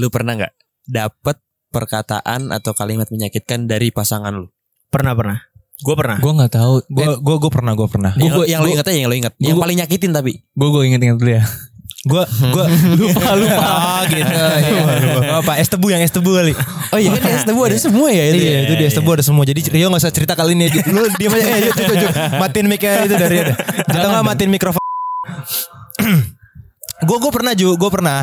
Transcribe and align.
lu 0.00 0.08
pernah 0.08 0.32
nggak 0.40 0.52
dapet 0.88 1.36
perkataan 1.68 2.56
atau 2.56 2.72
kalimat 2.72 3.12
menyakitkan 3.12 3.68
dari 3.68 3.92
pasangan 3.92 4.32
lu? 4.32 4.48
Pernah 4.88 5.12
pernah. 5.12 5.38
Gue 5.80 5.96
pernah. 5.96 6.16
Gue 6.20 6.32
nggak 6.32 6.52
tahu. 6.56 6.74
Gue 6.88 7.20
gue 7.20 7.36
gue 7.36 7.50
pernah 7.52 7.72
gue 7.76 7.88
pernah. 7.88 8.12
Yang, 8.16 8.32
gua- 8.32 8.48
yang 8.48 8.60
lu 8.64 8.72
gua- 8.72 8.76
inget 8.80 8.86
aja, 8.88 8.96
yang 8.96 9.08
lu 9.12 9.16
inget. 9.16 9.32
Yang 9.36 9.58
paling 9.60 9.76
nyakitin 9.80 10.10
tapi. 10.16 10.32
Gue 10.56 10.68
gue 10.72 10.82
inget-inget 10.88 11.16
dulu 11.20 11.32
ya. 11.36 11.44
Gue 12.00 12.24
gue 12.24 12.64
lupa 13.00 13.30
lupa 13.36 13.60
oh, 13.60 14.00
gitu. 14.08 14.24
Iya. 14.60 15.36
Apa 15.44 15.52
es 15.60 15.68
tebu 15.68 15.86
yang 15.92 16.00
es 16.00 16.12
tebu 16.12 16.32
kali. 16.32 16.52
Oh 16.92 16.98
iya 17.00 17.12
kan 17.12 17.32
es 17.32 17.44
tebu 17.44 17.60
ada 17.60 17.76
semua 17.76 18.08
ya 18.08 18.24
itu. 18.32 18.40
Iya 18.40 18.50
ya? 18.50 18.60
itu 18.64 18.74
dia 18.80 18.88
es 18.88 18.96
tebu 18.96 19.10
ada 19.12 19.24
semua. 19.24 19.44
Jadi 19.44 19.60
Rio 19.68 19.92
gak 19.92 20.00
usah 20.00 20.12
cerita 20.12 20.32
kali 20.32 20.56
ini. 20.56 20.72
Lu 20.88 21.04
diam 21.20 21.32
aja. 21.36 21.44
Eh, 21.44 21.60
yuk, 21.68 21.76
yuk, 21.76 21.96
yuk. 22.08 22.12
Matiin 22.40 22.66
mic-nya 22.72 23.04
itu 23.04 23.16
dari 23.20 23.36
ada. 23.44 23.52
Atau 23.84 24.08
gak 24.16 24.24
matiin 24.24 24.48
mikrofon. 24.48 24.80
Gue 27.08 27.16
gue 27.16 27.32
pernah 27.32 27.52
juga. 27.56 27.74
Gue 27.80 27.90
pernah. 27.92 28.18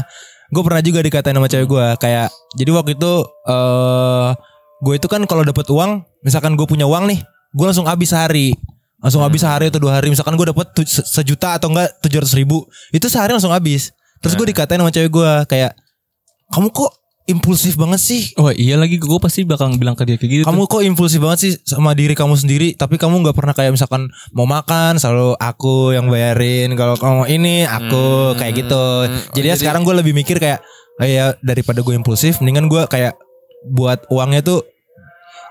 Gue 0.47 0.63
pernah 0.63 0.79
juga 0.79 0.99
dikatain 1.03 1.35
sama 1.35 1.47
cewek 1.51 1.67
gue. 1.67 1.85
Kayak. 1.99 2.29
Jadi 2.55 2.69
waktu 2.71 2.91
itu. 2.95 3.13
eh 3.47 4.29
gue 4.77 4.93
itu 4.93 5.07
kan 5.09 5.21
kalau 5.25 5.43
dapet 5.43 5.65
uang. 5.67 6.05
Misalkan 6.23 6.53
gue 6.55 6.67
punya 6.69 6.85
uang 6.87 7.09
nih. 7.09 7.19
Gue 7.51 7.65
langsung 7.65 7.87
habis 7.87 8.11
sehari. 8.13 8.53
Langsung 8.97 9.21
habis 9.21 9.41
sehari 9.43 9.69
atau 9.69 9.81
dua 9.81 9.99
hari. 9.99 10.09
Misalkan 10.09 10.37
gue 10.37 10.47
dapet 10.49 10.67
sejuta 10.87 11.57
atau 11.57 11.71
enggak 11.73 11.97
tujuh 12.01 12.17
ratus 12.23 12.35
ribu. 12.37 12.65
Itu 12.93 13.09
sehari 13.11 13.33
langsung 13.33 13.53
habis. 13.53 13.91
Terus 14.23 14.33
gue 14.33 14.47
dikatain 14.49 14.79
sama 14.79 14.91
cewek 14.93 15.11
gue. 15.11 15.31
Kayak. 15.49 15.75
Kamu 16.47 16.71
kok 16.71 16.91
impulsif 17.27 17.75
banget 17.75 17.99
sih? 17.99 18.21
Wah 18.39 18.55
iya 18.55 18.79
lagi 18.79 18.95
gue 18.95 19.19
pasti 19.19 19.43
bakal 19.43 19.75
bilang 19.75 19.93
ke 19.93 20.07
dia 20.07 20.15
kayak 20.15 20.31
gitu. 20.31 20.43
kamu 20.47 20.63
kok 20.65 20.81
impulsif 20.83 21.19
banget 21.19 21.39
sih 21.43 21.51
sama 21.67 21.91
diri 21.91 22.15
kamu 22.15 22.39
sendiri 22.39 22.73
tapi 22.79 22.95
kamu 22.95 23.19
nggak 23.19 23.35
pernah 23.35 23.51
kayak 23.51 23.75
misalkan 23.75 24.07
mau 24.31 24.47
makan 24.47 24.95
selalu 24.95 25.35
aku 25.35 25.91
yang 25.91 26.07
bayarin 26.07 26.71
kalau 26.79 26.95
kamu 26.95 27.27
ini 27.27 27.67
aku 27.67 28.33
kayak 28.39 28.63
gitu 28.63 28.85
jadi, 29.35 29.53
ya 29.53 29.55
sekarang 29.59 29.83
gue 29.83 29.95
lebih 29.99 30.15
mikir 30.15 30.39
kayak 30.39 30.63
"Oh 30.97 31.05
ya 31.05 31.35
daripada 31.43 31.83
gue 31.83 31.93
impulsif 31.93 32.39
mendingan 32.39 32.71
gue 32.71 32.87
kayak 32.87 33.19
buat 33.67 34.07
uangnya 34.07 34.41
tuh 34.41 34.63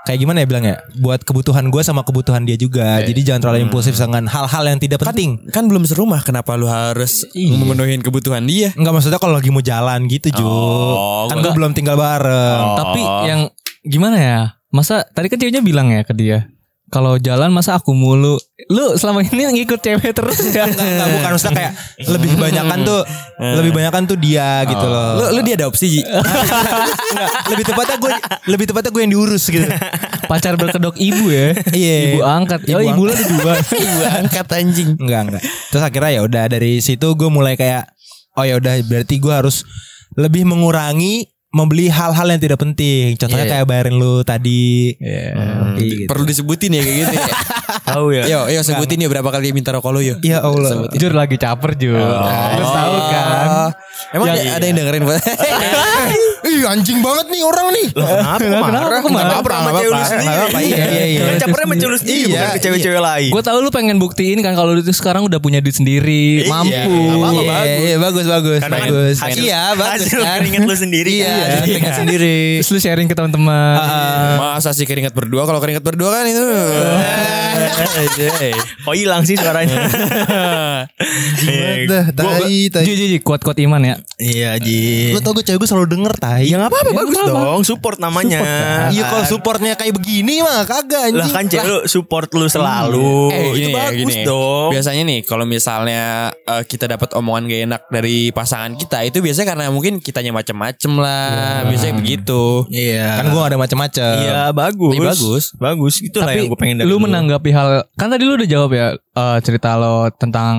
kayak 0.07 0.23
gimana 0.23 0.39
ya 0.43 0.47
bilang 0.47 0.65
ya 0.65 0.77
buat 1.03 1.27
kebutuhan 1.27 1.67
gue 1.67 1.83
sama 1.83 2.07
kebutuhan 2.07 2.47
dia 2.47 2.55
juga. 2.55 3.03
Jadi 3.03 3.21
jangan 3.27 3.43
terlalu 3.43 3.67
impulsif 3.67 3.99
dengan 3.99 4.31
hal-hal 4.31 4.65
yang 4.71 4.79
tidak 4.79 5.03
penting. 5.03 5.43
Kan 5.51 5.67
belum 5.67 5.83
serumah 5.83 6.23
kenapa 6.23 6.55
lu 6.55 6.71
harus 6.71 7.27
memenuhi 7.35 7.99
kebutuhan 7.99 8.47
dia? 8.47 8.71
Enggak 8.79 8.95
maksudnya 8.95 9.19
kalau 9.19 9.35
lagi 9.35 9.51
mau 9.51 9.61
jalan 9.61 10.07
gitu 10.07 10.31
Ju. 10.31 10.47
Oh, 10.47 11.27
Kan 11.27 11.43
gue 11.43 11.51
belum 11.51 11.75
tinggal 11.75 11.99
bareng. 11.99 12.63
Tapi 12.79 13.03
yang 13.27 13.41
gimana 13.83 14.17
ya? 14.17 14.41
Masa 14.71 15.03
tadi 15.11 15.27
kan 15.27 15.43
ceweknya 15.43 15.61
bilang 15.67 15.91
ya 15.91 16.07
ke 16.07 16.15
dia. 16.15 16.47
Kalau 16.87 17.19
jalan 17.19 17.51
masa 17.51 17.75
aku 17.75 17.91
mulu. 17.91 18.39
Lu 18.71 18.95
selama 18.95 19.27
ini 19.27 19.43
ngikut 19.59 19.83
cewek 19.83 20.15
terus 20.15 20.39
ya? 20.55 20.71
Enggak, 20.71 20.87
enggak, 20.87 21.09
bukan 21.19 21.31
maksudnya 21.35 21.55
kayak 21.59 21.73
lebih 22.07 22.29
kebanyakan 22.39 22.79
tuh 22.87 23.01
lebih 23.59 23.73
banyakan 23.75 24.03
tuh 24.07 24.19
dia 24.19 24.63
gitu 24.71 24.87
loh. 24.87 25.11
Lu 25.19 25.25
lu 25.35 25.41
diadopsi 25.43 25.87
Ji. 25.91 26.03
Enggak, 26.07 27.31
lebih 27.51 27.65
tepatnya 27.67 27.97
gue 27.99 28.13
lebih 28.47 28.65
tepatnya 28.71 28.91
gue 28.95 29.03
yang 29.03 29.13
diurus 29.19 29.45
gitu. 29.51 29.67
Pacar 30.31 30.55
berkedok 30.55 30.95
ibu 30.95 31.27
ya? 31.27 31.59
Iya. 31.75 31.97
Ibu 32.15 32.21
angkat. 32.23 32.61
Ibu 32.71 32.79
oh 32.79 32.83
ibu 32.83 33.03
lu 33.03 33.15
dua. 33.15 33.55
Ibu 33.59 34.01
angkat 34.23 34.47
anjing. 34.55 34.91
Enggak, 35.03 35.21
enggak. 35.27 35.43
Terus 35.75 35.83
akhirnya 35.83 36.11
ya 36.15 36.21
udah 36.23 36.45
dari 36.47 36.79
situ 36.79 37.07
gue 37.19 37.29
mulai 37.31 37.59
kayak 37.59 37.91
oh 38.39 38.45
ya 38.47 38.63
udah 38.63 38.79
berarti 38.87 39.19
gue 39.19 39.35
harus 39.35 39.67
lebih 40.15 40.47
mengurangi 40.47 41.36
membeli 41.57 41.89
hal-hal 41.89 42.29
yang 42.29 42.37
tidak 42.37 42.61
penting. 42.61 43.17
Contohnya 43.17 43.49
Iya. 43.49 43.53
kayak 43.57 43.67
bayarin 43.67 43.97
lu 43.97 44.21
tadi. 44.21 44.93
Hmm, 45.01 45.81
Gitu. 45.81 46.05
Perlu 46.05 46.25
disebutin 46.25 46.77
ya 46.77 46.83
kayak 46.85 46.97
gitu 47.01 47.15
ya. 47.17 47.27
Tahu 47.89 48.07
ya. 48.13 48.25
Yo, 48.29 48.41
yo 48.53 48.61
sebutin 48.61 49.01
ya 49.01 49.09
berapa 49.09 49.25
kali 49.25 49.57
minta 49.57 49.73
rokok 49.73 49.89
lu 49.91 50.05
yo. 50.05 50.15
Ya 50.21 50.45
Allah. 50.45 50.93
Jujur 50.93 51.17
lagi 51.17 51.41
caper 51.41 51.73
Jur. 51.75 51.97
Lu 51.97 52.67
tahu 52.67 52.97
kan? 53.09 53.73
Emang 54.13 54.27
ada, 54.29 54.41
ada 54.61 54.65
yang 54.65 54.77
dengerin 54.77 55.03
Ih 56.47 56.63
anjing 56.65 56.99
banget 57.01 57.27
nih 57.27 57.43
orang 57.43 57.67
nih. 57.71 57.87
Kenapa? 57.91 58.39
Marah? 58.65 58.99
Kok 58.99 59.11
marah? 59.11 59.31
Kenapa 59.35 59.49
sama 59.53 59.71
cewek 59.73 59.85
lu 59.85 59.93
Nggak 59.93 60.09
sendiri? 60.09 60.31
apa-apa, 60.31 60.59
iya, 60.61 60.77
iya, 60.87 61.05
iya. 61.09 61.21
Capernya 61.37 61.65
sama 61.65 61.75
cewek 61.75 61.91
lu 61.91 61.99
sendiri 61.99 62.17
Iya, 62.17 62.27
bukan 62.29 62.49
ke 62.49 62.61
cewek-cewek 62.61 63.01
lain. 63.03 63.31
Gue 63.31 63.43
tahu 63.43 63.59
lu 63.59 63.71
pengen 63.71 63.97
buktiin 63.97 64.39
kan 64.41 64.53
kalau 64.53 64.71
lu 64.71 64.81
itu 64.81 64.93
sekarang 64.93 65.23
udah 65.23 65.39
punya 65.39 65.59
duit 65.59 65.75
sendiri, 65.75 66.43
Iya, 66.43 66.49
mampu. 66.49 66.73
Iya, 66.73 67.15
bagus. 67.19 67.83
iya, 67.83 67.97
bagus 67.99 68.25
bagus 68.27 68.61
iya 69.37 69.63
bagus 69.73 70.03
hasil 70.07 70.21
kan. 70.21 70.39
keringet 70.39 70.63
lu 70.63 70.75
sendiri 70.75 71.13
Iya, 71.17 71.35
kan. 71.35 71.61
keringet 71.65 71.95
sendiri. 71.97 72.39
Terus 72.61 72.71
lu 72.71 72.79
sharing 72.79 73.07
ke 73.07 73.15
teman-teman. 73.15 73.75
Masa 74.39 74.71
sih 74.71 74.85
keringat 74.85 75.13
berdua 75.13 75.45
kalau 75.45 75.59
keringat 75.59 75.83
berdua 75.83 76.11
kan 76.13 76.25
itu. 76.25 76.45
Kok 78.85 78.95
hilang 78.95 79.23
sih 79.25 79.35
suaranya? 79.35 79.77
Eh, 81.47 81.87
Dah, 81.87 82.11
gua- 82.11 82.41
tai, 82.43 82.69
ji, 82.83 82.95
ji, 82.97 83.19
kuat-kuat 83.19 83.57
iman 83.61 83.81
ya. 83.81 83.95
Iya 84.17 84.51
Ji. 84.59 85.13
Lu 85.13 85.21
tau 85.21 85.33
gue 85.33 85.41
cewek 85.41 85.59
gue 85.59 85.69
selalu 85.69 85.87
denger 85.89 86.13
tai. 86.17 86.36
Ya 86.39 86.57
nggak 86.57 86.69
apa-apa 86.69 86.85
Ya, 86.87 86.97
bagus 86.97 87.15
nggak 87.15 87.29
apa-apa. 87.29 87.47
dong 87.49 87.63
support 87.63 87.97
namanya. 87.97 88.41
Iya 88.89 89.03
kalau 89.07 89.25
supportnya 89.25 89.73
kayak 89.75 89.95
begini 89.95 90.41
mah 90.41 90.63
kagak 90.65 91.09
anjing. 91.09 91.23
Lah 91.23 91.29
kan 91.31 91.45
cewek 91.47 91.65
lu 91.65 91.79
support 91.87 92.29
lu 92.33 92.47
selalu. 92.47 93.31
Eh 93.31 93.43
itu 93.43 93.57
gini 93.57 93.67
ya, 93.67 93.77
bagus 93.81 94.15
gini. 94.15 94.25
dong. 94.25 94.69
Biasanya 94.71 95.03
nih 95.03 95.19
kalau 95.23 95.45
misalnya 95.45 96.03
eh, 96.33 96.63
kita 96.63 96.85
dapat 96.87 97.15
omongan 97.15 97.43
gak 97.47 97.61
enak 97.65 97.83
dari 97.89 98.19
pasangan 98.31 98.73
kita 98.75 98.99
itu 99.03 99.19
biasanya 99.19 99.49
karena 99.51 99.65
mungkin 99.69 99.99
kitanya 99.99 100.31
macem-macem 100.31 100.93
lah, 100.97 101.65
biasanya 101.65 101.95
begitu. 101.97 102.67
Iya. 102.69 103.17
Kan 103.17 103.31
gue 103.31 103.39
gak 103.39 103.51
ada 103.53 103.61
macam-macam. 103.61 104.13
Iya 104.19 104.41
bagus. 104.53 104.93
Iya, 104.93 105.03
bagus. 105.07 105.45
Bagus. 105.57 105.95
Itulah 106.01 106.27
Tapi 106.29 106.39
yang 106.39 106.49
gue 106.49 106.59
pengen 106.59 106.77
dari 106.79 106.87
lu 106.87 106.99
menanggapi 106.99 107.51
hal 107.51 107.69
kan 107.95 108.09
tadi 108.09 108.23
lu 108.23 108.35
udah 108.35 108.49
jawab 108.49 108.71
ya 108.73 108.87
eh, 108.93 109.39
cerita 109.41 109.75
lo 109.75 110.11
tentang 110.13 110.57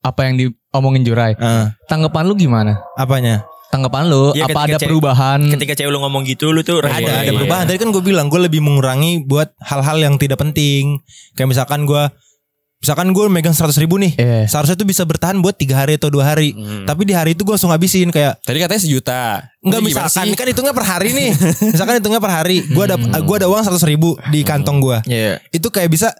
apa 0.00 0.20
yang 0.24 0.34
diomongin 0.36 1.04
Jurai. 1.04 1.32
Eh, 1.34 1.64
Tanggapan 1.84 2.24
lu 2.24 2.34
gimana? 2.34 2.80
apanya? 2.94 3.44
Tanggapan 3.74 4.06
lu 4.06 4.30
Iya, 4.32 4.46
apa 4.46 4.60
ada 4.62 4.76
cewek- 4.76 4.86
perubahan? 4.86 5.40
Ketika 5.50 5.74
cewek 5.74 5.90
lu 5.90 5.98
ngomong 5.98 6.22
gitu 6.22 6.48
lu 6.48 6.62
tuh 6.62 6.78
Ada 6.78 6.86
respon. 6.88 7.10
ada 7.10 7.22
iya. 7.22 7.32
perubahan. 7.32 7.64
Tadi 7.66 7.78
kan 7.78 7.90
gue 7.90 8.02
bilang 8.04 8.26
gue 8.26 8.40
lebih 8.40 8.60
mengurangi 8.60 9.20
buat 9.20 9.50
hal-hal 9.60 9.98
yang 10.00 10.14
tidak 10.14 10.38
penting. 10.38 11.02
Kayak 11.34 11.50
misalkan 11.50 11.82
gue 11.84 12.04
Misalkan 12.76 13.16
gue 13.16 13.24
megang 13.26 13.56
100 13.56 13.72
ribu 13.78 13.96
nih 13.96 14.12
Iya. 14.14 14.44
Seharusnya 14.44 14.76
tuh 14.76 14.84
bisa 14.84 15.02
bertahan 15.02 15.40
buat 15.40 15.56
tiga 15.56 15.72
hari 15.74 15.96
atau 15.96 16.12
dua 16.12 16.28
hari 16.28 16.52
Tapi 16.84 17.02
di 17.02 17.16
hari 17.16 17.32
itu 17.32 17.40
gue 17.40 17.50
langsung 17.50 17.72
habisin 17.72 18.12
Kayak 18.12 18.44
Tadi 18.44 18.60
katanya 18.60 18.76
sejuta. 18.78 19.20
Enggak 19.58 19.80
misalkan 19.80 20.28
sih? 20.28 20.36
Kan 20.36 20.46
hitungnya 20.46 20.70
per 20.70 20.84
hari 20.84 21.08
nih 21.10 21.32
Misalkan 21.72 21.96
hitungnya 21.96 22.20
per 22.20 22.28
hari 22.34 22.60
Gue 22.60 22.84
ada 22.84 23.00
gua 23.18 23.36
ada 23.38 23.48
uang 23.48 23.64
100 23.64 23.80
ribu 23.88 24.20
di 24.28 24.44
kantong 24.44 24.84
gue 24.84 24.98
Iya. 25.08 25.40
Itu 25.48 25.72
kayak 25.72 25.88
bisa 25.88 26.12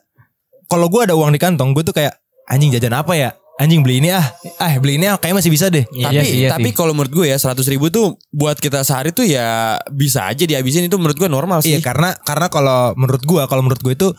Kalau 0.64 0.88
gue 0.88 1.04
ada 1.04 1.12
uang 1.12 1.30
di 1.30 1.38
kantong 1.38 1.76
Gue 1.76 1.84
tuh 1.84 1.92
kayak 1.92 2.16
Anjing 2.44 2.72
jajan 2.72 2.96
apa 2.96 3.12
ya 3.12 3.36
Anjing 3.54 3.80
beli 3.80 3.98
ini 3.98 4.10
ah 4.10 4.26
Ah 4.56 4.74
beli 4.76 4.96
ini 4.96 5.06
ah 5.06 5.14
Kayaknya 5.14 5.38
masih 5.38 5.50
bisa 5.50 5.66
deh 5.68 5.84
Tapi 5.84 6.10
Iya 6.10 6.22
iya 6.24 6.48
tapi 6.50 6.70
kalau 6.70 6.90
menurut 6.90 7.14
gue 7.14 7.26
ya 7.26 7.36
100 7.36 7.54
ribu 7.68 7.86
tuh 7.86 8.18
buat 8.28 8.56
kita 8.56 8.82
sehari 8.82 9.10
tuh 9.10 9.22
ya 9.22 9.46
bisa 9.88 10.24
aja 10.24 10.42
dihabisin 10.42 10.84
itu 10.84 10.96
menurut 10.96 11.14
gue 11.14 11.26
normal 11.26 11.60
sih. 11.60 11.70
Iya 11.70 11.80
karena 11.80 12.18
Karena 12.18 12.46
kalau 12.48 12.92
menurut 12.94 13.22
gue 13.22 13.42
Kalau 13.44 13.62
menurut 13.62 13.78
gue 13.80 13.94
itu 13.94 14.10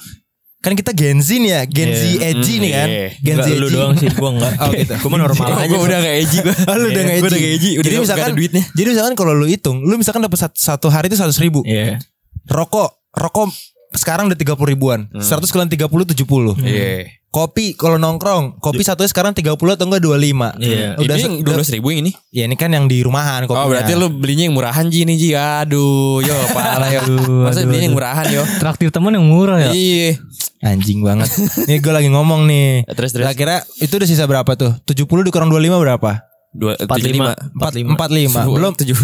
Kan 0.58 0.74
kita 0.74 0.92
Gen 0.92 1.20
Z 1.20 1.30
nih 1.36 1.52
ya 1.52 1.62
Gen 1.64 1.92
Z 1.92 2.04
edgy 2.18 2.54
Hmm, 2.54 2.64
nih 2.64 2.72
kan 2.72 2.88
iya. 2.88 3.08
Gen 3.22 3.38
Z 3.38 3.48
lu 3.52 3.68
edgy. 3.68 3.76
doang 3.76 3.94
sih, 3.94 4.10
gua 4.10 4.30
enggak. 4.34 4.54
Oh 4.64 4.72
gitu 4.72 4.94
Gua 4.98 5.10
mah 5.12 5.20
normal 5.22 5.46
aja. 5.54 5.68
Gue 5.68 5.78
udah 5.80 6.00
gak 6.00 6.16
edgy 6.18 6.38
gue. 6.42 6.56
Oh, 6.58 6.76
lu 6.82 6.86
udah 6.88 7.04
gak 7.04 7.14
Gue 7.14 7.22
udah 7.22 7.30
edgy. 7.30 7.38
gak 7.38 7.54
edgy. 7.54 7.72
Udah 7.72 7.84
Jadi 7.84 7.94
gak- 7.94 8.02
misalkan 8.02 8.32
duitnya. 8.34 8.64
Jadi 8.72 8.88
misalkan 8.90 9.14
kalau 9.14 9.34
lu 9.36 9.46
hitung, 9.46 9.78
lu 9.80 9.94
misalkan 9.94 10.22
dapat 10.22 10.40
satu, 10.50 10.88
hari 10.88 11.06
itu 11.06 11.14
100 11.14 11.38
ribu. 11.38 11.62
Iya. 11.62 12.02
Rokok, 12.48 12.90
rokok 13.12 13.54
sekarang 13.94 14.26
udah 14.26 14.34
30 14.34 14.58
ribuan. 14.66 15.06
100 15.14 15.22
kalian 15.46 15.70
30 15.70 15.86
70. 15.86 16.58
Iya. 16.58 17.14
Kopi 17.36 17.76
kalau 17.76 18.00
nongkrong, 18.00 18.64
kopi 18.64 18.80
satunya 18.80 19.12
sekarang 19.12 19.36
30 19.36 19.60
atau 19.60 19.84
enggak 19.92 20.00
25. 20.08 20.56
Iya. 20.56 20.96
Udah 20.96 21.16
ini 21.20 21.24
yang 21.28 21.36
12 21.44 21.76
ribu 21.76 21.92
yang 21.92 22.08
ini. 22.08 22.12
Ya 22.32 22.48
ini 22.48 22.56
kan 22.56 22.72
yang 22.72 22.88
di 22.88 23.04
rumahan 23.04 23.44
kopinya. 23.44 23.68
Oh 23.68 23.68
berarti 23.68 23.92
lu 23.92 24.08
belinya 24.08 24.48
yang 24.48 24.56
murahan 24.56 24.88
Ji 24.88 25.04
nih 25.04 25.20
Ji. 25.20 25.30
Aduh, 25.36 26.24
yo 26.24 26.32
parah 26.56 26.88
yo. 26.88 27.04
Masa 27.44 27.68
belinya 27.68 27.92
yang 27.92 27.98
murahan 28.00 28.26
yo. 28.32 28.40
Traktir 28.64 28.88
temen 28.88 29.20
yang 29.20 29.28
murah 29.28 29.68
ya. 29.68 29.76
Iya. 29.76 30.16
anjing 30.64 31.04
banget. 31.04 31.28
nih 31.68 31.84
gue 31.84 31.92
lagi 31.92 32.08
ngomong 32.08 32.48
nih. 32.48 32.88
Terus 32.96 33.12
terus. 33.12 33.28
Kira-kira 33.28 33.68
itu 33.84 33.92
udah 33.92 34.08
sisa 34.08 34.24
berapa 34.24 34.56
tuh? 34.56 34.72
70 34.88 35.28
dikurang 35.28 35.52
25 35.52 35.76
berapa? 35.76 36.24
Dua, 36.56 36.80
45. 36.80 37.60
75. 37.60 38.00
45. 38.00 38.56
Belum 38.56 38.72
tujuh. 38.80 38.96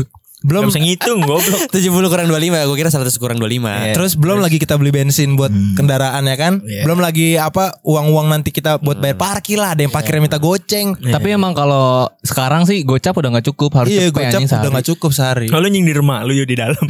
Belum 0.41 0.61
Gak 0.63 0.69
bisa 0.69 0.79
ngitung 0.79 1.19
goblok. 1.21 1.61
70 1.75 1.85
kurang 2.07 2.25
25 2.25 2.65
Gue 2.65 2.75
kira 2.75 2.89
100 2.89 3.13
kurang 3.15 3.37
25 3.37 3.93
Terus 3.93 4.11
belum 4.15 4.37
lagi 4.39 4.57
kita 4.57 4.73
beli 4.75 4.89
bensin 4.89 5.33
buat 5.33 5.47
kendaraan 5.73 6.23
ya 6.23 6.35
kan? 6.35 6.57
Belum 6.59 6.97
lagi 6.97 7.35
apa 7.35 7.77
uang-uang 7.81 8.27
nanti 8.27 8.49
kita 8.49 8.77
buat 8.77 8.97
bayar 8.97 9.15
parkir 9.15 9.55
lah. 9.55 9.71
Ada 9.71 9.81
yang 9.81 9.91
parkirnya 9.91 10.21
minta 10.21 10.37
goceng. 10.37 10.97
Tapi 10.97 11.27
emang 11.31 11.51
kalau 11.51 12.05
sekarang 12.19 12.63
sih 12.63 12.81
gocap 12.81 13.13
udah 13.13 13.29
nggak 13.31 13.47
cukup 13.47 13.69
harus 13.75 13.89
Iya, 13.89 14.07
cepet 14.07 14.15
gocap 14.15 14.39
udah 14.39 14.49
sehari. 14.49 14.73
gak 14.73 14.87
cukup 14.87 15.11
sehari. 15.11 15.47
Kalau 15.47 15.67
nyindir 15.67 16.01
mak 16.01 16.23
lu 16.23 16.33
yo 16.33 16.43
di 16.43 16.55
dalam. 16.55 16.81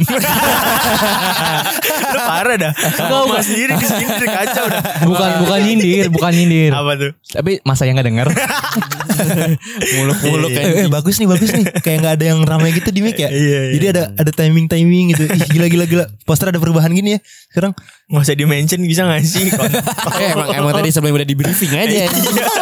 lu 2.08 2.18
parah 2.18 2.56
dah. 2.58 2.72
Kau 2.98 3.24
mas 3.26 3.44
sendiri 3.44 3.72
di 3.74 3.84
sini 3.84 4.04
udah 4.06 4.28
kacau 4.34 4.64
dah. 4.66 4.82
Bukan 5.02 5.30
bukan 5.42 5.58
nyindir, 5.62 6.06
bukan 6.08 6.32
nyindir. 6.32 6.70
Apa 6.70 6.92
tuh? 6.94 7.10
Tapi 7.30 7.60
masa 7.62 7.84
yang 7.84 7.96
nggak 7.96 8.08
denger. 8.08 8.26
Muluk-muluk 9.94 10.50
Eh, 10.50 10.54
kayak 10.54 10.70
eh, 10.78 10.88
bagus 10.90 11.16
nih 11.16 11.28
bagus 11.28 11.50
nih 11.52 11.64
kayak 11.78 11.98
nggak 12.02 12.14
ada 12.16 12.24
yang 12.26 12.40
ramai 12.42 12.72
gitu 12.72 12.90
di 12.90 13.00
mic 13.00 13.16
ya 13.16 13.28
Iya, 13.42 13.60
iya. 13.66 13.72
jadi 13.74 13.86
ada 13.90 14.02
ada 14.14 14.30
timing 14.30 14.70
timing 14.70 15.10
gitu. 15.18 15.26
Ih, 15.26 15.42
gila 15.50 15.66
gila 15.66 15.84
gila. 15.90 16.04
Poster 16.22 16.54
ada 16.54 16.62
perubahan 16.62 16.94
gini 16.94 17.18
ya. 17.18 17.20
Sekarang 17.50 17.74
Nggak 18.12 18.22
usah 18.28 18.36
di 18.36 18.44
mention 18.44 18.80
bisa 18.84 19.02
gak 19.08 19.24
sih? 19.24 19.48
Eh, 20.22 20.36
emang, 20.36 20.48
emang 20.52 20.72
tadi 20.76 20.92
sebelum 20.92 21.16
udah 21.16 21.26
di 21.26 21.34
briefing 21.34 21.72
aja 21.72 22.06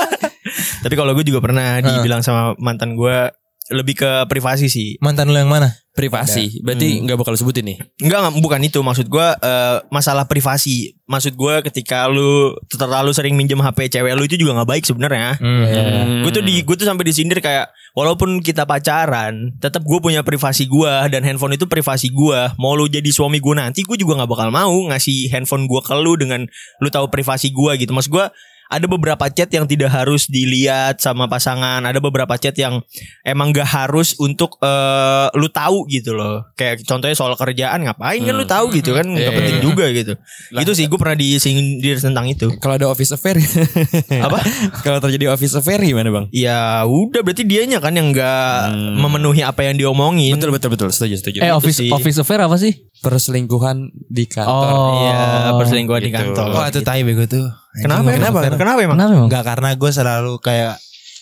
Tapi 0.86 0.94
kalau 0.96 1.12
gue 1.12 1.26
juga 1.26 1.42
pernah 1.42 1.82
dibilang 1.82 2.24
sama 2.24 2.56
mantan 2.56 2.96
gue 2.96 3.28
lebih 3.70 4.02
ke 4.02 4.10
privasi 4.26 4.66
sih. 4.66 4.98
Mantan 4.98 5.30
lu 5.30 5.38
yang 5.38 5.48
mana? 5.48 5.70
Privasi. 5.90 6.62
Berarti 6.62 7.02
nggak 7.02 7.18
bakal 7.18 7.34
lu 7.34 7.40
sebutin 7.40 7.66
nih. 7.66 7.78
Enggak, 8.02 8.30
bukan 8.38 8.60
itu 8.62 8.78
maksud 8.82 9.06
gua 9.10 9.34
eh, 9.38 9.78
masalah 9.90 10.26
privasi. 10.26 10.98
Maksud 11.06 11.34
gua 11.34 11.62
ketika 11.62 12.06
lu 12.06 12.54
terlalu 12.70 13.10
sering 13.10 13.34
minjem 13.34 13.58
HP 13.58 13.90
cewek 13.90 14.14
lu 14.14 14.22
itu 14.26 14.38
juga 14.38 14.58
nggak 14.62 14.70
baik 14.70 14.84
sebenarnya. 14.86 15.38
Hmm. 15.38 16.22
Gue 16.22 16.30
tuh 16.30 16.46
di 16.46 16.62
gue 16.62 16.76
tuh 16.78 16.86
sampai 16.86 17.02
disindir 17.02 17.42
kayak 17.42 17.74
walaupun 17.98 18.38
kita 18.38 18.62
pacaran, 18.66 19.58
tetap 19.58 19.82
gue 19.82 19.98
punya 19.98 20.22
privasi 20.22 20.70
gua 20.70 21.10
dan 21.10 21.26
handphone 21.26 21.58
itu 21.58 21.66
privasi 21.66 22.14
gua. 22.14 22.54
Mau 22.58 22.78
lu 22.78 22.86
jadi 22.86 23.10
suami 23.10 23.42
gue 23.42 23.54
nanti, 23.58 23.82
gue 23.82 23.98
juga 23.98 24.22
nggak 24.22 24.30
bakal 24.30 24.48
mau 24.54 24.74
ngasih 24.94 25.30
handphone 25.34 25.66
gua 25.66 25.82
ke 25.82 25.94
lu 25.98 26.14
dengan 26.14 26.46
lu 26.78 26.88
tahu 26.88 27.10
privasi 27.10 27.50
gua 27.50 27.74
gitu. 27.74 27.90
Maksud 27.90 28.10
gua 28.14 28.30
ada 28.70 28.86
beberapa 28.86 29.26
chat 29.26 29.50
yang 29.50 29.66
tidak 29.66 29.90
harus 29.90 30.30
dilihat 30.30 31.02
sama 31.02 31.26
pasangan, 31.26 31.82
ada 31.82 31.98
beberapa 31.98 32.38
chat 32.38 32.54
yang 32.54 32.78
emang 33.26 33.50
gak 33.50 33.66
harus 33.66 34.14
untuk 34.22 34.62
eh, 34.62 35.26
lu 35.34 35.50
tahu 35.50 35.90
gitu 35.90 36.14
loh. 36.14 36.46
Kayak 36.54 36.86
contohnya 36.86 37.18
soal 37.18 37.34
kerjaan 37.34 37.82
ngapain 37.82 38.22
kan 38.22 38.34
lu 38.38 38.46
tahu 38.46 38.70
gitu 38.70 38.94
kan 38.94 39.02
nggak 39.10 39.26
Iya, 39.26 39.38
penting 39.42 39.56
iya. 39.58 39.64
juga 39.66 39.84
gitu. 39.90 40.12
Itu 40.54 40.72
sih 40.78 40.86
gue 40.86 40.98
pernah 41.02 41.18
disindir 41.18 41.98
tentang 41.98 42.30
itu. 42.30 42.46
Kalau 42.62 42.78
ada 42.78 42.86
office 42.86 43.10
affair 43.10 43.42
Apa? 44.26 44.38
Kalau 44.86 45.02
terjadi 45.02 45.34
office 45.34 45.58
affair 45.58 45.82
gimana 45.82 46.14
bang? 46.14 46.30
Ya 46.30 46.86
udah 46.86 47.26
berarti 47.26 47.42
dianya 47.42 47.82
kan 47.82 47.98
yang 47.98 48.14
nggak 48.14 48.70
memenuhi 49.02 49.42
apa 49.42 49.66
yang 49.66 49.74
diomongin. 49.74 50.38
Betul 50.38 50.54
betul 50.54 50.70
betul 50.70 50.88
setuju 50.94 51.18
setuju. 51.18 51.38
Eh 51.42 51.50
office 51.50 51.82
sih. 51.82 51.90
office 51.90 52.22
affair 52.22 52.38
apa 52.46 52.54
sih? 52.54 52.86
perselingkuhan 53.00 53.90
di 54.12 54.28
kantor. 54.28 54.72
Oh. 54.76 54.92
Iya, 55.00 55.18
perselingkuhan 55.56 56.00
di 56.04 56.12
gitu. 56.12 56.20
kantor. 56.20 56.46
Wah 56.52 56.68
itu 56.68 56.80
tai 56.84 57.02
bego 57.02 57.24
tuh. 57.24 57.48
Kenapa? 57.72 58.02
Anjing, 58.02 58.16
Kenapa? 58.16 58.38
gua- 58.40 58.42
Kenapa 58.52 58.80
emang? 58.80 58.96
Kenapa 58.96 59.10
emang? 59.12 59.26
Enggak 59.26 59.44
karena 59.44 59.68
gue 59.72 59.90
selalu 59.90 60.32
kayak 60.38 60.74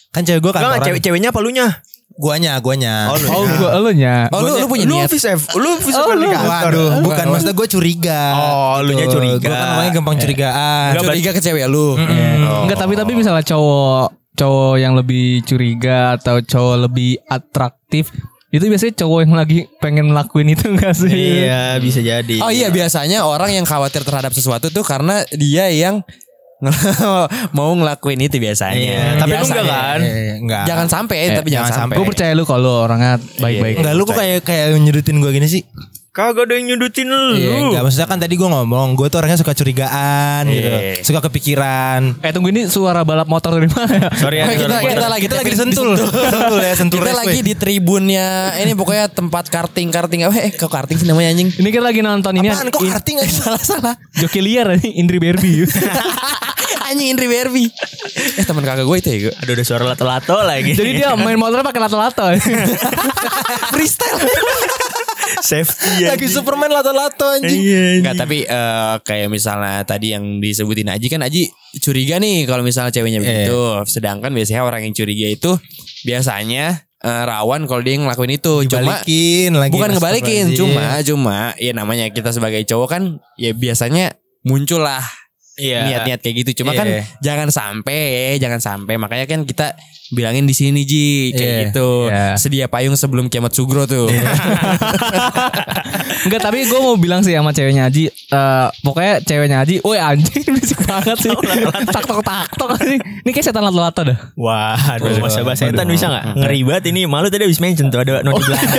kan 0.09 0.23
cewek 0.23 0.41
gue 0.41 0.51
Enggak, 0.51 0.65
kantoran. 0.65 0.87
cewek-ceweknya 0.87 1.29
apa 1.29 1.41
lunya? 1.41 1.67
Guanya, 2.11 2.59
guanya. 2.59 2.95
Oh, 3.07 3.15
lu. 3.15 3.27
Oh, 3.31 3.45
gua 3.47 3.71
lu 3.79 3.91
nya. 3.95 4.27
Oh 4.29 4.41
lu, 4.41 4.57
lu 4.57 4.67
punya 4.67 4.85
Lu 4.85 4.97
niat. 4.97 5.07
office 5.07 5.23
F, 5.29 5.55
lu 5.55 5.71
office 5.71 5.95
Oh, 5.95 6.11
lu. 6.11 6.27
Waduh, 6.27 6.91
bukan 6.99 7.25
maksudnya 7.31 7.55
gue 7.55 7.69
curiga. 7.69 8.23
Oh, 8.35 8.77
lu 8.81 8.91
nya 8.93 9.07
Tuh, 9.07 9.13
curiga. 9.15 9.39
Gue 9.39 9.55
kan 9.55 9.69
orangnya 9.71 9.93
gampang 9.95 10.17
curigaan. 10.19 10.89
Enggak, 10.91 11.05
Curiga 11.07 11.31
ke 11.31 11.41
cewek 11.41 11.65
lu. 11.65 11.95
Oh. 11.95 12.63
Enggak 12.65 12.79
tapi 12.81 12.95
tapi 12.97 13.13
misalnya 13.13 13.45
cowok 13.45 14.05
cowok 14.35 14.75
yang 14.77 14.95
lebih 14.95 15.43
curiga 15.43 16.15
atau 16.15 16.39
cowok 16.39 16.77
lebih 16.81 17.19
atraktif 17.25 18.11
itu 18.49 18.65
biasanya 18.65 18.95
cowok 18.97 19.19
yang 19.21 19.35
lagi 19.35 19.59
pengen 19.77 20.09
ngelakuin 20.09 20.49
itu 20.49 20.65
enggak 20.67 20.95
sih? 20.95 21.45
Iya, 21.45 21.77
bisa 21.77 22.01
jadi. 22.01 22.37
Oh 22.41 22.49
iya 22.49 22.67
biasanya 22.69 23.23
orang 23.23 23.53
yang 23.53 23.63
khawatir 23.63 24.03
terhadap 24.03 24.33
sesuatu 24.33 24.71
tuh 24.71 24.83
karena 24.83 25.21
dia 25.31 25.69
yang 25.69 26.01
mau 27.57 27.71
ngelakuin 27.71 28.19
itu 28.19 28.37
biasanya. 28.43 28.75
Iya, 28.75 29.03
tapi 29.23 29.31
lu 29.31 29.47
enggak 29.47 29.67
kan? 29.67 30.01
Eh, 30.03 30.43
enggak. 30.43 30.65
Jangan 30.67 30.87
sampai, 30.91 31.17
tapi 31.39 31.49
jangan 31.55 31.73
sampai. 31.87 31.95
Gue 31.95 32.07
percaya 32.07 32.33
lu 32.35 32.43
kalau 32.43 32.83
orangnya 32.83 33.23
baik-baik. 33.39 33.79
Enggak 33.79 33.95
lu 33.95 34.03
kok 34.03 34.19
kayak 34.19 34.43
kayak 34.43 34.75
nyudutin 34.75 35.23
gue 35.23 35.31
gini 35.31 35.47
sih? 35.47 35.63
Kagak 36.09 36.51
ada 36.51 36.59
yang 36.59 36.75
nyudutin 36.75 37.07
lu. 37.07 37.39
Iya, 37.39 37.63
enggak 37.63 37.83
maksudnya 37.87 38.09
kan 38.11 38.19
tadi 38.19 38.35
gue 38.35 38.49
ngomong, 38.51 38.99
gue 38.99 39.07
tuh 39.07 39.23
orangnya 39.23 39.39
suka 39.39 39.55
curigaan 39.55 40.51
gitu. 40.51 40.67
Iya. 40.67 41.07
Suka 41.07 41.23
kepikiran. 41.31 42.19
Eh 42.27 42.35
tunggu 42.35 42.51
ini 42.51 42.67
suara 42.67 43.07
balap 43.07 43.31
motor 43.31 43.55
dari 43.55 43.71
mana 43.71 43.87
ya? 43.87 44.11
Sorry 44.19 44.43
ya. 44.43 44.51
Oh, 44.51 44.55
kita, 44.59 44.67
sorry. 44.67 44.91
kita 44.91 45.07
lagi 45.07 45.23
Kita 45.31 45.37
lagi 45.39 45.51
disentul. 45.55 45.95
Sentul 45.95 46.59
ya, 46.67 46.75
sentul 46.75 46.99
Kita 47.07 47.13
lagi 47.15 47.39
di 47.39 47.55
tribunnya 47.55 48.51
ini 48.59 48.75
pokoknya 48.75 49.15
tempat 49.15 49.47
karting 49.47 49.95
karting 49.95 50.27
apa 50.27 50.35
eh 50.43 50.51
kok 50.59 50.67
karting 50.67 50.99
sih 50.99 51.07
namanya 51.07 51.39
anjing. 51.39 51.55
Ini 51.55 51.69
kan 51.71 51.83
lagi 51.87 52.01
nonton 52.03 52.33
ini 52.35 52.51
Apaan 52.51 52.67
kok 52.75 52.83
in- 52.83 52.91
karting 52.91 53.17
salah 53.31 53.63
salah. 53.63 53.95
Joki 54.19 54.43
liar 54.43 54.75
ini 54.75 54.99
Indri 54.99 55.23
Barbie. 55.23 55.71
anjing 56.89 57.09
Indri 57.13 57.29
Barbie. 57.29 57.71
Eh 58.37 58.45
teman 58.45 58.65
kakak 58.65 58.85
gue 58.85 58.97
itu 58.99 59.09
ya 59.09 59.19
gue. 59.29 59.35
Aduh 59.45 59.53
udah 59.55 59.67
suara 59.67 59.85
lato-lato 59.85 60.37
lagi. 60.41 60.73
Jadi 60.73 60.91
dia 60.99 61.13
main 61.15 61.37
motornya 61.37 61.65
pakai 61.65 61.83
lato-lato. 61.85 62.25
Freestyle. 63.73 64.19
safety 65.39 66.03
ya. 66.03 66.17
Lagi 66.17 66.27
Superman 66.27 66.73
lato-lato 66.73 67.29
anjing. 67.29 67.61
Iya. 67.61 68.01
Enggak 68.03 68.15
tapi 68.17 68.39
eh, 68.43 68.95
kayak 69.05 69.29
misalnya 69.29 69.85
tadi 69.85 70.17
yang 70.17 70.41
disebutin 70.41 70.89
Aji 70.89 71.07
kan 71.13 71.21
Aji 71.23 71.53
curiga 71.79 72.17
nih 72.19 72.49
kalau 72.49 72.65
misalnya 72.65 72.91
ceweknya 72.91 73.21
begitu. 73.23 73.85
Sedangkan 73.87 74.33
biasanya 74.33 74.65
orang 74.65 74.89
yang 74.89 74.95
curiga 74.97 75.29
itu 75.29 75.51
biasanya 76.03 76.89
eh, 77.05 77.23
rawan 77.29 77.69
kalau 77.69 77.85
dia 77.85 78.01
ngelakuin 78.01 78.41
itu. 78.41 78.67
Cuma 78.67 79.05
Dibalikin 79.05 79.53
lagi. 79.55 79.73
bukan 79.77 79.89
ngebalikin, 79.95 80.45
cuma 80.57 80.99
cuma 81.05 81.39
ya 81.61 81.73
namanya 81.77 82.09
kita 82.11 82.33
sebagai 82.33 82.65
cowok 82.65 82.89
kan 82.89 83.03
ya 83.37 83.53
biasanya 83.53 84.17
muncul 84.43 84.81
Iya. 85.59 85.81
niat-niat 85.85 86.21
kayak 86.23 86.37
gitu. 86.43 86.63
Cuma 86.63 86.73
Iya. 86.73 86.79
kan 86.79 86.87
jangan 87.21 87.49
sampai, 87.51 88.01
jangan 88.39 88.59
sampai. 88.59 88.95
Makanya 88.95 89.27
kan 89.27 89.43
kita 89.43 89.75
bilangin 90.09 90.47
di 90.47 90.55
sini 90.55 90.83
Ji 90.83 91.35
kayak 91.35 91.43
Iya. 91.45 91.61
gitu. 91.69 91.91
Iya. 92.09 92.27
Sedia 92.39 92.67
payung 92.67 92.95
sebelum 92.95 93.27
kiamat 93.27 93.53
sugro 93.53 93.85
tuh. 93.85 94.09
Enggak 96.19 96.41
tapi 96.43 96.65
gue 96.65 96.79
mau 96.79 96.97
bilang 96.97 97.21
sih 97.21 97.33
sama 97.33 97.55
ceweknya 97.55 97.87
Aji 97.87 98.11
eh, 98.11 98.67
Pokoknya 98.83 99.23
ceweknya 99.23 99.63
Aji 99.63 99.81
Woi 99.81 99.97
anjing 99.97 100.45
berisik 100.55 100.81
banget 100.83 101.17
sih 101.17 101.31
Tak 101.89 102.05
tok 102.05 102.21
tak 102.21 102.51
tok 102.59 102.75
anjing 102.75 103.01
Ini 103.23 103.31
kayak 103.31 103.47
setan 103.47 103.63
lato-lato 103.63 104.03
dah 104.03 104.19
Wah, 104.35 104.75
aduh, 104.99 105.19
masa 105.23 105.47
bahasa 105.47 105.71
setan 105.71 105.87
bisa 105.87 106.09
gak? 106.09 106.25
Ngeri 106.39 106.61
banget 106.65 106.85
ini. 106.91 107.07
Malu 107.07 107.29
tadi 107.29 107.45
habis 107.45 107.59
mention 107.59 107.89
tuh 107.89 108.01
ada 108.01 108.23
noti 108.23 108.41
belakang. 108.45 108.71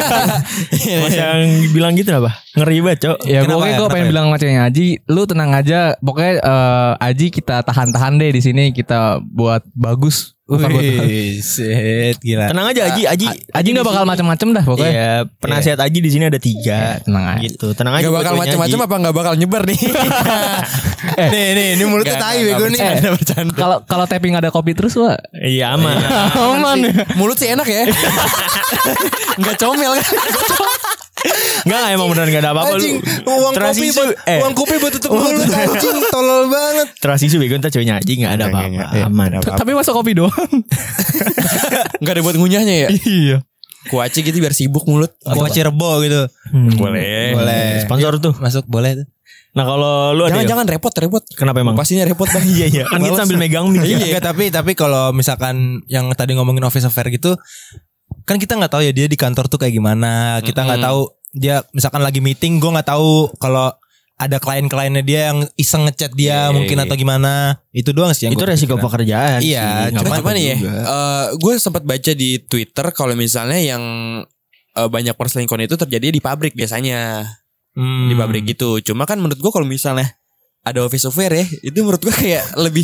Masa 1.03 1.21
yang 1.35 1.41
bilang 1.71 1.93
gitu 1.93 2.11
apa? 2.15 2.31
Ngeri 2.55 2.77
banget, 2.81 2.99
Cok. 3.05 3.17
Ya 3.27 3.39
pokoknya 3.43 3.73
ya? 3.75 3.79
gue 3.79 3.87
pengen 3.87 4.05
ya? 4.05 4.11
bilang 4.11 4.25
sama 4.27 4.37
ceweknya 4.37 4.63
Aji 4.65 4.87
Lu 5.07 5.21
tenang 5.25 5.51
aja 5.53 5.79
Pokoknya 5.99 6.33
eh, 6.69 7.07
Aji 7.09 7.27
kita 7.33 7.65
tahan-tahan 7.65 8.21
deh 8.21 8.29
di 8.29 8.41
sini 8.41 8.69
Kita 8.69 9.17
buat 9.21 9.65
bagus 9.73 10.39
Wih, 10.49 11.37
shit, 11.45 12.17
gila. 12.25 12.49
Tenang 12.49 12.73
aja 12.73 12.89
Aji, 12.89 13.05
Aji. 13.05 13.27
Aji 13.53 13.69
gak 13.69 13.85
bakal 13.85 14.01
macem-macem 14.09 14.49
dah 14.49 14.65
pokoknya 14.65 14.89
Iya, 14.89 15.11
penasihat 15.37 15.77
Aji 15.77 16.01
di 16.01 16.09
sini 16.09 16.25
ada 16.25 16.41
tiga. 16.41 16.97
Ya, 16.97 17.05
tenang 17.05 17.37
aja. 17.37 17.45
Gitu, 17.45 17.69
tenang 17.77 17.93
aja. 17.93 18.09
Gak 18.09 18.15
bakal 18.17 18.33
macam-macam 18.33 18.79
apa 18.81 18.95
gak 18.97 19.13
bakal 19.21 19.33
nyebar 19.37 19.61
nih. 19.69 19.77
nih, 21.37 21.47
nih, 21.53 21.67
ini 21.77 21.83
mulutnya 21.85 22.17
Nggak, 22.17 22.25
tai 22.25 22.37
nggak, 22.41 22.47
bego 22.49 22.57
nggak 22.57 22.73
nih. 22.73 22.81
bercanda, 22.81 23.09
bercanda. 23.13 23.53
Kalau 23.53 23.77
kalau 23.85 24.05
tapping 24.09 24.33
ada 24.33 24.49
kopi 24.49 24.73
terus 24.73 24.97
wah 24.97 25.21
Iya 25.37 25.77
aman. 25.77 26.01
Aman 26.57 26.77
ya 26.81 26.91
Mulut 27.13 27.37
sih 27.37 27.53
enak 27.53 27.69
ya. 27.69 27.85
Gak 29.45 29.55
comel 29.61 30.01
kan. 30.01 30.05
Enggak 31.65 31.81
emang 31.91 32.07
beneran 32.13 32.29
gak 32.31 32.43
ada 32.45 32.51
apa-apa 32.55 32.75
Anjing, 32.77 32.97
lu. 33.01 33.31
uang 33.31 33.53
kopi 33.55 33.87
buat 33.91 34.09
eh, 34.27 34.39
uang 34.39 34.53
kopi 34.55 34.75
buat 34.79 34.93
tutup 34.95 35.11
mulut 35.11 35.47
anjing, 35.49 35.97
tolol 36.13 36.43
banget. 36.47 36.87
Trust 36.99 37.23
issue 37.25 37.39
bego 37.41 37.55
ntar 37.59 37.71
ceweknya 37.73 37.99
Aji 37.99 38.13
gak 38.21 38.31
ada 38.39 38.43
apa-apa. 38.47 39.05
Aman. 39.07 39.29
Tapi 39.43 39.71
masa 39.75 39.91
kopi 39.91 40.15
doang 40.15 40.31
Gak 42.03 42.13
ada 42.15 42.21
buat 42.23 42.35
ngunyahnya 42.39 42.75
ya. 42.85 42.89
Iya 42.91 43.37
Kuaci 43.87 44.27
gitu 44.27 44.43
biar 44.43 44.51
sibuk 44.51 44.83
mulut. 44.91 45.15
Gua 45.23 45.47
cirebo 45.47 46.03
gitu. 46.03 46.27
Boleh. 46.75 47.31
Boleh. 47.31 47.79
Sponsor 47.87 48.19
tuh. 48.19 48.35
Masuk 48.35 48.67
boleh 48.67 48.99
tuh. 48.99 49.07
Nah 49.57 49.65
kalau 49.65 50.13
lu 50.13 50.27
ada 50.29 50.35
Jangan 50.35 50.45
ya? 50.45 50.49
jangan 50.51 50.65
repot 50.67 50.93
repot. 50.93 51.23
Kenapa 51.33 51.57
emang? 51.63 51.73
Pastinya 51.79 52.05
repot 52.05 52.27
bang. 52.29 52.43
Iya 52.59 52.65
iya. 52.69 52.83
Kan 52.85 52.99
kita 53.01 53.23
sambil 53.25 53.39
megang 53.41 53.71
mic. 53.71 53.81
ya. 53.87 53.97
Iya, 53.97 54.19
tapi 54.21 54.53
tapi 54.53 54.75
kalau 54.77 55.15
misalkan 55.15 55.81
yang 55.89 56.11
tadi 56.13 56.37
ngomongin 56.37 56.61
office 56.67 56.85
affair 56.85 57.09
gitu, 57.09 57.33
kan 58.29 58.37
kita 58.37 58.59
nggak 58.59 58.69
tahu 58.69 58.83
ya 58.85 58.91
dia 58.93 59.07
di 59.09 59.17
kantor 59.17 59.49
tuh 59.49 59.57
kayak 59.57 59.73
gimana. 59.73 60.43
Kita 60.45 60.67
nggak 60.67 60.83
tahu 60.85 61.01
dia 61.31 61.61
misalkan 61.71 62.01
lagi 62.01 62.19
meeting, 62.19 62.57
gue 62.57 62.69
nggak 62.69 62.89
tahu 62.89 63.29
kalau 63.37 63.69
ada 64.19 64.35
klien-kliennya 64.35 64.99
dia 64.99 65.31
yang 65.31 65.47
iseng 65.55 65.87
ngechat 65.87 66.11
dia 66.11 66.51
Iya, 66.51 66.51
mungkin 66.51 66.75
iya. 66.75 66.83
atau 66.83 66.95
gimana. 66.99 67.55
Itu 67.71 67.95
doang 67.95 68.11
sih 68.11 68.27
yang 68.27 68.35
Itu 68.35 68.43
gua 68.43 68.51
resiko 68.51 68.75
pikiran. 68.75 68.85
pekerjaan. 68.91 69.39
Iya, 69.39 69.67
sih. 69.87 69.95
Cuman 69.95 70.33
nih 70.35 70.43
ya, 70.43 70.55
juga. 70.59 70.81
gue 71.39 71.53
sempat 71.55 71.83
baca 71.87 72.11
di 72.11 72.29
Twitter 72.43 72.85
kalau 72.91 73.15
misalnya 73.15 73.55
yang 73.63 73.83
eh, 74.75 74.89
banyak 74.91 75.15
perselingkuhan 75.15 75.63
itu 75.65 75.79
terjadi 75.79 76.11
di 76.11 76.19
pabrik 76.19 76.51
biasanya 76.53 77.23
Hmm. 77.79 78.11
di 78.11 78.15
pabrik 78.17 78.43
gitu. 78.43 78.83
Cuma 78.83 79.07
kan 79.07 79.15
menurut 79.23 79.39
gue 79.39 79.51
kalau 79.55 79.63
misalnya 79.63 80.11
ada 80.67 80.83
office 80.83 81.07
affair 81.07 81.31
ya, 81.31 81.45
itu 81.63 81.79
menurut 81.79 82.03
gue 82.03 82.11
kayak 82.11 82.59
lebih 82.59 82.83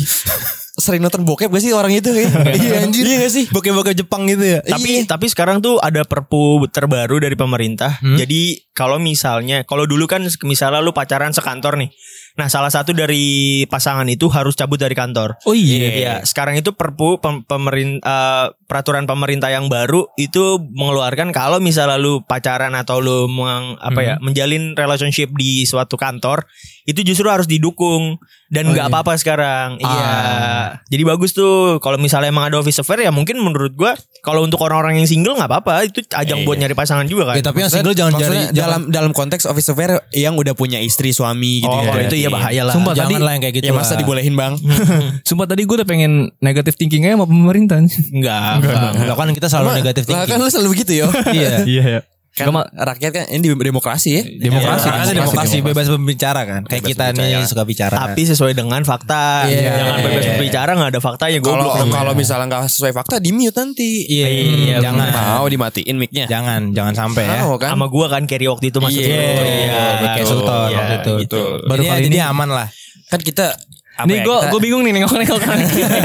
sering 0.86 1.02
nonton 1.02 1.22
bokep 1.22 1.50
gak 1.50 1.58
sih 1.58 1.74
orang 1.74 1.90
itu 1.90 2.06
kayak? 2.08 2.30
iya 2.62 2.74
anjir. 2.80 3.02
Iya 3.02 3.16
gak 3.20 3.32
sih? 3.32 3.44
Bokeh-bokeh 3.50 3.92
Jepang 3.92 4.22
gitu 4.24 4.46
ya. 4.46 4.62
Tapi 4.62 5.02
Iya. 5.02 5.10
tapi 5.10 5.26
sekarang 5.26 5.58
tuh 5.58 5.76
ada 5.78 6.06
perpu 6.06 6.38
terbaru 6.68 7.18
dari 7.18 7.34
pemerintah. 7.34 7.98
Hmm? 7.98 8.14
Jadi 8.14 8.70
kalau 8.70 8.96
misalnya 8.96 9.62
kalau 9.62 9.82
dulu 9.84 10.06
kan 10.06 10.22
misalnya 10.42 10.78
lu 10.78 10.92
pacaran 10.92 11.30
sekantor 11.30 11.74
nih. 11.76 11.90
Nah, 12.36 12.46
salah 12.46 12.68
satu 12.68 12.92
dari 12.92 13.24
pasangan 13.64 14.04
itu 14.04 14.28
harus 14.28 14.52
cabut 14.52 14.76
dari 14.76 14.92
kantor. 14.92 15.40
Oh 15.42 15.56
iya 15.56 15.88
Iya, 15.88 16.14
sekarang 16.22 16.52
itu 16.54 16.68
perpu 16.70 17.16
pem, 17.16 17.40
pemerin- 17.42 17.96
eh, 17.98 18.46
peraturan 18.62 19.08
pemerintah 19.08 19.48
yang 19.48 19.66
baru 19.66 20.04
itu 20.14 20.60
mengeluarkan 20.60 21.32
kalau 21.32 21.58
misalnya 21.58 21.96
lu 21.96 22.20
pacaran 22.22 22.76
atau 22.76 23.00
lu 23.00 23.24
meng- 23.24 23.80
apa 23.80 24.00
ya, 24.02 24.14
menjalin 24.20 24.76
relationship 24.76 25.32
di 25.32 25.64
suatu 25.64 25.96
kantor, 25.96 26.44
itu 26.86 27.02
justru 27.02 27.26
harus 27.26 27.50
didukung 27.50 28.14
dan 28.46 28.70
nggak 28.70 28.86
apa-apa 28.86 29.18
sekarang. 29.18 29.82
Iya. 29.82 30.78
Jadi 30.86 31.02
bagus 31.02 31.34
tuh 31.34 31.82
kalau 31.82 31.98
misalnya 31.98 32.30
emang 32.30 32.46
ada 32.46 32.62
office 32.62 32.78
affair 32.78 33.02
ya 33.02 33.10
mungkin 33.10 33.42
menurut 33.42 33.74
gua 33.74 33.98
kalau 34.22 34.46
untuk 34.46 34.62
orang-orang 34.62 35.02
yang 35.02 35.08
single 35.10 35.34
nggak 35.34 35.50
apa-apa 35.50 35.90
itu 35.90 36.06
ajang 36.14 36.46
buat 36.46 36.54
nyari 36.62 36.78
pasangan 36.78 37.10
juga 37.10 37.34
kan. 37.34 37.42
Ya, 37.42 37.42
tapi 37.42 37.66
yang 37.66 37.72
single 37.74 37.90
jangan 37.98 38.14
jadi 38.14 38.38
dalam 38.54 38.80
dalam 38.94 39.10
konteks 39.10 39.50
office 39.50 39.74
affair 39.74 39.98
yang 40.14 40.38
udah 40.38 40.54
punya 40.54 40.78
istri 40.78 41.10
suami 41.10 41.66
gitu 41.66 41.74
oh, 41.74 41.82
ya. 41.82 41.90
kalau 41.90 42.02
itu 42.06 42.16
ya 42.22 42.30
bahaya 42.30 42.62
lah. 42.62 42.74
Sumpah 42.78 42.94
jangan 42.94 43.10
tadi 43.10 43.16
lah 43.18 43.32
yang 43.34 43.42
kayak 43.42 43.54
gitu 43.58 43.66
Ya 43.66 43.72
masa 43.74 43.98
lah. 43.98 44.06
dibolehin 44.06 44.34
bang? 44.38 44.54
Sumpah 45.28 45.46
tadi 45.50 45.66
gue 45.66 45.76
udah 45.82 45.88
pengen 45.88 46.30
negatif 46.38 46.78
thinking 46.78 47.02
aja 47.02 47.18
sama 47.18 47.26
pemerintah. 47.26 47.82
Enggak, 48.14 48.62
enggak. 48.62 49.14
Kan 49.18 49.34
kita 49.34 49.48
selalu 49.50 49.82
negatif 49.82 50.02
Lah 50.06 50.22
thinking. 50.22 50.30
kan 50.30 50.38
lu 50.38 50.46
selalu 50.46 50.68
begitu 50.78 51.02
yo. 51.02 51.08
Iya. 51.36 51.66
Iya 51.66 52.15
ya. 52.36 52.44
kan 52.44 52.52
rakyat 52.70 53.10
kan 53.10 53.24
ini 53.28 53.48
demokrasi 53.48 54.08
ya. 54.10 54.22
Demokrasi, 54.22 54.84
Kan 54.84 55.08
demokrasi, 55.08 55.10
demokrasi 55.10 55.54
demokrasi. 55.54 55.58
bebas 55.64 55.86
berbicara 55.90 56.40
kan. 56.42 56.60
Kayak 56.62 56.76
Bebas 56.78 56.90
kita 56.90 57.04
berbicara. 57.06 57.32
nih 57.32 57.46
suka 57.46 57.62
bicara. 57.64 57.96
Tapi 57.98 58.22
sesuai 58.22 58.52
dengan 58.52 58.80
fakta. 58.82 59.24
Iya. 59.46 59.72
Jangan 59.72 59.96
bebas 60.02 60.24
berbicara 60.30 60.70
nggak 60.72 60.90
ada 60.90 61.00
faktanya 61.00 61.38
Kalau 61.38 61.48
goblok. 61.56 61.74
namanya. 61.78 61.94
kalau 61.96 62.12
misalnya 62.12 62.46
nggak 62.46 62.62
sesuai 62.68 62.92
fakta 62.92 63.14
di 63.16 63.30
mute 63.30 63.56
nanti. 63.56 63.90
Iya, 64.06 64.26
Iya, 64.28 64.76
jangan. 64.80 65.06
Mau 65.10 65.46
dimatiin 65.46 65.96
mic-nya. 65.96 66.26
Jangan, 66.26 66.60
jangan 66.70 66.94
sampai 66.94 67.24
ya. 67.24 67.40
Mau 67.42 67.56
kan? 67.56 67.72
sama 67.72 67.86
gua 67.86 68.06
kan 68.06 68.22
carry 68.24 68.44
waktu 68.44 68.68
itu 68.68 68.78
masuk. 68.78 69.00
Iya, 69.00 69.08
Iya, 69.08 69.82
kayak 70.04 70.16
betul. 70.20 70.28
Sultan 70.28 70.58
Iya, 70.66 70.76
waktu 70.76 70.94
itu. 70.94 71.12
gitu. 71.24 71.40
Baru 71.64 71.82
kali 71.82 72.06
ini. 72.06 72.18
aman 72.20 72.48
lah. 72.50 72.68
Kan 73.06 73.20
kita 73.20 73.56
apa 73.96 74.04
Nih 74.04 74.20
ya, 74.20 74.24
gue 74.24 74.36
gue 74.52 74.60
bingung 74.60 74.82
nih 74.82 74.92
nengok-nengok 74.92 75.40
kan. 75.40 75.56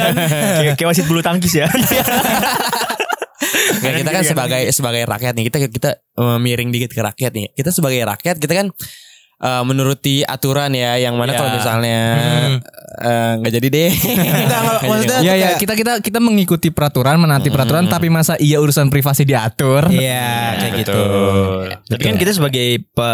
kayak, 0.63 0.79
kayak 0.79 0.87
wasit 0.87 1.03
bulu 1.05 1.19
tangkis 1.19 1.59
ya. 1.59 1.67
Nggak, 3.81 3.93
kita 4.03 4.11
kan 4.11 4.23
sebagai 4.23 4.61
sebagai 4.73 5.03
rakyat 5.05 5.33
nih 5.37 5.45
kita 5.49 5.57
kita 5.69 5.89
eh, 5.97 6.37
miring 6.41 6.69
dikit 6.73 6.91
ke 6.93 7.01
rakyat 7.01 7.31
nih. 7.33 7.47
Kita 7.53 7.69
sebagai 7.69 8.01
rakyat 8.03 8.35
kita 8.41 8.53
kan 8.53 8.67
eh, 9.41 9.63
menuruti 9.63 10.21
aturan 10.21 10.71
ya 10.71 10.95
yang 10.97 11.13
mana 11.13 11.31
Ya. 11.31 11.37
kalau 11.37 11.51
misalnya 11.51 11.99
eh, 12.93 13.31
nggak 13.37 13.53
jadi 13.53 13.67
deh. 13.67 13.91
Enggak, 14.41 14.61
maksudnya 14.83 15.19
Iya 15.19 15.33
ya 15.33 15.33
kayak- 15.47 15.59
kita 15.59 15.73
kita 15.75 15.93
kita 16.01 16.19
mengikuti 16.19 16.69
peraturan 16.69 17.17
menaati 17.17 17.49
peraturan 17.49 17.87
tapi 17.87 18.07
masa 18.07 18.37
iya 18.37 18.57
urusan 18.57 18.87
privasi 18.87 19.23
diatur. 19.23 19.87
Iya, 19.87 20.29
kayak 20.57 20.73
gitu. 20.79 21.01
Tapi 21.87 22.01
kan 22.03 22.15
kita 22.15 22.31
sebagai 22.31 22.67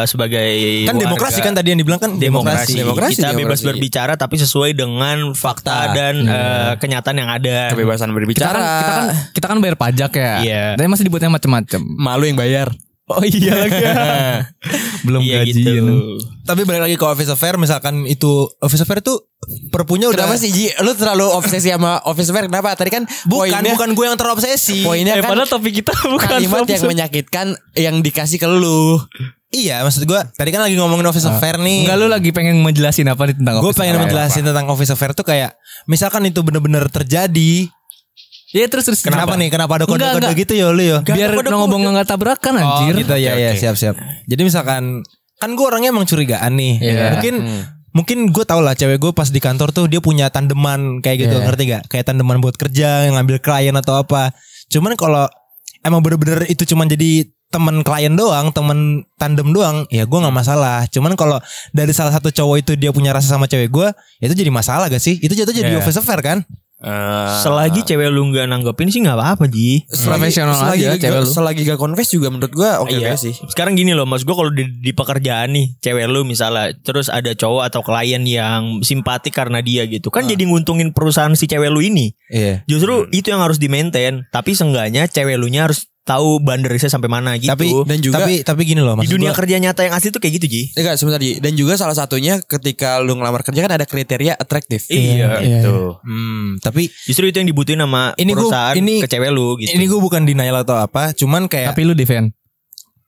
sebagai 0.06 0.50
Kan 0.84 0.98
demokrasi 0.98 1.40
kan 1.40 1.54
tadi 1.54 1.72
yang 1.72 1.80
dibilang 1.80 1.98
kan 1.98 2.12
demokrasi. 2.14 2.76
Demokrasi, 2.76 3.18
kita 3.18 3.30
bebas 3.30 3.38
demokrasi. 3.60 3.66
berbicara 3.66 4.14
tapi 4.16 4.36
sesuai 4.36 4.72
dengan 4.74 5.32
fakta 5.34 5.94
dan 5.94 6.16
eh, 6.22 6.72
kenyataan 6.78 7.18
yang 7.18 7.30
ada. 7.30 7.72
Kebebasan 7.72 8.08
Kita 8.08 8.18
berbicara. 8.18 8.50
kan, 8.50 8.64
kita 8.78 8.92
kan 8.92 9.06
kita 9.32 9.46
kan 9.48 9.58
bayar 9.60 9.78
pajak 9.78 10.12
ya. 10.14 10.34
Iya. 10.40 10.66
Tapi 10.76 10.88
masih 10.88 11.06
dibuatnya 11.06 11.30
macam-macam. 11.30 11.82
malu 11.88 12.26
yang 12.26 12.36
bayar. 12.36 12.68
Oh 13.08 13.24
iya 13.24 13.54
lagi. 13.58 13.80
Belum 15.08 15.22
Iya 15.22 15.40
gaji. 15.42 15.52
gitu. 15.56 15.96
Tapi 16.44 16.62
balik 16.62 16.82
lagi 16.84 16.96
ke 16.96 17.06
office 17.06 17.30
affair 17.30 17.56
misalkan 17.56 18.04
itu 18.04 18.28
office 18.60 18.84
affair 18.84 19.00
itu 19.00 19.16
perpunya 19.68 20.08
udah 20.08 20.28
Kenapa 20.28 20.36
sih 20.36 20.50
Ji? 20.50 20.66
Lu 20.78 20.92
terlalu 20.92 21.24
obsesi 21.30 21.70
sama 21.70 22.04
office 22.04 22.28
affair 22.28 22.46
kenapa? 22.46 22.74
Tadi 22.74 22.90
kan 22.90 23.04
Bukan, 23.24 23.48
poinnya, 23.48 23.72
bukan 23.72 23.90
gue 23.94 24.06
yang 24.06 24.18
terobsesi. 24.18 24.84
poinnya 24.84 25.16
Eh, 25.16 25.24
kan 25.24 25.32
padahal 25.32 25.48
topik 25.48 25.72
kita 25.78 25.96
bukan 26.14 26.28
kalimat 26.30 26.68
yang 26.68 26.84
menyakitkan 26.86 27.46
yang 27.74 27.96
dikasih 28.02 28.38
ke 28.38 28.48
lu. 28.48 29.00
Iya, 29.48 29.80
maksud 29.80 30.04
gue 30.04 30.20
tadi 30.36 30.52
kan 30.52 30.60
lagi 30.60 30.76
ngomongin 30.76 31.08
office 31.08 31.24
affair 31.26 31.56
nih. 31.58 31.88
Enggak 31.88 31.98
lu 31.98 32.08
lagi 32.08 32.30
pengen 32.32 32.60
menjelasin 32.60 33.08
apa 33.08 33.24
nih 33.24 33.36
tentang 33.36 33.56
Gue 33.58 33.72
office 33.72 33.80
pengen 33.80 33.96
affair? 33.96 34.04
menjelasin 34.06 34.44
tentang 34.44 34.66
office 34.68 34.92
affair 34.92 35.12
tuh 35.14 35.24
kayak 35.24 35.56
misalkan 35.86 36.24
itu 36.24 36.44
bener-bener 36.44 36.84
terjadi. 36.88 37.72
Iya 38.48 38.72
terus 38.72 38.88
terus 38.88 39.04
Kenapa, 39.04 39.36
nih? 39.36 39.52
Kenapa 39.52 39.76
ada 39.76 39.84
Enggak, 39.84 40.00
kode-kode 40.16 40.24
enggak. 40.24 40.40
gitu 40.40 40.54
ya 40.56 40.68
lu 40.72 40.80
ya? 40.80 40.98
Biar 41.04 41.30
ngomong 41.36 41.82
nggak 41.92 42.08
tabrakan 42.08 42.54
anjir. 42.64 42.94
Oh 42.96 43.00
gitu 43.04 43.14
ya 43.20 43.36
ya 43.36 43.52
siap 43.54 43.76
siap. 43.76 44.00
Jadi 44.24 44.42
misalkan 44.48 45.04
kan 45.38 45.50
gue 45.52 45.66
orangnya 45.68 45.92
emang 45.92 46.08
curigaan 46.08 46.56
nih. 46.56 46.80
Iya. 46.80 47.06
Mungkin 47.20 47.34
mungkin 47.92 48.18
gue 48.32 48.46
tau 48.48 48.64
lah 48.64 48.72
cewek 48.72 48.98
gue 48.98 49.12
pas 49.12 49.28
di 49.28 49.42
kantor 49.44 49.76
tuh 49.76 49.86
dia 49.92 50.00
punya 50.00 50.32
tandeman 50.32 51.04
kayak 51.04 51.28
gitu 51.28 51.36
Iya. 51.36 51.44
ngerti 51.44 51.64
gak? 51.68 51.84
Kayak 51.92 52.06
tandeman 52.08 52.40
buat 52.40 52.56
kerja 52.56 53.10
yang 53.12 53.20
ngambil 53.20 53.44
klien 53.44 53.76
atau 53.76 54.00
apa. 54.00 54.32
Cuman 54.72 54.96
kalau 54.96 55.28
emang 55.84 56.00
bener-bener 56.00 56.48
itu 56.48 56.64
cuman 56.64 56.88
jadi 56.88 57.28
temen 57.48 57.80
klien 57.80 58.12
doang, 58.12 58.52
temen 58.52 59.08
tandem 59.16 59.56
doang, 59.56 59.88
ya 59.88 60.04
gue 60.04 60.20
nggak 60.20 60.36
masalah. 60.36 60.84
Cuman 60.88 61.16
kalau 61.16 61.40
dari 61.72 61.96
salah 61.96 62.12
satu 62.12 62.28
cowok 62.28 62.56
itu 62.60 62.72
dia 62.76 62.92
punya 62.92 63.16
rasa 63.16 63.32
sama 63.32 63.48
cewek 63.48 63.72
gue, 63.72 63.88
ya 64.20 64.26
itu 64.28 64.36
jadi 64.36 64.52
masalah 64.52 64.92
gak 64.92 65.00
sih? 65.00 65.16
Itu 65.16 65.32
jatuh 65.32 65.56
jadi 65.56 65.76
Iya. 65.76 65.80
office 65.80 65.96
affair 65.96 66.20
kan? 66.20 66.44
Selagi 67.42 67.82
cewek 67.82 68.14
lu 68.14 68.30
nggak 68.30 68.46
nanggepin 68.46 68.94
sih 68.94 69.02
nggak 69.02 69.18
apa-apa 69.18 69.50
Ji. 69.50 69.90
Profesional 69.90 70.54
selagi, 70.54 70.86
aja 70.86 71.02
cewek 71.02 71.20
lu. 71.26 71.30
Selagi 71.34 71.62
gak 71.66 71.80
confess 71.82 72.14
juga 72.14 72.30
menurut 72.30 72.54
gua 72.54 72.78
oke 72.86 72.94
Iya 72.94 73.18
oke 73.18 73.18
sih. 73.18 73.34
Sekarang 73.50 73.74
gini 73.74 73.98
loh, 73.98 74.06
mas 74.06 74.22
gue 74.22 74.36
kalau 74.38 74.54
di, 74.54 74.70
di 74.78 74.94
pekerjaan 74.94 75.58
nih, 75.58 75.74
cewek 75.82 76.06
lu 76.06 76.22
misalnya, 76.22 76.78
terus 76.86 77.10
ada 77.10 77.34
cowok 77.34 77.64
atau 77.66 77.82
klien 77.82 78.22
yang 78.22 78.86
simpatik 78.86 79.34
karena 79.34 79.66
dia 79.66 79.90
gitu, 79.90 80.14
kan 80.14 80.30
jadi 80.30 80.46
nguntungin 80.46 80.94
perusahaan 80.94 81.34
si 81.34 81.50
cewek 81.50 81.74
lu 81.74 81.82
ini. 81.82 82.14
Iya. 82.30 82.62
Justru 82.70 83.10
itu 83.10 83.34
yang 83.34 83.42
harus 83.42 83.58
di 83.58 83.68
maintain. 83.68 84.30
Tapi 84.30 84.54
seenggaknya 84.54 85.10
cewek 85.10 85.42
lu 85.42 85.50
nya 85.50 85.66
harus 85.66 85.90
tahu 86.08 86.40
boundariesnya 86.40 86.88
sampai 86.88 87.06
mana 87.06 87.36
gitu. 87.36 87.52
Tapi 87.52 87.68
Dan 87.84 88.00
juga- 88.00 88.24
tapi 88.24 88.40
tapi 88.42 88.62
gini 88.64 88.80
loh, 88.80 88.96
di 88.96 89.06
dunia 89.06 89.30
gua- 89.30 89.38
kerja 89.38 89.60
nyata 89.60 89.84
yang 89.84 89.92
asli 89.92 90.08
tuh 90.08 90.18
kayak 90.18 90.40
gitu 90.40 90.48
Ji. 90.48 90.62
Enggak 90.74 90.96
sebentar 90.96 91.20
Ji. 91.20 91.38
Dan 91.38 91.54
juga 91.54 91.76
salah 91.76 91.92
satunya 91.92 92.40
ketika 92.40 92.98
lu 92.98 93.14
ngelamar 93.14 93.44
kerja 93.44 93.60
kan 93.60 93.76
ada 93.76 93.84
kriteria 93.84 94.34
atraktif. 94.34 94.88
Iya, 94.88 95.44
iya, 95.44 95.60
itu. 95.60 96.00
Hmm, 96.00 96.56
tapi 96.58 96.88
Justru 97.04 97.28
itu 97.28 97.38
yang 97.38 97.46
dibutuhin 97.46 97.78
sama 97.78 98.16
Ini 98.16 98.32
gua- 98.32 98.40
perusahaan 98.42 98.74
ini- 98.74 99.04
ke 99.04 99.08
cewek 99.08 99.30
lu 99.30 99.58
gitu. 99.58 99.70
ini 99.70 99.84
gue 99.84 100.00
bukan 100.00 100.24
denial 100.24 100.58
atau 100.58 100.76
apa, 100.76 101.12
cuman 101.12 101.46
kayak 101.46 101.76
Tapi 101.76 101.84
lu 101.84 101.92
defend. 101.92 102.32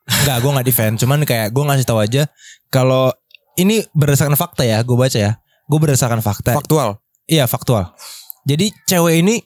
Enggak, 0.06 0.38
gue 0.40 0.52
nggak 0.52 0.68
defend. 0.68 0.94
Cuman 0.98 1.24
kayak 1.24 1.48
gue 1.50 1.64
ngasih 1.64 1.86
tahu 1.86 2.00
aja 2.00 2.28
kalau 2.68 3.14
ini 3.56 3.86
berdasarkan 3.92 4.34
fakta 4.34 4.64
ya, 4.64 4.82
gue 4.82 4.94
baca 4.94 5.16
ya. 5.16 5.40
Gue 5.66 5.80
berdasarkan 5.80 6.20
fakta. 6.20 6.52
Faktual. 6.52 6.98
iya 7.24 7.46
faktual. 7.46 7.94
Jadi 8.44 8.74
cewek 8.84 9.22
ini 9.22 9.38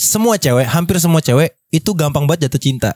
semua 0.00 0.40
cewek, 0.40 0.64
hampir 0.64 0.96
semua 0.96 1.20
cewek 1.20 1.52
itu 1.68 1.92
gampang 1.92 2.24
banget 2.24 2.48
jatuh 2.48 2.62
cinta. 2.62 2.90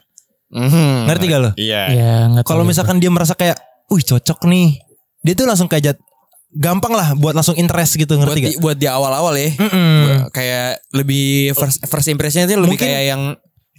Mhm. 0.48 1.04
Ngerti 1.04 1.24
gak 1.26 1.40
lo? 1.40 1.50
Iya. 1.54 1.82
Iya, 1.90 2.12
enggak 2.26 2.44
Kalau 2.46 2.64
misalkan 2.64 2.96
dia 2.96 3.12
merasa 3.12 3.36
kayak, 3.36 3.60
wih 3.90 4.00
cocok 4.00 4.48
nih, 4.48 4.80
dia 5.20 5.34
tuh 5.34 5.44
langsung 5.44 5.68
kayak 5.68 5.82
jat, 5.84 5.98
gampang 6.50 6.94
lah 6.94 7.12
buat 7.12 7.34
langsung 7.34 7.58
interest 7.58 7.98
gitu, 7.98 8.14
Buat 8.14 8.32
ngerti 8.32 8.38
di, 8.40 8.44
gak? 8.48 8.62
buat 8.62 8.76
di 8.78 8.86
awal-awal 8.86 9.34
ya. 9.36 9.52
Mm-mm. 9.52 10.30
Kayak 10.30 10.80
lebih 10.90 11.52
first, 11.52 11.82
first 11.84 12.08
impressionnya 12.08 12.46
itu 12.46 12.56
lebih 12.56 12.78
Mungkin- 12.78 12.88
kayak 12.88 13.04
yang 13.04 13.22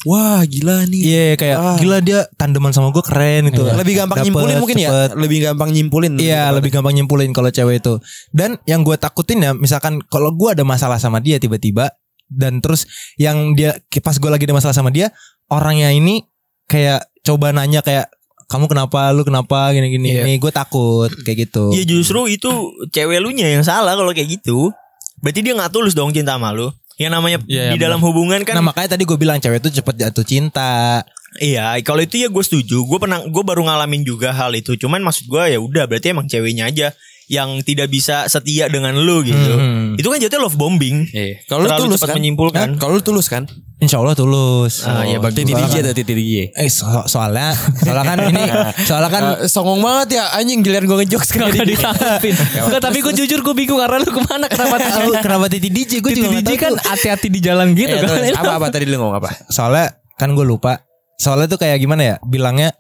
wah 0.04 0.44
gila 0.44 0.86
nih. 0.86 1.02
Iya 1.02 1.26
kayak 1.34 1.56
Ah. 1.56 1.78
gila 1.80 1.98
dia 1.98 2.28
tandeman 2.36 2.70
sama 2.70 2.92
gue 2.92 3.02
keren 3.02 3.48
itu. 3.48 3.64
Lebih 3.64 3.96
gampang 3.96 4.20
Dapet, 4.20 4.28
nyimpulin 4.28 4.56
mungkin 4.60 4.78
ya. 4.78 4.90
cepet. 4.92 5.10
Lebih 5.18 5.40
gampang 5.42 5.70
nyimpulin. 5.72 6.12
Iya 6.20 6.44
lebih 6.52 6.70
gampang 6.70 6.94
nyimpulin 6.94 7.32
kalau 7.32 7.48
cewek 7.48 7.80
itu 7.80 7.98
Dan 8.30 8.60
yang 8.66 8.84
gue 8.84 8.94
takutin 8.96 9.40
ya 9.40 9.52
Misalkan 9.56 10.04
kalau 10.06 10.30
gue 10.30 10.52
ada 10.52 10.62
masalah 10.62 11.00
sama 11.00 11.18
dia 11.18 11.40
tiba-tiba 11.40 11.90
Dan 12.30 12.60
terus 12.60 12.90
yang 13.16 13.54
dia 13.54 13.78
Pas 14.02 14.18
gue 14.18 14.30
lagi 14.30 14.46
ada 14.50 14.56
masalah 14.58 14.76
sama 14.76 14.90
dia 14.90 15.14
Orangnya 15.48 15.94
ini 15.94 16.26
Kayak 16.66 17.06
coba 17.22 17.54
nanya 17.54 17.86
kayak 17.86 18.10
Kamu 18.50 18.66
kenapa 18.66 19.14
Lu 19.14 19.22
kenapa 19.22 19.70
Gini-gini 19.74 20.18
Iya. 20.18 20.24
Nih 20.26 20.38
gue 20.42 20.52
takut 20.54 21.10
Kayak 21.22 21.50
gitu 21.50 21.74
Iya 21.74 21.84
justru 21.86 22.26
itu 22.30 22.50
cewek 22.90 23.22
lu 23.22 23.30
nya 23.34 23.50
yang 23.50 23.66
salah 23.66 23.94
kalau 23.94 24.10
kayak 24.14 24.42
gitu. 24.42 24.74
Berarti 25.22 25.40
dia 25.42 25.54
nggak 25.58 25.72
tulus 25.74 25.94
dong 25.94 26.12
cinta 26.14 26.36
sama 26.38 26.54
lu. 26.54 26.70
Yang 26.96 27.12
namanya 27.12 27.38
Iya, 27.46 27.76
di 27.76 27.78
dalam 27.82 28.00
hubungan 28.00 28.42
kan 28.48 28.56
Nah 28.58 28.66
makanya 28.66 28.96
tadi 28.96 29.04
gue 29.04 29.18
bilang 29.20 29.38
Cewek 29.38 29.60
itu 29.60 29.82
cepet 29.82 29.96
jatuh 30.00 30.26
cinta 30.26 31.02
Iya, 31.36 31.76
kalau 31.84 32.00
itu 32.00 32.16
ya 32.16 32.32
gue 32.32 32.40
setuju. 32.40 32.88
Gue 32.88 32.96
pernah, 32.96 33.20
gue 33.20 33.44
baru 33.44 33.68
ngalamin 33.68 34.08
juga 34.08 34.32
hal 34.32 34.56
itu. 34.56 34.80
Cuman 34.80 35.04
maksud 35.04 35.28
gue 35.28 35.44
ya 35.52 35.60
udah, 35.60 35.84
berarti 35.84 36.16
emang 36.16 36.32
ceweknya 36.32 36.72
aja 36.72 36.96
yang 37.28 37.58
tidak 37.62 37.88
bisa 37.88 38.26
setia 38.26 38.68
dengan 38.68 38.94
lu 38.96 39.22
gitu. 39.22 39.54
Hmm. 39.54 39.94
Itu 39.96 40.08
kan 40.08 40.18
jatuhnya 40.18 40.42
love 40.42 40.56
bombing. 40.56 41.10
Iya. 41.10 41.42
Kalau 41.46 41.66
tulus 41.68 41.98
cepat 41.98 42.10
kan? 42.10 42.16
menyimpulkan. 42.16 42.68
Hah? 42.68 42.78
Kalau 42.78 42.94
lu 42.94 43.02
tulus 43.02 43.26
kan? 43.26 43.50
Insya 43.76 44.00
Allah 44.00 44.16
tulus 44.16 44.88
Ah, 44.88 45.04
iya, 45.04 45.20
bagus. 45.20 45.36
Titi 45.36 45.52
DJ 45.52 45.68
kan- 45.68 45.84
ada 45.84 45.92
titi 45.92 46.14
DJ. 46.14 46.36
Eh 46.54 46.70
so- 46.70 47.04
soalnya 47.06 47.52
Soalnya 47.76 48.06
kan 48.06 48.18
ini 48.24 48.44
Soalnya 48.80 49.10
kan 49.10 49.24
Eh, 49.36 49.50
songong 49.52 49.84
banget 49.84 50.16
ya 50.16 50.32
anjing 50.32 50.64
giliran 50.64 50.86
gue 50.86 50.98
ngejokes 51.04 51.30
kan 51.30 51.44
Kenapa 51.44 51.68
ditanggapin? 51.68 52.34
Enggak, 52.56 52.82
tapi 52.82 52.98
gue 53.02 53.14
jujur 53.14 53.40
gue 53.42 53.52
bingung 53.54 53.76
karena 53.76 54.00
lu 54.00 54.08
ke 54.08 54.22
mana 54.24 54.48
kenapa 54.48 54.76
Tahu 54.80 55.12
kenapa 55.20 55.46
Titi 55.50 55.68
DJ 55.68 56.00
Gue 56.00 56.08
Titi 56.10 56.22
juga 56.22 56.30
nggak 56.32 56.44
DJ 56.46 56.52
kan 56.56 56.74
hati-hati 56.80 57.28
di 57.28 57.40
jalan 57.42 57.68
gitu 57.74 57.92
Eh, 57.92 58.00
kan. 58.32 58.32
apa 58.38 58.52
apa 58.56 58.68
tadi 58.70 58.86
lu 58.86 58.96
ngomong 58.96 59.18
apa? 59.18 59.30
Soalnya 59.50 59.92
kan 60.14 60.32
gue 60.32 60.46
lupa. 60.46 60.80
Soalnya 61.16 61.48
tuh 61.48 61.58
kayak 61.58 61.76
gimana 61.78 62.02
ya? 62.06 62.16
Bilangnya 62.22 62.72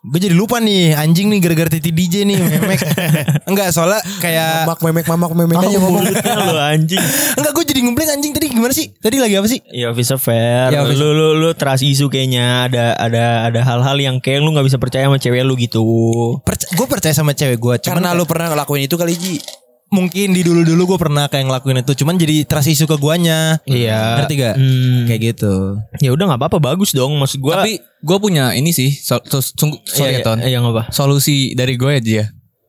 gue 0.00 0.16
jadi 0.16 0.32
lupa 0.32 0.56
nih 0.64 0.96
anjing 0.96 1.28
nih 1.28 1.44
gara-gara 1.44 1.68
titi 1.68 1.92
DJ 1.92 2.24
nih 2.24 2.40
memek. 2.40 2.80
Enggak 3.52 3.68
soalnya 3.68 4.00
kayak 4.24 4.64
Mamak 4.64 4.80
memek 4.80 5.04
mamak 5.04 5.32
memek 5.36 5.56
aja 5.60 5.76
ngomong. 5.76 6.02
Lu 6.08 6.56
anjing. 6.56 7.02
enggak 7.36 7.52
gue 7.52 7.64
jadi 7.68 7.80
ngeblank 7.84 8.10
anjing 8.16 8.32
tadi 8.32 8.46
gimana 8.48 8.72
sih? 8.72 8.96
Tadi 8.96 9.20
lagi 9.20 9.36
apa 9.36 9.44
sih? 9.44 9.60
Ya 9.68 9.92
officer 9.92 10.16
fair. 10.16 10.72
Ya, 10.72 10.80
lu 10.88 11.12
lu 11.12 11.36
lu 11.36 11.52
trust 11.52 11.84
isu 11.84 12.08
kayaknya 12.08 12.64
ada 12.72 12.96
ada 12.96 13.44
ada 13.52 13.60
hal-hal 13.60 14.00
yang 14.00 14.16
kayak 14.24 14.40
lu 14.40 14.56
nggak 14.56 14.72
bisa 14.72 14.80
percaya 14.80 15.04
sama 15.04 15.20
cewek 15.20 15.44
lu 15.44 15.52
gitu. 15.60 15.84
gue 16.48 16.86
percaya 16.88 17.12
sama 17.12 17.36
cewek 17.36 17.60
gue 17.60 17.74
cuman 17.84 18.00
Karena 18.00 18.16
lu 18.16 18.24
pernah 18.24 18.48
ngelakuin 18.56 18.88
itu 18.88 18.96
kali 18.96 19.12
Ji. 19.12 19.36
Mungkin 19.90 20.30
di 20.30 20.40
dulu-dulu 20.40 20.86
gue 20.88 20.98
pernah 21.00 21.26
kayak 21.26 21.44
ngelakuin 21.44 21.82
itu 21.82 21.92
cuman 21.96 22.14
jadi 22.14 22.42
trust 22.44 22.66
isu 22.68 22.86
ke 22.86 22.94
guanya 22.94 23.58
Iya. 23.64 24.16
ngerti 24.16 24.34
gak 24.36 24.54
Hmm. 24.54 25.02
kayak 25.04 25.20
gitu 25.28 25.54
Ya 25.98 26.10
udah 26.10 26.24
nggak 26.26 26.40
apa-apa 26.40 26.58
bagus 26.64 26.90
dong. 26.90 27.14
Maksud 27.16 27.38
gue. 27.38 27.50
Tapi 27.50 27.72
gue 27.76 28.16
punya 28.16 28.50
ini 28.52 28.70
sih, 28.70 28.90
so, 28.92 29.18
so- 29.22 29.42
sungguh- 29.42 29.82
sorry 29.84 30.14
Iya, 30.14 30.18
ya 30.18 30.24
Ton. 30.24 30.38
iya, 30.40 30.48
iya, 30.48 30.58
apa. 30.60 30.88
Solusi 30.88 31.52
dari 31.52 31.74
gue 31.74 31.90
aja 31.92 32.12
ya. 32.16 32.26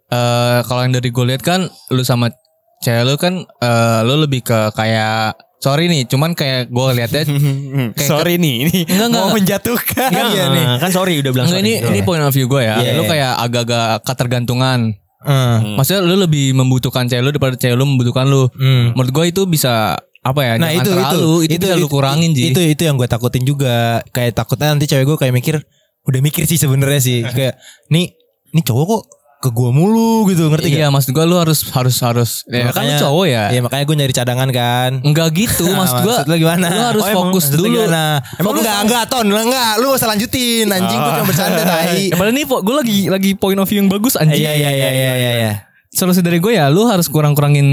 eh 0.09 0.59
kalau 0.65 0.81
yang 0.81 0.91
dari 0.91 1.07
gue 1.07 1.23
lihat 1.23 1.39
kan 1.39 1.63
lu 1.87 2.01
sama 2.01 2.27
cewek 2.79 3.05
lu 3.05 3.15
kan 3.15 3.33
eh 3.39 3.99
lu 4.01 4.19
lebih 4.19 4.41
ke 4.41 4.73
kayak 4.73 5.33
sorry 5.57 5.85
nih, 5.85 6.03
cuman 6.03 6.33
kayak 6.33 6.67
gue 6.67 6.87
lihatnya 6.91 7.21
Kayak 7.95 8.09
Sorry 8.09 8.35
nih, 8.35 8.55
ini 8.61 8.77
Enggak, 8.83 9.07
enggak. 9.07 9.21
mau 9.21 9.29
menjatuhkan. 9.31 10.09
Enggak, 10.09 10.27
Iya 10.27 10.43
nih. 10.49 10.65
kan 10.79 10.89
sorry 10.89 11.13
udah 11.15 11.31
bilang 11.31 11.47
Enggak 11.47 11.61
sorry. 11.61 11.77
ini 11.77 11.87
ini 11.87 11.99
point 12.01 12.19
of 12.19 12.33
view 12.33 12.45
gue 12.45 12.59
ya. 12.59 12.75
Iya, 12.77 12.91
lu 12.91 13.03
iya. 13.05 13.07
kayak 13.07 13.31
agak-agak 13.39 13.85
ketergantungan. 14.03 14.79
Eh, 15.21 15.57
Maksudnya 15.77 16.01
lu 16.01 16.17
lebih 16.17 16.57
membutuhkan 16.57 17.05
cewek 17.05 17.21
lu 17.21 17.29
daripada 17.29 17.53
cewek 17.53 17.75
lu 17.77 17.85
membutuhkan 17.85 18.25
lu. 18.25 18.49
hmm. 18.49 18.97
Menurut 18.97 19.11
gue 19.13 19.25
itu 19.29 19.41
bisa 19.45 19.97
apa 20.21 20.41
ya? 20.41 20.53
Nah 20.57 20.73
itu 20.73 20.85
itu 20.85 20.89
terlalu, 20.93 21.33
itu, 21.45 21.65
bisa 21.65 21.75
lu 21.77 21.87
kurangin 21.89 22.31
sih. 22.33 22.49
Itu 22.53 22.61
itu 22.61 22.81
yang 22.85 22.97
gue 22.97 23.05
takutin 23.05 23.45
juga. 23.45 24.01
Kayak 24.13 24.41
takutnya 24.41 24.73
nanti 24.73 24.89
cewek 24.89 25.05
gue 25.05 25.17
kayak 25.17 25.33
mikir, 25.33 25.55
udah 26.09 26.19
mikir 26.25 26.49
sih 26.49 26.57
sebenarnya 26.57 27.01
sih. 27.01 27.19
kayak 27.37 27.61
nih 27.93 28.13
nih 28.51 28.63
cowok 28.65 28.85
kok 28.85 29.03
ke 29.41 29.50
gue 29.50 29.69
mulu 29.69 30.29
gitu 30.29 30.48
ngerti 30.48 30.69
Iya, 30.69 30.86
gak? 30.86 30.93
maksud 30.93 31.10
gue 31.12 31.25
lu 31.25 31.33
harus 31.36 31.65
harus 31.67 31.98
harus. 32.00 32.31
Ya, 32.45 32.69
kan 32.69 32.86
lu 32.86 32.93
cowok 32.93 33.25
ya. 33.25 33.50
Iya 33.50 33.60
makanya 33.60 33.83
gue 33.83 33.95
nyari 33.98 34.13
cadangan 34.13 34.50
kan. 34.50 34.91
Enggak 35.01 35.33
gitu, 35.33 35.65
maksud 35.74 35.98
gue. 36.00 36.13
Maksud 36.13 36.29
lu 36.29 36.36
gimana? 36.38 36.65
Lu 36.69 36.81
harus 36.86 37.01
Oh, 37.01 37.10
emang 37.10 37.21
fokus 37.27 37.45
lu 37.50 37.57
dulu. 37.57 37.81
gimana? 37.81 38.21
Emang 38.38 38.53
lu 38.53 38.60
enggak 38.62 38.79
enggak 38.86 39.03
ton, 39.10 39.25
lu 39.25 39.36
enggak, 39.36 39.71
lu 39.77 39.88
usah 39.91 40.07
lanjutin 40.07 40.67
anjing 40.67 40.93
gue 40.95 41.12
cuma 41.12 41.25
bercanda 41.25 41.62
tai. 41.74 42.07
Ya, 42.07 42.15
padahal 42.15 42.31
ini 42.31 42.43
gue 42.45 42.75
lagi 42.77 43.00
lagi 43.10 43.29
point 43.33 43.57
of 43.57 43.65
view 43.65 43.81
yang 43.81 43.89
bagus 43.89 44.13
anjing. 44.13 44.38
Iya 44.38 44.53
iya 44.53 44.69
iya 44.69 44.89
iya 44.91 45.13
iya 45.17 45.31
iya. 45.36 45.53
Solusi 45.89 46.21
dari 46.21 46.38
gue 46.38 46.53
ya 46.53 46.69
lu 46.69 46.86
harus 46.86 47.10
kurang-kurangin 47.10 47.67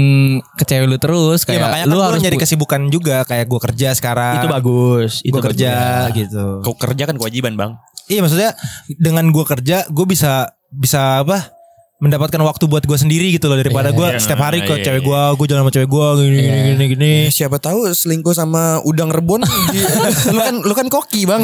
ke 0.53 0.65
cewek 0.65 0.85
lu 0.85 0.97
terus 0.97 1.45
Ya, 1.45 1.53
kayak 1.53 1.61
makanya 1.63 1.85
lu 1.85 1.95
kan 1.95 2.03
harus 2.03 2.17
gue 2.17 2.25
nyari 2.25 2.37
kesibukan 2.37 2.81
juga 2.89 3.23
kayak 3.23 3.45
gue 3.45 3.59
kerja 3.61 3.93
sekarang. 3.93 4.41
Itu 4.41 4.49
bagus. 4.49 5.11
Itu 5.21 5.31
Gue 5.31 5.45
kerja 5.45 5.71
gitu. 6.11 6.59
Kau 6.59 6.73
kerja 6.73 7.05
kan 7.05 7.15
kewajiban, 7.15 7.53
Bang. 7.53 7.77
Iya 8.05 8.19
maksudnya 8.19 8.57
dengan 8.91 9.29
gue 9.29 9.45
kerja 9.45 9.85
gue 9.85 10.03
bisa 10.03 10.49
bisa 10.67 11.21
apa 11.21 11.53
mendapatkan 11.99 12.39
waktu 12.39 12.63
buat 12.65 12.87
gue 12.87 12.95
sendiri 12.95 13.27
gitu 13.29 13.51
loh 13.51 13.59
daripada 13.59 13.91
gue 13.91 14.07
iya. 14.07 14.17
setiap 14.17 14.39
hari 14.39 14.63
ke 14.63 14.79
Iya, 14.79 14.83
cewek 14.87 15.03
iya. 15.03 15.07
gue 15.07 15.21
gue 15.35 15.45
jalan 15.51 15.61
sama 15.61 15.71
cewek 15.71 15.89
gue 15.89 16.05
gini 16.17 16.37
gini 16.39 16.59
gini 16.71 16.85
gini. 16.95 17.13
Siapa 17.27 17.59
tahu 17.59 17.91
selingkuh 17.91 18.31
sama 18.31 18.79
udang 18.81 19.11
rebon. 19.11 19.43
di- 19.43 19.83
lu 20.33 20.39
kan 20.39 20.55
lu 20.63 20.73
kan 20.73 20.87
koki, 20.87 21.27
Bang. 21.27 21.43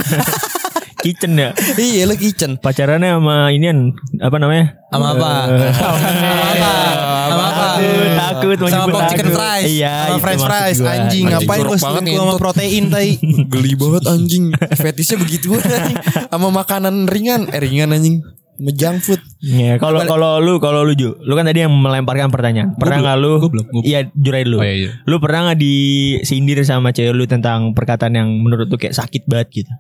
Kitchen 1.04 1.36
ya. 1.36 1.52
iya, 1.76 2.08
lu 2.08 2.16
kitchen. 2.16 2.56
Pacarannya 2.56 3.20
sama 3.20 3.52
inian 3.52 3.94
apa 4.18 4.36
namanya? 4.40 4.80
Sama 4.90 5.08
apa? 5.12 5.32
Eh, 5.52 5.74
Sama 5.76 5.92
apa? 5.92 6.72
Sama 7.26 7.46
apa? 7.52 7.68
Takut, 8.16 8.58
Sama 8.66 8.86
pop 8.88 9.04
chicken 9.12 9.30
fries. 9.30 9.66
Iya, 9.68 9.94
sama 10.08 10.18
french 10.24 10.44
fries 10.46 10.78
anjing 10.80 10.96
Anjing, 10.96 11.26
ngapain 11.28 11.60
gue 11.60 11.76
banget 11.76 12.02
selingkuh 12.02 12.24
sama 12.24 12.36
protein 12.40 12.84
tai. 12.88 13.10
Geli 13.52 13.74
banget 13.76 14.04
anjing. 14.08 14.44
Fetishnya 14.72 15.18
begitu 15.20 15.52
anjing. 15.52 15.98
Sama 16.32 16.48
makanan 16.50 17.06
ringan, 17.06 17.52
eh 17.52 17.60
ringan 17.60 17.92
anjing. 17.92 18.24
Junk 18.56 19.04
food. 19.04 19.20
Iya, 19.40 19.76
kalau 19.76 20.00
kalau 20.04 20.40
lu 20.40 20.58
kalau 20.58 20.82
lu 20.82 20.96
Ju, 20.96 21.20
lu 21.20 21.36
kan 21.36 21.44
tadi 21.44 21.62
yang 21.62 21.72
melemparkan 21.72 22.32
pertanyaan. 22.32 22.72
Pernah 22.76 23.04
nggak 23.04 23.18
lu? 23.20 23.32
gua 23.44 23.64
gua. 23.68 23.84
Iya, 23.84 24.08
jurai 24.12 24.44
dulu. 24.44 24.58
Oh, 24.60 24.66
iya, 24.66 24.76
iya. 24.76 24.92
Lu 25.04 25.20
pernah 25.20 25.52
nggak 25.52 25.60
disindir 25.60 26.64
sama 26.64 26.90
cewek 26.90 27.12
lu 27.12 27.28
tentang 27.28 27.76
perkataan 27.76 28.16
yang 28.16 28.30
menurut 28.32 28.72
lu 28.72 28.78
kayak 28.80 28.96
sakit 28.96 29.28
banget 29.28 29.64
gitu? 29.64 29.72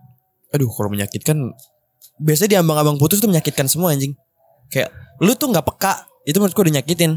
Aduh, 0.51 0.67
kalau 0.67 0.91
menyakitkan 0.91 1.55
biasanya 2.15 2.50
di 2.51 2.58
ambang-ambang 2.60 2.96
putus 2.96 3.20
tuh 3.20 3.27
menyakitkan 3.27 3.67
semua 3.67 3.91
anjing. 3.91 4.12
Kayak 4.67 4.91
lu 5.20 5.32
tuh 5.34 5.51
nggak 5.51 5.63
peka. 5.63 6.03
Itu 6.24 6.39
menurutku 6.39 6.60
udah 6.60 6.75
nyakitin. 6.79 7.15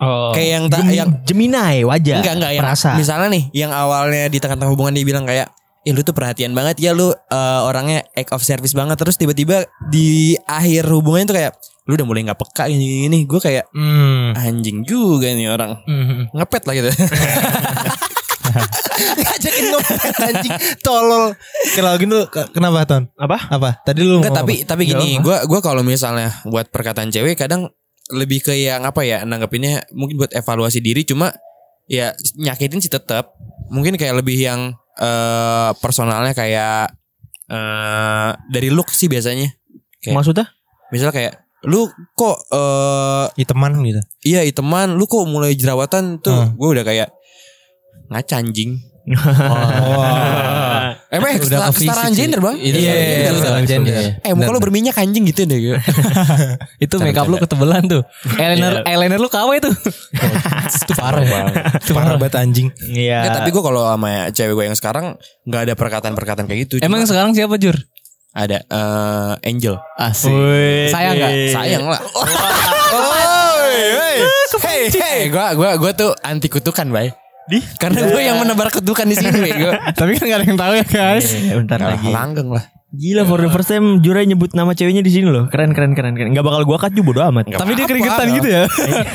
Oh. 0.00 0.32
Kayak 0.32 0.48
yang 0.48 0.64
ta- 0.72 0.80
Gem- 0.80 0.96
yang- 0.96 1.12
Gemini 1.28 1.84
wajar. 1.84 2.24
Enggak 2.24 2.34
enggak 2.40 2.52
yang 2.56 2.64
Perasa. 2.64 2.90
misalnya 2.96 3.28
nih 3.28 3.44
yang 3.52 3.68
awalnya 3.68 4.32
di 4.32 4.38
tengah-tengah 4.40 4.72
hubungan 4.72 4.96
dia 4.96 5.04
bilang 5.04 5.28
kayak 5.28 5.52
Eh 5.80 5.90
lu 5.90 6.00
tuh 6.00 6.12
perhatian 6.12 6.52
banget 6.52 6.76
ya 6.78 6.92
lu 6.92 7.08
eh, 7.08 7.60
orangnya 7.62 8.04
act 8.12 8.30
of 8.30 8.40
service 8.40 8.72
banget 8.72 8.96
terus 8.96 9.14
tiba-tiba 9.14 9.64
di 9.86 10.36
akhir 10.42 10.84
hubungannya 10.86 11.26
tuh 11.26 11.36
kayak 11.36 11.52
lu 11.84 11.96
udah 11.96 12.04
mulai 12.04 12.22
nggak 12.22 12.36
peka 12.38 12.64
ini 12.66 13.06
ini 13.06 13.24
gue 13.24 13.38
kayak 13.38 13.64
Hmm. 13.70 14.32
anjing 14.32 14.82
juga 14.82 15.26
nih 15.28 15.48
orang 15.48 15.80
Hmm. 15.80 16.28
ngepet 16.30 16.62
lah 16.62 16.74
gitu 16.76 16.90
Ngajakin 19.00 19.64
ngomong 19.66 19.96
anjing 20.20 20.52
tolol. 20.80 21.24
Kalau 21.72 21.92
gini 21.96 22.12
lu 22.12 22.24
ke- 22.26 22.50
kenapa 22.50 22.84
Ton? 22.84 23.06
Apa? 23.16 23.38
Apa? 23.48 23.70
Tadi 23.80 24.00
lu 24.02 24.18
Enggak 24.18 24.32
ngomong 24.32 24.40
tapi 24.42 24.54
apa? 24.58 24.68
tapi 24.68 24.82
gini 24.84 25.08
gue 25.18 25.36
gua 25.46 25.60
kalau 25.60 25.80
misalnya 25.80 26.34
buat 26.44 26.68
perkataan 26.68 27.08
cewek 27.08 27.38
kadang 27.38 27.70
lebih 28.10 28.42
ke 28.42 28.52
yang 28.52 28.82
apa 28.82 29.00
ya 29.00 29.22
nanggepinnya 29.22 29.86
mungkin 29.92 30.18
buat 30.18 30.32
evaluasi 30.32 30.82
diri 30.82 31.06
cuma 31.06 31.30
ya 31.86 32.10
nyakitin 32.34 32.78
sih 32.78 32.90
tetap 32.90 33.38
mungkin 33.70 33.94
kayak 33.94 34.18
lebih 34.18 34.34
yang 34.36 34.74
eh 34.96 35.70
personalnya 35.78 36.32
kayak 36.32 36.90
eh 37.46 38.30
dari 38.46 38.68
look 38.68 38.90
sih 38.90 39.06
biasanya 39.06 39.50
Kayak- 39.98 40.16
Maksudnya? 40.16 40.46
misalnya 40.88 41.12
kayak 41.12 41.34
lu 41.62 41.86
kok 42.14 42.36
eh 42.48 43.26
Ih, 43.36 43.44
teman 43.44 43.76
gitu. 43.80 44.00
iya 44.24 44.40
teman 44.50 44.96
lu 44.96 45.04
kok 45.04 45.22
mulai 45.24 45.52
jerawatan 45.52 46.18
tuh 46.18 46.32
Hmm. 46.32 46.56
gue 46.56 46.68
udah 46.72 46.82
kayak 46.82 47.08
ngaca 48.08 48.34
anjing 48.38 48.80
Wah. 49.06 50.66
emang 51.10 51.42
Udah 51.42 51.74
kesetaraan 51.74 52.12
gender 52.14 52.38
bang 52.38 52.56
Iya, 52.56 52.70
iya, 52.70 52.78
iya, 52.78 52.94
iya, 52.94 53.28
kesetaraan 53.34 53.64
iya, 53.66 53.70
gender. 53.70 53.92
iya. 53.92 54.10
eh 54.22 54.32
muka 54.32 54.50
lu 54.54 54.60
berminyak 54.62 54.96
anjing 54.96 55.26
gitu 55.26 55.42
deh 55.44 55.58
gue 55.58 55.78
Itu 56.84 56.96
make 57.02 57.18
up 57.18 57.26
lu 57.26 57.36
ketebelan 57.36 57.90
tuh. 57.90 58.02
Eyeliner 58.38 58.86
eyeliner 58.86 59.18
lu 59.18 59.28
KW 59.28 59.58
tuh. 59.60 59.74
itu 60.86 60.92
parah 60.96 61.20
banget. 61.20 61.54
Itu 61.82 61.92
Parah 61.92 62.16
banget 62.16 62.34
anjing. 62.40 62.68
Iya. 62.88 63.26
Ya, 63.26 63.30
tapi 63.36 63.52
gue 63.52 63.62
kalau 63.62 63.84
sama 63.84 64.30
cewek 64.32 64.54
gue 64.56 64.64
yang 64.70 64.78
sekarang 64.78 65.18
nggak 65.44 65.62
ada 65.68 65.74
perkataan-perkataan 65.76 66.46
kayak 66.48 66.60
gitu. 66.70 66.74
Emang 66.80 67.04
sekarang 67.04 67.34
siapa 67.36 67.58
Jur? 67.60 67.76
ada 68.30 68.62
eh, 68.62 69.50
Angel. 69.50 69.74
Asik. 69.98 70.30
Sayang 70.94 71.14
nggak? 71.18 71.32
Sayang 71.50 71.84
lah. 71.90 72.00
Hey, 74.60 74.88
hey, 74.88 75.20
gue 75.28 75.46
gua 75.60 75.76
gua 75.76 75.92
tuh 75.92 76.16
anti 76.24 76.48
kutukan, 76.48 76.88
bay. 76.88 77.12
Di? 77.48 77.58
Karena 77.80 78.04
gue 78.04 78.20
yang 78.20 78.36
menebar 78.42 78.68
kutukan 78.68 79.06
di 79.08 79.16
sini, 79.16 79.38
Tapi 79.98 80.10
kan 80.18 80.24
gak 80.28 80.38
ada 80.42 80.46
yang 80.46 80.58
tahu 80.60 80.72
ya 80.76 80.84
guys. 80.84 81.28
Eh, 81.32 81.56
bentar 81.56 81.78
lagi. 81.80 82.08
langgeng 82.10 82.50
lah. 82.52 82.64
Gila 82.90 83.22
for 83.22 83.38
the 83.38 83.46
first 83.54 83.70
time 83.70 84.02
Jurai 84.02 84.26
nyebut 84.26 84.50
nama 84.50 84.74
ceweknya 84.74 84.98
di 84.98 85.14
sini 85.14 85.30
loh. 85.30 85.46
Keren 85.46 85.70
keren 85.70 85.94
keren 85.94 86.18
keren. 86.18 86.34
Gak 86.34 86.42
bakal 86.42 86.66
gua 86.66 86.78
cut 86.82 86.90
juga 86.90 87.06
bodo 87.06 87.20
amat. 87.30 87.54
Tapi 87.54 87.72
dia 87.78 87.86
keringetan 87.86 88.26
gitu 88.34 88.48
ya. 88.50 88.62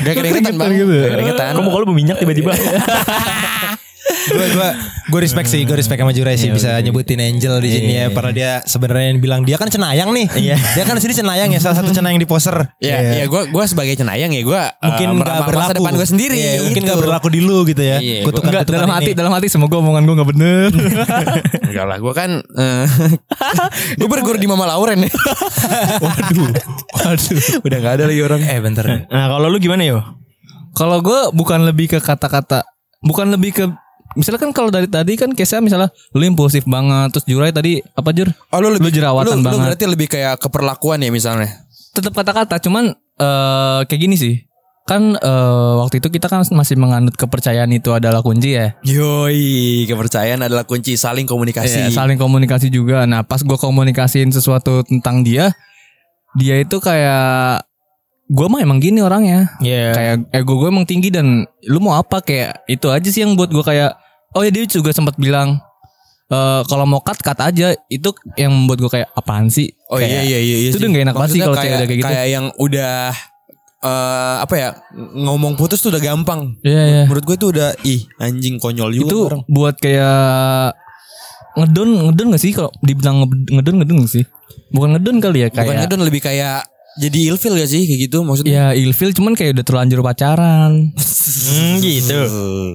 Gak 0.00 0.14
keringetan, 0.16 0.68
gitu 0.72 0.92
ya? 0.96 1.06
Keringetan. 1.12 1.50
Kok 1.60 1.62
muka 1.64 1.76
lu 1.84 1.86
berminyak 1.92 2.16
tiba-tiba? 2.16 2.56
gue 4.06 4.46
gue 4.48 4.68
gue 5.06 5.20
respect 5.20 5.46
sih 5.46 5.62
gue 5.62 5.74
respect 5.74 5.98
sama 5.98 6.10
Jurai 6.10 6.34
sih 6.34 6.48
bisa 6.48 6.78
nyebutin 6.78 7.18
Angel 7.18 7.58
di 7.58 7.70
sini 7.70 7.92
ya 7.96 8.06
karena 8.08 8.30
dia 8.30 8.50
sebenarnya 8.62 9.06
yang 9.08 9.18
bilang 9.18 9.40
dia 9.42 9.54
kan 9.54 9.66
cenayang 9.66 10.10
nih 10.10 10.26
dia 10.72 10.82
kan 10.82 10.94
di 10.94 11.02
sini 11.02 11.14
cenayang 11.16 11.48
ya 11.48 11.58
salah 11.58 11.76
satu 11.76 11.90
cenayang 11.90 12.16
di 12.16 12.24
poser 12.24 12.58
Ya, 12.76 12.98
Iya. 12.98 13.10
ya 13.12 13.24
gue 13.26 13.42
gua 13.48 13.64
sebagai 13.64 13.94
cenayang 13.94 14.30
ya 14.30 14.42
gue 14.42 14.60
mungkin 14.80 15.08
nggak 15.16 15.42
berlaku 15.42 15.58
masa 15.58 15.74
depan 15.74 15.92
gue 15.94 16.06
sendiri. 16.06 16.36
Iya, 16.36 16.52
mungkin 16.62 16.74
gitu. 16.76 16.86
nggak 16.86 16.98
berlaku 17.00 17.28
di 17.28 17.40
lu 17.40 17.58
gitu 17.64 17.82
ya 17.82 17.96
Iya, 17.98 18.20
kutukan 18.22 18.50
kutukan 18.52 18.66
dalam 18.68 18.90
hati 18.90 19.10
ini. 19.10 19.16
dalam 19.16 19.32
hati 19.32 19.46
semoga 19.48 19.74
omongan 19.78 20.02
gue 20.04 20.14
gak 20.14 20.28
bener. 20.28 20.70
Enggak 21.70 21.86
lah, 21.86 21.98
gue 21.98 22.12
kan 22.12 22.30
eh, 22.38 22.84
gue 23.98 24.08
berguru 24.08 24.36
di 24.36 24.46
Mama 24.46 24.66
Lauren 24.66 25.02
ya. 25.02 25.10
Waduh. 26.04 26.50
Waduh. 26.94 27.38
Udah 27.62 27.78
gak 27.80 27.92
ada 27.96 28.04
lagi 28.06 28.20
orang. 28.20 28.40
eh 28.42 28.60
bentar 28.60 28.84
nah 29.08 29.26
kalau 29.28 29.48
lu 29.48 29.58
gimana 29.58 29.82
yo? 29.82 29.98
Kalau 30.72 31.00
gue 31.00 31.32
bukan 31.32 31.64
lebih 31.64 31.88
ke 31.88 31.98
kata-kata, 31.98 32.62
bukan 33.00 33.32
lebih 33.32 33.50
ke 33.52 33.64
misalnya 34.16 34.40
kan 34.40 34.50
kalau 34.50 34.72
dari 34.72 34.88
tadi 34.88 35.14
kan 35.14 35.30
case 35.30 35.60
misalnya 35.60 35.92
lu 36.10 36.24
impulsif 36.24 36.64
banget 36.64 37.12
terus 37.12 37.24
Jurai 37.24 37.52
tadi 37.52 37.78
apa 37.92 38.10
Jur? 38.10 38.32
Oh 38.50 38.58
lu 38.58 38.72
lebih 38.72 38.88
Lu 38.88 38.96
jerawatan 38.96 39.36
lu, 39.36 39.44
Lu 39.44 39.46
banget. 39.46 39.64
berarti 39.70 39.84
lebih 39.86 40.08
kayak 40.08 40.40
keperlakuan 40.40 41.04
ya 41.04 41.12
misalnya. 41.12 41.68
Tetap 41.92 42.10
kata-kata 42.10 42.56
cuman 42.58 42.90
eh 42.96 43.80
kayak 43.84 44.00
gini 44.00 44.16
sih. 44.16 44.34
Kan 44.86 45.18
eh, 45.18 45.72
waktu 45.82 45.98
itu 45.98 46.08
kita 46.08 46.30
kan 46.30 46.46
masih 46.46 46.78
menganut 46.78 47.12
kepercayaan 47.12 47.66
itu 47.70 47.90
adalah 47.90 48.22
kunci 48.22 48.54
ya. 48.54 48.78
Yoi, 48.86 49.82
kepercayaan 49.84 50.46
adalah 50.46 50.62
kunci 50.62 50.94
saling 50.94 51.26
komunikasi. 51.26 51.90
Iya, 51.90 51.90
saling 51.90 52.14
komunikasi 52.14 52.70
juga. 52.70 53.02
Nah, 53.02 53.26
pas 53.26 53.42
gue 53.42 53.58
komunikasiin 53.58 54.30
sesuatu 54.30 54.86
tentang 54.86 55.26
dia, 55.26 55.50
dia 56.38 56.62
itu 56.62 56.78
kayak 56.78 57.66
gue 58.26 58.46
mah 58.46 58.62
emang 58.62 58.78
gini 58.78 59.02
orangnya. 59.02 59.58
Iya. 59.58 59.90
Kayak 59.90 60.14
ego 60.30 60.54
gue 60.54 60.70
emang 60.70 60.86
tinggi 60.86 61.10
dan 61.10 61.42
lu 61.66 61.82
mau 61.82 61.98
apa 61.98 62.22
kayak 62.22 62.62
itu 62.66 62.86
aja 62.86 63.08
sih 63.10 63.26
yang 63.26 63.34
buat 63.34 63.50
gue 63.50 63.66
kayak 63.66 63.90
oh 64.32 64.40
ya 64.40 64.50
dia 64.50 64.64
juga 64.64 64.90
sempat 64.90 65.14
bilang 65.16 65.60
eh 66.26 66.62
kalau 66.66 66.82
mau 66.82 66.98
cut 66.98 67.14
cut 67.16 67.38
aja 67.38 67.70
itu 67.86 68.08
yang 68.34 68.50
membuat 68.50 68.78
gue 68.80 68.90
kayak 68.92 69.08
apaan 69.12 69.46
sih? 69.46 69.70
Oh 69.86 69.94
iya 69.96 70.10
Kayak, 70.10 70.22
iya 70.24 70.38
iya. 70.40 70.56
iya 70.58 70.68
Itu 70.68 70.78
udah 70.78 70.88
gak 70.88 71.04
enak 71.04 71.14
banget 71.14 71.30
sih 71.30 71.40
kalau 71.40 71.54
udah 71.54 71.62
kayak 71.62 71.86
gitu. 71.92 72.02
Kayak 72.04 72.26
yang 72.28 72.46
udah 72.56 72.96
eh 73.78 74.36
apa 74.40 74.54
ya 74.56 74.68
ngomong 75.14 75.54
putus 75.54 75.78
tuh 75.78 75.90
udah 75.90 76.02
gampang. 76.02 76.58
Iya 76.60 76.82
iya. 76.82 77.02
Menurut 77.06 77.24
gue 77.24 77.36
itu 77.36 77.46
udah 77.48 77.68
ih 77.84 78.00
anjing 78.18 78.58
konyol 78.58 78.90
juga 78.90 79.06
Itu 79.06 79.18
orang. 79.24 79.40
buat 79.46 79.76
kayak 79.78 80.74
ngedon 81.56 81.88
ngedon 82.04 82.26
gak 82.34 82.42
sih 82.42 82.52
kalau 82.52 82.70
dibilang 82.82 83.22
nge- 83.22 83.50
ngedon 83.52 83.74
ngedon 83.80 83.96
gak 84.02 84.12
sih? 84.12 84.24
Bukan 84.68 84.98
ngedon 84.98 85.16
kali 85.20 85.38
ya 85.40 85.48
kayak 85.48 85.62
Bukan 85.64 85.76
ngedon 85.78 86.00
lebih 86.02 86.20
kayak 86.20 86.66
jadi 86.96 87.18
ilfil 87.28 87.52
gak 87.54 87.66
sih 87.66 87.82
kayak 87.82 88.00
gitu 88.02 88.18
maksudnya. 88.22 88.52
Ya 88.52 88.66
ilfil 88.72 89.12
cuman 89.12 89.32
kayak 89.32 89.54
udah 89.54 89.64
terlanjur 89.64 90.00
pacaran. 90.00 90.90
Hmm, 90.92 91.74
gitu. 91.78 92.20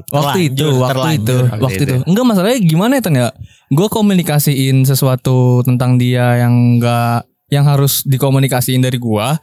Waktu 0.08 0.40
itu, 0.48 0.62
Terlanjur, 0.62 0.72
waktu 0.80 0.92
terlanjur. 0.92 1.18
itu, 1.18 1.38
Waktu 1.44 1.62
waktu 1.62 1.76
itu. 1.80 1.94
itu. 1.94 2.06
Enggak 2.06 2.26
masalahnya 2.26 2.60
gimana 2.60 2.92
ya 2.94 3.02
Tan 3.02 3.16
ya? 3.16 3.28
Gue 3.68 3.88
komunikasiin 3.88 4.78
sesuatu 4.84 5.38
tentang 5.62 5.96
dia 5.96 6.38
yang 6.40 6.54
enggak 6.78 7.24
yang 7.48 7.66
harus 7.66 8.04
dikomunikasiin 8.04 8.80
dari 8.80 8.96
gua. 8.96 9.36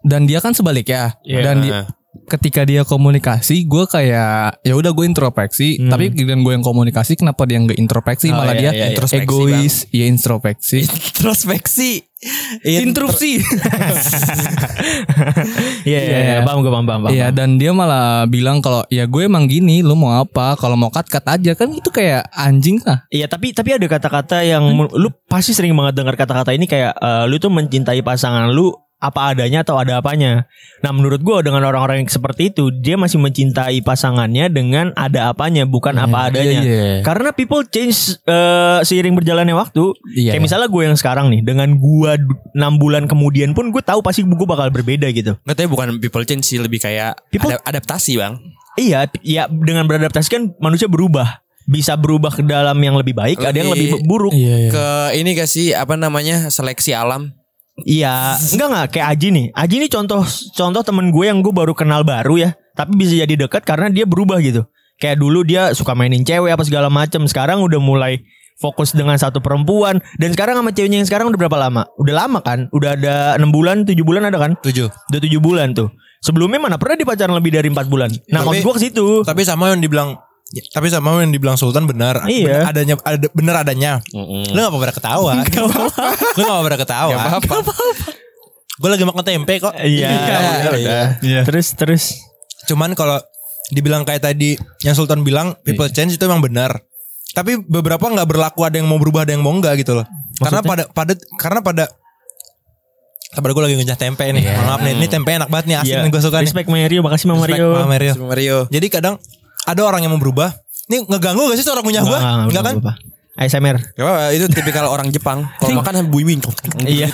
dan 0.00 0.24
dia 0.24 0.38
kan 0.38 0.54
sebaliknya 0.54 1.18
Iya. 1.20 1.42
dan 1.42 1.56
di- 1.58 1.74
ketika 2.28 2.62
dia 2.62 2.82
komunikasi 2.82 3.66
gue 3.66 3.84
kayak 3.84 4.62
ya 4.62 4.74
udah 4.74 4.94
gue 4.94 5.04
introspeksi 5.04 5.74
Hmm. 5.76 5.90
tapi 5.90 6.14
dan 6.14 6.40
gue 6.40 6.52
yang 6.52 6.62
komunikasi 6.62 7.16
kenapa 7.16 7.42
dia 7.44 7.58
nggak 7.58 7.76
introspeksi 7.76 8.30
Oh, 8.30 8.38
malah 8.38 8.54
iya, 8.54 8.60
dia 8.60 8.70
iya, 8.70 8.72
iya. 8.78 8.86
Introspeksi, 8.92 9.26
egois 9.26 9.74
ya 9.90 10.04
introspeksi 10.06 10.78
Introspeksi. 10.86 11.90
Interupsi 12.62 13.38
Iya, 15.84 16.00
iya, 16.00 16.18
iya, 16.18 16.36
paham 16.42 16.60
gue 16.60 16.70
paham, 16.70 16.84
paham, 16.84 17.00
paham. 17.06 17.12
Iya 17.14 17.30
dan 17.30 17.56
dia 17.56 17.70
malah 17.70 18.26
bilang 18.26 18.58
kalau 18.58 18.84
ya 18.88 19.06
gue 19.06 19.22
emang 19.24 19.46
gini 19.46 19.80
lu 19.80 19.94
mau 19.94 20.18
apa 20.18 20.54
kalau 20.54 20.74
mau 20.74 20.90
cut 20.90 21.06
cut 21.06 21.24
aja 21.24 21.54
kan 21.54 21.70
itu 21.70 21.88
kayak 21.88 22.28
anjing 22.30 22.78
lah 22.82 23.06
Iya 23.08 23.26
tapi 23.26 23.50
tapi 23.52 23.74
ada 23.74 23.86
kata-kata 23.86 24.42
yang 24.42 24.64
men- 24.68 24.92
lu 24.92 25.08
pasti 25.26 25.54
sering 25.54 25.72
banget 25.72 25.94
dengar 25.96 26.14
kata-kata 26.14 26.52
ini 26.52 26.66
kayak 26.66 26.92
eh, 26.94 27.24
lu 27.26 27.38
tuh 27.38 27.50
mencintai 27.50 28.02
pasangan 28.02 28.50
lu 28.50 28.70
apa 28.98 29.30
adanya 29.30 29.62
atau 29.62 29.78
ada 29.78 30.02
apanya. 30.02 30.50
Nah 30.82 30.90
menurut 30.90 31.22
gua 31.22 31.38
dengan 31.38 31.62
orang-orang 31.62 32.02
yang 32.02 32.10
seperti 32.10 32.50
itu 32.50 32.74
dia 32.74 32.98
masih 32.98 33.22
mencintai 33.22 33.78
pasangannya 33.78 34.50
dengan 34.50 34.90
ada 34.98 35.30
apanya 35.30 35.62
bukan 35.62 35.94
apa 35.94 36.26
adanya. 36.26 36.58
iya, 36.58 36.82
iya. 36.98 37.06
Karena 37.06 37.30
people 37.30 37.62
change 37.62 38.18
eh, 38.26 38.82
seiring 38.82 39.14
berjalannya 39.14 39.54
waktu. 39.54 39.94
Iya, 40.18 40.34
Kayak 40.34 40.42
iya. 40.42 40.42
misalnya 40.42 40.66
gue 40.66 40.82
yang 40.82 40.98
sekarang 40.98 41.30
nih 41.30 41.46
dengan 41.46 41.78
gua 42.08 42.16
6 42.56 42.80
bulan 42.80 43.04
kemudian 43.04 43.52
pun 43.52 43.68
gue 43.68 43.84
tahu 43.84 44.00
pasti 44.00 44.24
gue 44.24 44.48
bakal 44.48 44.72
berbeda 44.72 45.04
gitu. 45.12 45.36
Katanya 45.44 45.68
bukan 45.68 45.86
people 46.00 46.24
change 46.24 46.48
sih 46.48 46.56
lebih 46.56 46.80
kayak 46.80 47.20
People- 47.28 47.52
ada- 47.52 47.76
adaptasi 47.76 48.16
bang. 48.16 48.40
Iya, 48.78 49.10
ya 49.20 49.44
dengan 49.46 49.84
beradaptasi 49.84 50.28
kan 50.30 50.42
manusia 50.56 50.86
berubah. 50.86 51.42
Bisa 51.68 52.00
berubah 52.00 52.32
ke 52.32 52.40
dalam 52.40 52.80
yang 52.80 52.96
lebih 52.96 53.12
baik, 53.12 53.44
ada 53.44 53.52
yang 53.52 53.68
Lebih- 53.68 54.00
lebih 54.00 54.08
buruk. 54.08 54.32
iya 54.32 54.56
iya 54.56 54.70
Ke 54.72 54.86
ini 55.20 55.36
gak 55.36 55.50
sih 55.50 55.76
apa 55.76 56.00
namanya 56.00 56.48
seleksi 56.48 56.96
alam. 56.96 57.36
Iya, 57.84 58.40
enggak 58.56 58.66
enggak 58.72 58.86
kayak 58.90 59.06
Aji 59.14 59.28
nih. 59.30 59.46
Aji 59.52 59.76
nih 59.84 59.90
contoh 59.92 60.24
contoh 60.56 60.82
temen 60.82 61.12
gue 61.12 61.24
yang 61.28 61.44
gue 61.44 61.52
baru 61.52 61.76
kenal 61.76 62.02
baru 62.02 62.40
ya, 62.40 62.50
tapi 62.72 62.96
bisa 62.96 63.14
jadi 63.14 63.46
dekat 63.46 63.62
karena 63.62 63.86
dia 63.86 64.02
berubah 64.02 64.40
gitu. 64.40 64.64
Kayak 64.98 65.22
dulu 65.22 65.46
dia 65.46 65.70
suka 65.78 65.94
mainin 65.94 66.26
cewek 66.26 66.50
apa 66.50 66.66
segala 66.66 66.90
macam, 66.90 67.22
sekarang 67.28 67.62
udah 67.62 67.78
mulai 67.78 68.18
fokus 68.58 68.90
dengan 68.90 69.14
satu 69.14 69.38
perempuan 69.38 70.02
dan 70.18 70.34
sekarang 70.34 70.58
sama 70.58 70.70
ceweknya 70.70 70.98
yang 70.98 71.08
sekarang 71.08 71.30
udah 71.30 71.38
berapa 71.38 71.58
lama? 71.58 71.86
Udah 71.96 72.14
lama 72.26 72.42
kan? 72.42 72.66
Udah 72.74 72.98
ada 72.98 73.38
enam 73.38 73.54
bulan, 73.54 73.86
tujuh 73.86 74.02
bulan 74.02 74.26
ada 74.26 74.38
kan? 74.38 74.58
Tujuh. 74.60 74.90
Udah 74.90 75.20
tujuh 75.22 75.38
bulan 75.38 75.72
tuh. 75.72 75.88
Sebelumnya 76.18 76.58
mana 76.58 76.74
pernah 76.76 76.98
dipacaran 76.98 77.30
lebih 77.32 77.54
dari 77.54 77.70
empat 77.70 77.86
bulan? 77.86 78.10
Nah, 78.28 78.42
Tapi- 78.42 78.58
maksud 78.58 78.66
gue 78.66 78.74
ke 78.74 78.82
situ. 78.82 79.06
Tapi 79.22 79.42
sama 79.42 79.70
yang 79.70 79.78
dibilang 79.78 80.18
tapi 80.72 80.88
sama 80.88 81.20
yang 81.20 81.28
dibilang 81.28 81.60
Sultan 81.60 81.84
benar. 81.84 82.24
Iya. 82.24 82.64
Benar 82.64 82.72
adanya 82.72 82.94
ada 83.04 83.26
benar 83.36 83.54
adanya. 83.60 83.92
Lu 84.16 84.56
gak 84.56 84.68
apa-apa 84.72 84.96
ketawa. 84.96 85.32
Lu 86.34 86.40
gak 86.40 86.54
apa-apa 86.56 86.78
ketawa. 86.80 87.12
Gak 87.12 87.36
apa-apa. 87.44 87.72
Gue 88.78 88.88
lagi 88.88 89.04
makan 89.04 89.22
tempe 89.22 89.54
kok. 89.60 89.74
Iya, 89.76 90.08
Iya, 90.08 90.38
udah. 90.72 91.06
iya. 91.20 91.40
Terus 91.44 91.76
terus 91.76 92.02
Cuman 92.64 92.92
kalau 92.92 93.16
dibilang 93.68 94.04
kayak 94.04 94.24
tadi 94.24 94.56
yang 94.80 94.92
Sultan 94.92 95.20
bilang 95.20 95.52
people 95.62 95.88
change 95.88 96.16
itu 96.16 96.24
emang 96.24 96.40
benar. 96.40 96.80
Tapi 97.38 97.62
beberapa 97.62 98.02
nggak 98.02 98.26
berlaku 98.26 98.66
ada 98.66 98.82
yang 98.82 98.90
mau 98.90 98.98
berubah 98.98 99.22
ada 99.22 99.30
yang 99.30 99.46
mau 99.46 99.54
enggak 99.54 99.78
gitu 99.78 99.94
loh. 99.94 100.06
Karena 100.42 100.58
pada 100.66 100.82
pada 100.90 101.12
karena 101.38 101.62
pada 101.62 101.84
Sabar 103.28 103.52
gue 103.52 103.60
lagi 103.60 103.76
ngenyah 103.76 104.00
tempe 104.00 104.24
nih. 104.24 104.40
Mohon 104.40 104.66
Maaf 104.66 104.80
nih, 104.82 104.92
ini 104.96 105.06
tempe 105.06 105.30
enak 105.36 105.52
banget 105.52 105.66
nih 105.68 105.76
asin 105.78 105.94
Iya. 105.94 106.00
nih 106.00 106.10
gue 106.10 106.22
suka 106.24 106.40
nih. 106.40 106.48
Respect 106.48 106.68
Mario, 106.72 107.00
makasih 107.04 107.26
Mama 107.28 107.44
Respect, 107.44 107.60
Mario. 107.60 107.68
Mama 107.76 107.88
Mario. 107.92 108.12
Mario. 108.24 108.56
Jadi 108.72 108.86
kadang 108.88 109.14
ada 109.68 109.80
orang 109.84 110.00
yang 110.00 110.16
mau 110.16 110.20
berubah. 110.20 110.56
Ini 110.88 111.04
ngeganggu 111.04 111.52
gak 111.52 111.60
sih 111.60 111.66
suara 111.68 111.84
ngunyah 111.84 112.02
gue? 112.08 112.18
Enggak 112.48 112.64
kan? 112.64 112.76
apa 112.80 112.92
ASMR. 113.38 113.78
Apa-apa 113.94 114.34
itu 114.34 114.50
tipikal 114.50 114.90
orang 114.90 115.14
Jepang. 115.14 115.46
Kalau 115.62 115.78
makan 115.78 116.10
booming. 116.10 116.42
Iya. 116.82 117.06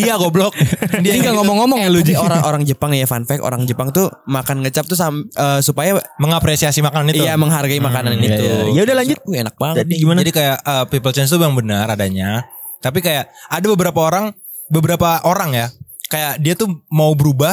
Dia 0.00 0.16
goblok. 0.16 0.56
dia 1.04 1.20
nggak 1.20 1.36
ngomong-ngomong 1.36 1.84
ya 1.84 1.92
lu 1.92 2.00
Jadi 2.00 2.16
Ji. 2.16 2.18
orang 2.18 2.40
orang 2.40 2.62
Jepang 2.64 2.96
ya 2.96 3.04
fun 3.04 3.28
fact 3.28 3.44
orang 3.44 3.68
Jepang 3.68 3.92
tuh 3.92 4.08
makan 4.24 4.64
ngecap 4.64 4.88
tuh 4.88 4.96
sam- 4.96 5.28
eh, 5.28 5.60
supaya 5.60 6.00
Mengapresiasi 6.16 6.80
makanan 6.80 7.12
itu. 7.12 7.28
iya 7.28 7.36
menghargai 7.36 7.76
makanan 7.76 8.16
iya, 8.16 8.24
itu. 8.24 8.42
iya. 8.48 8.56
Ya 8.72 8.80
udah 8.88 8.96
lanjut. 8.96 9.18
Uh, 9.28 9.36
enak 9.36 9.54
banget. 9.60 9.76
Tadi 9.84 9.94
gimana? 10.00 10.18
Jadi 10.24 10.32
kayak 10.32 10.56
uh, 10.64 10.84
people 10.88 11.12
change 11.12 11.28
itu 11.28 11.36
yang 11.36 11.52
benar 11.52 11.92
adanya. 11.92 12.48
Tapi 12.80 13.04
kayak 13.04 13.28
ada 13.52 13.66
beberapa 13.68 14.00
orang, 14.00 14.32
beberapa 14.72 15.20
orang 15.28 15.52
ya, 15.52 15.66
kayak 16.08 16.40
dia 16.40 16.56
tuh 16.56 16.72
mau 16.88 17.12
berubah 17.12 17.52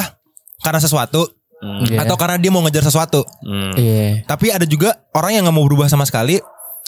karena 0.64 0.80
sesuatu 0.80 1.28
Iya. 1.64 2.04
atau 2.04 2.20
karena 2.20 2.36
dia 2.36 2.52
mau 2.52 2.60
ngejar 2.60 2.84
sesuatu. 2.84 3.24
Hmm. 3.40 3.72
Iya. 3.80 4.28
Tapi 4.28 4.52
ada 4.52 4.68
juga 4.68 5.00
orang 5.16 5.40
yang 5.40 5.44
nggak 5.48 5.56
mau 5.56 5.64
berubah 5.64 5.88
sama 5.88 6.04
sekali 6.04 6.44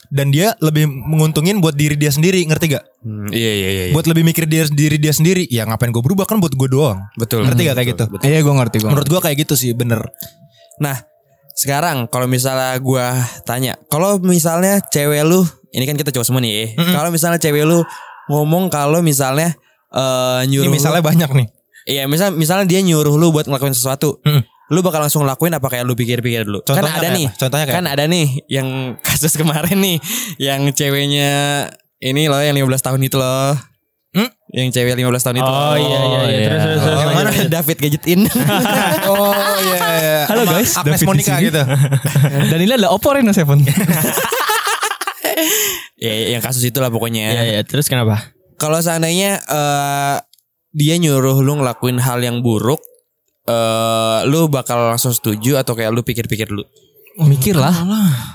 dan 0.09 0.29
dia 0.29 0.53
lebih 0.59 0.85
menguntungin 0.85 1.59
buat 1.59 1.73
diri 1.73 1.95
dia 1.95 2.09
sendiri, 2.09 2.41
ngerti 2.45 2.75
gak? 2.75 2.85
Hmm, 3.01 3.29
Iya 3.29 3.51
iya 3.51 3.69
iya. 3.69 3.83
iya. 3.89 3.93
Buat 3.93 4.09
lebih 4.09 4.23
mikir 4.23 4.45
dia 4.45 4.65
diri 4.65 4.97
dia 4.97 5.11
sendiri. 5.11 5.45
Ya 5.47 5.63
ngapain 5.63 5.89
gue 5.89 6.01
berubah 6.01 6.25
kan 6.25 6.37
buat 6.37 6.53
gue 6.53 6.67
doang. 6.67 7.01
Betul. 7.15 7.45
Ngerti 7.45 7.61
gak 7.65 7.75
kayak 7.77 7.89
gitu? 7.93 8.03
Iya 8.21 8.39
gue 8.41 8.53
ngerti 8.53 8.77
gue. 8.81 8.89
Menurut 8.89 9.07
gue 9.07 9.19
kayak 9.21 9.37
gitu 9.45 9.53
sih, 9.53 9.71
bener. 9.71 10.01
Nah, 10.77 10.99
sekarang 11.55 12.11
kalau 12.11 12.27
misalnya 12.27 12.75
gua 12.83 13.15
tanya, 13.43 13.79
kalau 13.87 14.19
misalnya 14.19 14.83
cewek 14.85 15.23
lu, 15.23 15.47
ini 15.71 15.87
kan 15.87 15.95
kita 15.95 16.11
coba 16.11 16.27
semua 16.27 16.43
nih. 16.43 16.75
ya. 16.75 16.91
Kalau 16.91 17.09
misalnya 17.09 17.39
cewek 17.39 17.63
lu 17.63 17.79
ngomong 18.27 18.67
kalau 18.67 18.99
misalnya 18.99 19.55
eh 19.87 20.39
Ini 20.43 20.51
nyuruh 20.51 20.73
misalnya 20.73 20.99
lu, 20.99 21.07
banyak 21.07 21.29
nih. 21.31 21.47
iya 21.85 22.03
misal 22.09 22.33
misalnya 22.33 22.65
dia 22.65 22.81
nyuruh 22.81 23.15
lu 23.15 23.31
buat 23.31 23.47
ngelakuin 23.47 23.71
sesuatu. 23.71 24.19
Mm. 24.27 24.43
Lu 24.73 24.81
bakal 24.81 25.05
langsung 25.05 25.21
lakuin 25.29 25.53
apa 25.53 25.69
kayak 25.69 25.85
lu 25.85 25.93
pikir-pikir 25.93 26.41
dulu. 26.49 26.65
Contohnya 26.65 26.89
kan 26.89 26.97
ada 27.05 27.09
nih. 27.13 27.27
apa? 27.29 27.37
Contohnya 27.37 27.65
kayak 27.69 27.77
kan 27.77 27.85
ada 27.85 28.03
nih 28.09 28.27
yang 28.49 28.67
kasus 29.05 29.33
kemarin 29.41 29.77
nih 29.77 29.97
yang 30.41 30.61
ceweknya 30.73 31.31
ini 32.01 32.25
loh 32.25 32.41
yang 32.41 32.57
15 32.57 32.65
tahun 32.81 33.01
itu 33.05 33.17
loh. 33.21 33.53
Hmm? 34.15 34.29
Yang 34.55 34.79
cewek 34.79 34.95
15 34.95 35.05
tahun 35.27 35.37
itu. 35.43 35.51
Oh, 35.51 35.53
loh. 35.53 35.75
iya, 35.75 35.99
iya, 35.99 36.19
iya. 36.23 36.47
Terus, 36.47 36.61
terus, 36.63 36.79
terus. 36.81 36.97
Yang 36.97 37.11
mana? 37.13 37.29
David 37.51 37.77
Gadget 37.83 38.05
In. 38.07 38.21
Oh 39.05 39.55
iya 39.61 39.79
iya. 40.01 40.19
Halo, 40.25 40.41
Sama 40.47 40.53
guys. 40.57 40.71
Agnes 40.73 40.97
David 40.97 41.07
Monica 41.13 41.35
gitu. 41.43 41.61
Dan 42.51 42.59
ini 42.63 42.71
adalah 42.73 42.91
Oppo 42.95 43.13
Reno 43.13 43.35
7. 43.35 43.45
ya, 45.99 46.13
yang 46.33 46.41
kasus 46.41 46.63
itulah 46.65 46.89
pokoknya. 46.89 47.27
Iya, 47.29 47.43
iya. 47.53 47.61
Terus 47.67 47.85
kenapa? 47.85 48.33
Kalau 48.55 48.79
seandainya 48.79 49.43
eh 49.45 50.15
dia 50.75 50.95
nyuruh 50.99 51.39
lu 51.43 51.59
ngelakuin 51.59 51.99
hal 51.99 52.19
yang 52.23 52.39
buruk, 52.43 52.79
eh 53.45 54.19
lu 54.25 54.49
bakal 54.49 54.89
langsung 54.89 55.13
setuju 55.13 55.61
atau 55.61 55.77
kayak 55.77 55.93
lu 55.93 56.01
pikir-pikir 56.01 56.49
dulu? 56.49 56.65
Mikir 57.15 57.55
lah. 57.55 57.71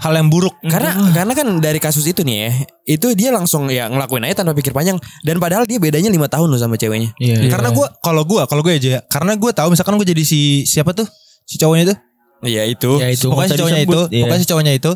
Hal 0.00 0.16
yang 0.16 0.32
buruk. 0.32 0.56
Karena 0.64 0.96
karena 1.12 1.32
kan 1.36 1.46
dari 1.60 1.76
kasus 1.76 2.08
itu 2.08 2.24
nih 2.24 2.36
ya, 2.48 2.50
itu 2.96 3.06
dia 3.12 3.28
langsung 3.28 3.68
ya 3.68 3.92
ngelakuin 3.92 4.24
aja 4.24 4.40
tanpa 4.40 4.56
pikir 4.56 4.72
panjang 4.72 4.96
dan 5.20 5.36
padahal 5.36 5.68
dia 5.68 5.76
bedanya 5.76 6.08
lima 6.08 6.32
tahun 6.32 6.48
loh 6.48 6.56
sama 6.56 6.80
ceweknya. 6.80 7.12
Iya. 7.20 7.52
Karena 7.52 7.76
gue 7.76 7.86
kalau 8.00 8.24
gue 8.24 8.40
kalau 8.48 8.64
gue 8.64 8.72
aja 8.80 8.88
ya, 8.96 9.00
karena 9.04 9.36
gue 9.36 9.50
tahu 9.52 9.76
misalkan 9.76 10.00
gue 10.00 10.08
jadi 10.08 10.24
si 10.24 10.64
siapa 10.64 10.96
tuh 10.96 11.04
si 11.44 11.60
cowoknya 11.60 11.92
itu, 11.92 11.94
Iya 12.40 12.62
itu. 12.72 12.90
Ya 12.96 13.08
itu. 13.12 13.28
pokoknya 13.28 13.48
si 13.52 13.58
cowoknya 13.60 13.82
itu. 13.84 14.00
Iya. 14.08 14.22
pokoknya 14.24 14.40
si 14.40 14.48
cowoknya 14.48 14.72
itu, 14.72 14.92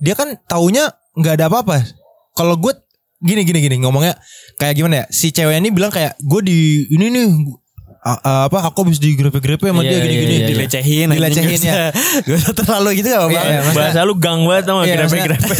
dia 0.00 0.14
kan 0.16 0.28
taunya 0.48 0.84
nggak 1.12 1.34
ada 1.36 1.44
apa-apa. 1.52 1.84
Kalau 2.32 2.56
gue 2.56 2.72
gini 3.20 3.44
gini 3.44 3.60
gini 3.60 3.76
ngomongnya 3.84 4.16
kayak 4.56 4.72
gimana 4.72 5.04
ya? 5.04 5.06
Si 5.12 5.36
cewek 5.36 5.60
ini 5.60 5.68
bilang 5.68 5.92
kayak 5.92 6.16
gue 6.16 6.40
di 6.40 6.88
ini 6.88 7.12
nih 7.12 7.26
a- 8.02 8.20
apa 8.44 8.58
aku 8.66 8.82
habis 8.82 8.98
digrepe-grepe 8.98 9.62
sama 9.64 9.80
Iya, 9.80 9.88
dia 9.88 9.98
gini 9.98 10.10
iya, 10.10 10.20
gini 10.20 10.34
iya, 10.34 10.46
dilecehin, 10.48 11.06
Dilecehin, 11.08 11.60
ya. 11.62 11.94
Gak 12.26 12.36
usah 12.36 12.52
terlalu 12.52 12.88
gitu 12.98 13.08
gak 13.08 13.20
apa-apa. 13.20 13.32
Iya, 13.40 13.58
maksudnya- 13.60 13.86
Bahasa 13.88 14.00
lu 14.02 14.14
gang 14.16 14.40
banget 14.42 14.64
gak? 14.64 14.74
Iya, 14.82 14.94
Grepe-grepe. 14.98 15.54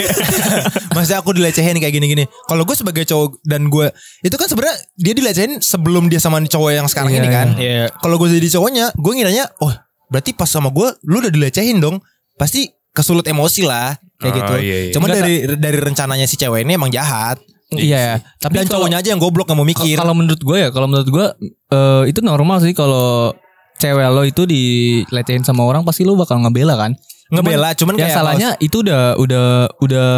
Maksudnya 0.94 1.18
aku 1.18 1.30
dilecehin 1.32 1.76
kayak 1.76 1.94
gini-gini. 1.94 2.24
Kalau 2.44 2.62
gue 2.62 2.74
sebagai 2.74 3.04
cowok 3.04 3.40
dan 3.42 3.66
gue 3.66 3.86
itu 4.20 4.34
kan 4.34 4.46
sebenarnya 4.46 4.76
dia 4.94 5.14
dilecehin 5.14 5.52
sebelum 5.58 6.06
dia 6.06 6.18
sama 6.18 6.38
cowok 6.38 6.70
yang 6.72 6.86
sekarang 6.86 7.10
Iya, 7.10 7.18
ini 7.18 7.28
kan. 7.28 7.48
Iya. 7.56 7.84
Kalau 7.94 8.16
gue 8.16 8.28
jadi 8.28 8.48
cowoknya, 8.52 8.90
gue 8.92 9.12
ngiranya, 9.14 9.44
oh 9.58 9.72
berarti 10.06 10.30
pas 10.32 10.44
sama 10.44 10.68
gue, 10.68 10.88
lu 11.04 11.18
udah 11.18 11.30
dilecehin 11.30 11.78
dong. 11.78 12.02
Pasti 12.34 12.66
kesulut 12.90 13.24
emosi 13.24 13.62
lah 13.62 13.94
kayak 14.18 14.28
Oh, 14.28 14.36
gitu. 14.36 14.54
iya, 14.58 14.76
iya. 14.84 14.92
Cuma 14.92 15.06
Enggak, 15.06 15.24
dari 15.24 15.34
dari 15.56 15.78
rencananya 15.80 16.26
si 16.26 16.36
cewek 16.36 16.62
ini 16.62 16.74
emang 16.74 16.90
jahat. 16.90 17.40
Iya. 17.74 18.20
Tapi 18.36 18.52
dan 18.54 18.66
cowoknya 18.66 18.98
aja 18.98 19.08
yang 19.10 19.18
goblok 19.18 19.46
gak 19.46 19.54
mau 19.54 19.64
mikir. 19.64 19.94
Kalau 19.94 20.12
menurut 20.12 20.38
gue 20.38 20.56
ya, 20.58 20.68
kalau 20.68 20.86
menurut 20.86 21.06
gue 21.06 21.26
eh, 21.68 22.02
itu 22.06 22.20
normal 22.20 22.58
sih 22.58 22.72
kalau 22.72 23.32
cewek 23.74 24.06
lo 24.06 24.22
itu 24.22 24.44
dilecehin 24.44 25.42
sama 25.42 25.62
orang 25.62 25.82
pasti 25.82 26.02
lo 26.02 26.14
bakal 26.14 26.38
ngebela 26.38 26.76
kan. 26.76 26.92
ngebela, 27.32 27.72
cuman 27.72 27.96
Yang 27.96 28.00
kayak 28.04 28.12
salahnya 28.14 28.48
itu 28.60 28.76
udah 28.78 29.16
udah 29.16 29.46
udah 29.80 30.08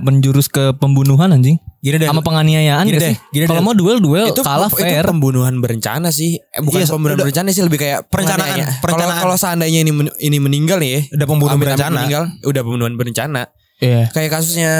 menjurus 0.00 0.48
ke 0.48 0.72
pembunuhan 0.72 1.28
anjing. 1.30 1.60
gini 1.78 2.00
deh. 2.00 2.08
Sama 2.08 2.18
penganiayaan 2.18 2.88
Gini 2.88 2.96
deh, 2.96 3.14
Kalau 3.44 3.60
mau 3.60 3.70
duel 3.70 4.00
duel 4.00 4.32
itu 4.32 4.40
kalah 4.40 4.66
itu 4.66 4.80
fair. 4.80 5.04
pembunuhan 5.04 5.60
berencana 5.60 6.08
sih. 6.08 6.40
Eh, 6.40 6.58
bukan 6.58 6.80
Iya, 6.80 6.88
pembunuhan 6.88 7.14
udah. 7.14 7.24
berencana 7.28 7.48
sih 7.52 7.60
lebih 7.60 7.76
kayak 7.76 8.08
Perencanaan, 8.08 8.80
perencanaan. 8.80 9.20
kalau 9.20 9.36
seandainya 9.36 9.84
ini 9.84 9.92
men- 9.92 10.16
ini 10.18 10.38
meninggal 10.40 10.80
nih, 10.80 10.90
ya, 10.90 11.00
Udah 11.12 11.26
pembunuhan 11.28 11.58
berencana. 11.60 11.92
meninggal, 11.94 12.24
udah 12.42 12.62
pembunuhan 12.64 12.94
berencana. 12.96 13.42
Iya. 13.76 14.08
Kayak 14.10 14.30
kasusnya 14.32 14.72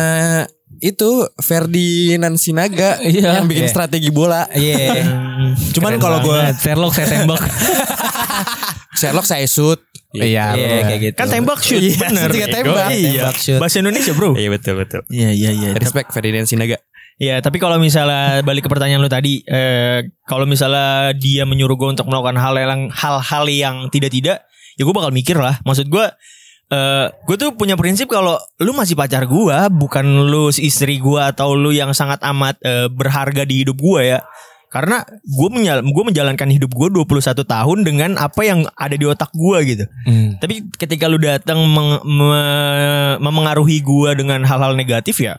itu 0.78 1.10
Ferdinand 1.38 2.36
Sinaga 2.36 3.00
Iya. 3.02 3.40
yang 3.40 3.46
bikin 3.46 3.66
Iya. 3.66 3.72
strategi 3.72 4.10
bola. 4.10 4.44
Iya. 4.50 5.06
Cuman 5.74 5.96
kalau 5.96 6.20
gue 6.20 6.40
Sherlock 6.56 6.92
saya 6.92 7.06
tembak. 7.08 7.40
Sherlock 8.98 9.26
saya 9.26 9.44
shoot. 9.44 9.80
Iya. 10.12 10.56
Iya, 10.56 10.80
kayak 10.86 11.00
gitu. 11.02 11.16
Kan 11.16 11.28
tembak 11.28 11.60
shoot. 11.60 11.80
Iya, 11.80 12.08
Bener. 12.08 12.28
tiga 12.32 12.46
tembak. 12.48 12.88
Iya. 12.90 13.10
Tembak 13.28 13.36
shoot. 13.36 13.60
Bahasa 13.60 13.76
Indonesia 13.78 14.12
bro. 14.12 14.32
Iya 14.32 14.48
betul 14.48 14.74
betul. 14.80 15.00
Iya 15.08 15.30
iya 15.32 15.50
iya. 15.52 15.68
Respect 15.76 16.12
Ferdinand 16.12 16.48
Sinaga. 16.48 16.78
Ya, 17.16 17.40
tapi 17.40 17.56
kalau 17.56 17.80
misalnya 17.80 18.44
balik 18.44 18.68
ke 18.68 18.70
pertanyaan 18.70 19.00
lu 19.00 19.08
tadi, 19.08 19.40
eh, 19.48 20.04
kalau 20.28 20.44
misalnya 20.44 21.16
dia 21.16 21.48
menyuruh 21.48 21.72
gue 21.72 21.88
untuk 21.96 22.04
melakukan 22.04 22.36
hal 22.36 22.52
yang 22.60 22.92
hal-hal 22.92 23.44
yang 23.48 23.76
tidak-tidak, 23.88 24.44
ya 24.76 24.82
gue 24.84 24.92
bakal 24.92 25.08
mikir 25.08 25.40
lah. 25.40 25.56
Maksud 25.64 25.88
gue, 25.88 26.04
eh, 26.70 27.06
gue 27.12 27.36
tuh 27.38 27.54
punya 27.54 27.74
prinsip 27.78 28.10
kalau 28.10 28.38
lu 28.58 28.72
masih 28.74 28.98
pacar 28.98 29.26
gue, 29.26 29.58
bukan 29.70 30.26
lu 30.26 30.50
istri 30.50 30.98
gue 30.98 31.20
atau 31.20 31.54
lu 31.54 31.70
yang 31.70 31.94
sangat 31.94 32.22
amat 32.22 32.58
eh, 32.62 32.88
berharga 32.90 33.46
di 33.46 33.62
hidup 33.62 33.78
gue 33.78 34.16
ya. 34.16 34.20
Karena 34.66 35.00
gue 35.06 35.48
menyal 35.48 35.80
gue 35.86 36.04
menjalankan 36.04 36.50
hidup 36.50 36.74
gue 36.74 36.88
21 36.90 37.46
tahun 37.46 37.78
dengan 37.86 38.10
apa 38.18 38.42
yang 38.44 38.66
ada 38.76 38.98
di 38.98 39.06
otak 39.06 39.30
gue 39.32 39.58
gitu. 39.62 39.84
Hmm. 40.04 40.36
Tapi 40.42 40.68
ketika 40.74 41.06
lu 41.06 41.16
datang 41.22 41.64
meng- 41.64 42.02
me- 42.02 43.16
memengaruhi 43.22 43.80
gue 43.80 44.10
dengan 44.18 44.42
hal-hal 44.42 44.74
negatif 44.74 45.22
ya, 45.22 45.38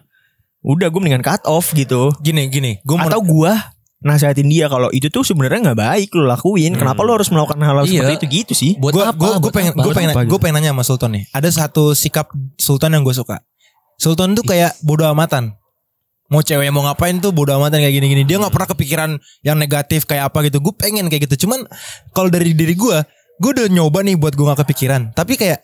udah 0.64 0.88
gue 0.90 1.00
mendingan 1.04 1.22
cut 1.28 1.44
off 1.46 1.76
gitu. 1.76 2.10
Gini 2.24 2.48
gini, 2.50 2.80
gue 2.82 2.96
mau 2.98 3.12
Atau 3.12 3.22
gue 3.22 3.52
nasihatin 3.98 4.46
dia 4.46 4.70
kalau 4.70 4.94
itu 4.94 5.10
tuh 5.10 5.26
sebenarnya 5.26 5.74
nggak 5.74 5.80
baik 5.80 6.10
lu 6.14 6.30
lakuin. 6.30 6.78
Kenapa 6.78 7.02
lu 7.02 7.18
harus 7.18 7.34
melakukan 7.34 7.58
hal-hal 7.58 7.86
Iya. 7.86 8.06
seperti 8.06 8.14
itu 8.14 8.26
gitu 8.46 8.54
sih? 8.54 8.72
Buat 8.78 8.94
gue 8.94 9.06
apa? 9.06 9.28
gue 9.42 9.52
pengen 9.54 9.74
gue 9.74 9.94
pengen 9.94 10.10
apa 10.14 10.22
gue 10.24 10.40
pengen 10.40 10.56
nanya 10.62 10.72
sama 10.78 10.84
Sultan 10.86 11.12
nih. 11.18 11.24
Ada 11.34 11.50
satu 11.50 11.98
sikap 11.98 12.30
Sultan 12.62 12.94
yang 12.94 13.02
gue 13.02 13.16
suka. 13.18 13.42
Sultan 13.98 14.38
tuh 14.38 14.46
kayak 14.46 14.78
bodo 14.86 15.10
amatan. 15.10 15.58
Mau 16.28 16.44
cewek 16.44 16.68
mau 16.70 16.84
ngapain 16.84 17.18
tuh 17.18 17.34
bodo 17.34 17.56
amatan 17.58 17.82
kayak 17.82 17.96
gini-gini. 17.98 18.22
Dia 18.28 18.38
nggak 18.38 18.54
pernah 18.54 18.70
kepikiran 18.70 19.10
yang 19.42 19.58
negatif 19.58 20.06
kayak 20.06 20.30
apa 20.30 20.46
gitu. 20.46 20.62
Gue 20.62 20.76
pengen 20.78 21.10
kayak 21.10 21.26
gitu. 21.26 21.48
Cuman 21.48 21.66
kalau 22.14 22.30
dari 22.30 22.54
diri 22.54 22.78
gue, 22.78 22.98
gue 23.42 23.50
udah 23.50 23.66
nyoba 23.72 24.06
nih 24.06 24.14
buat 24.14 24.38
gue 24.38 24.46
nggak 24.46 24.62
kepikiran. 24.62 25.02
Tapi 25.18 25.34
kayak 25.40 25.58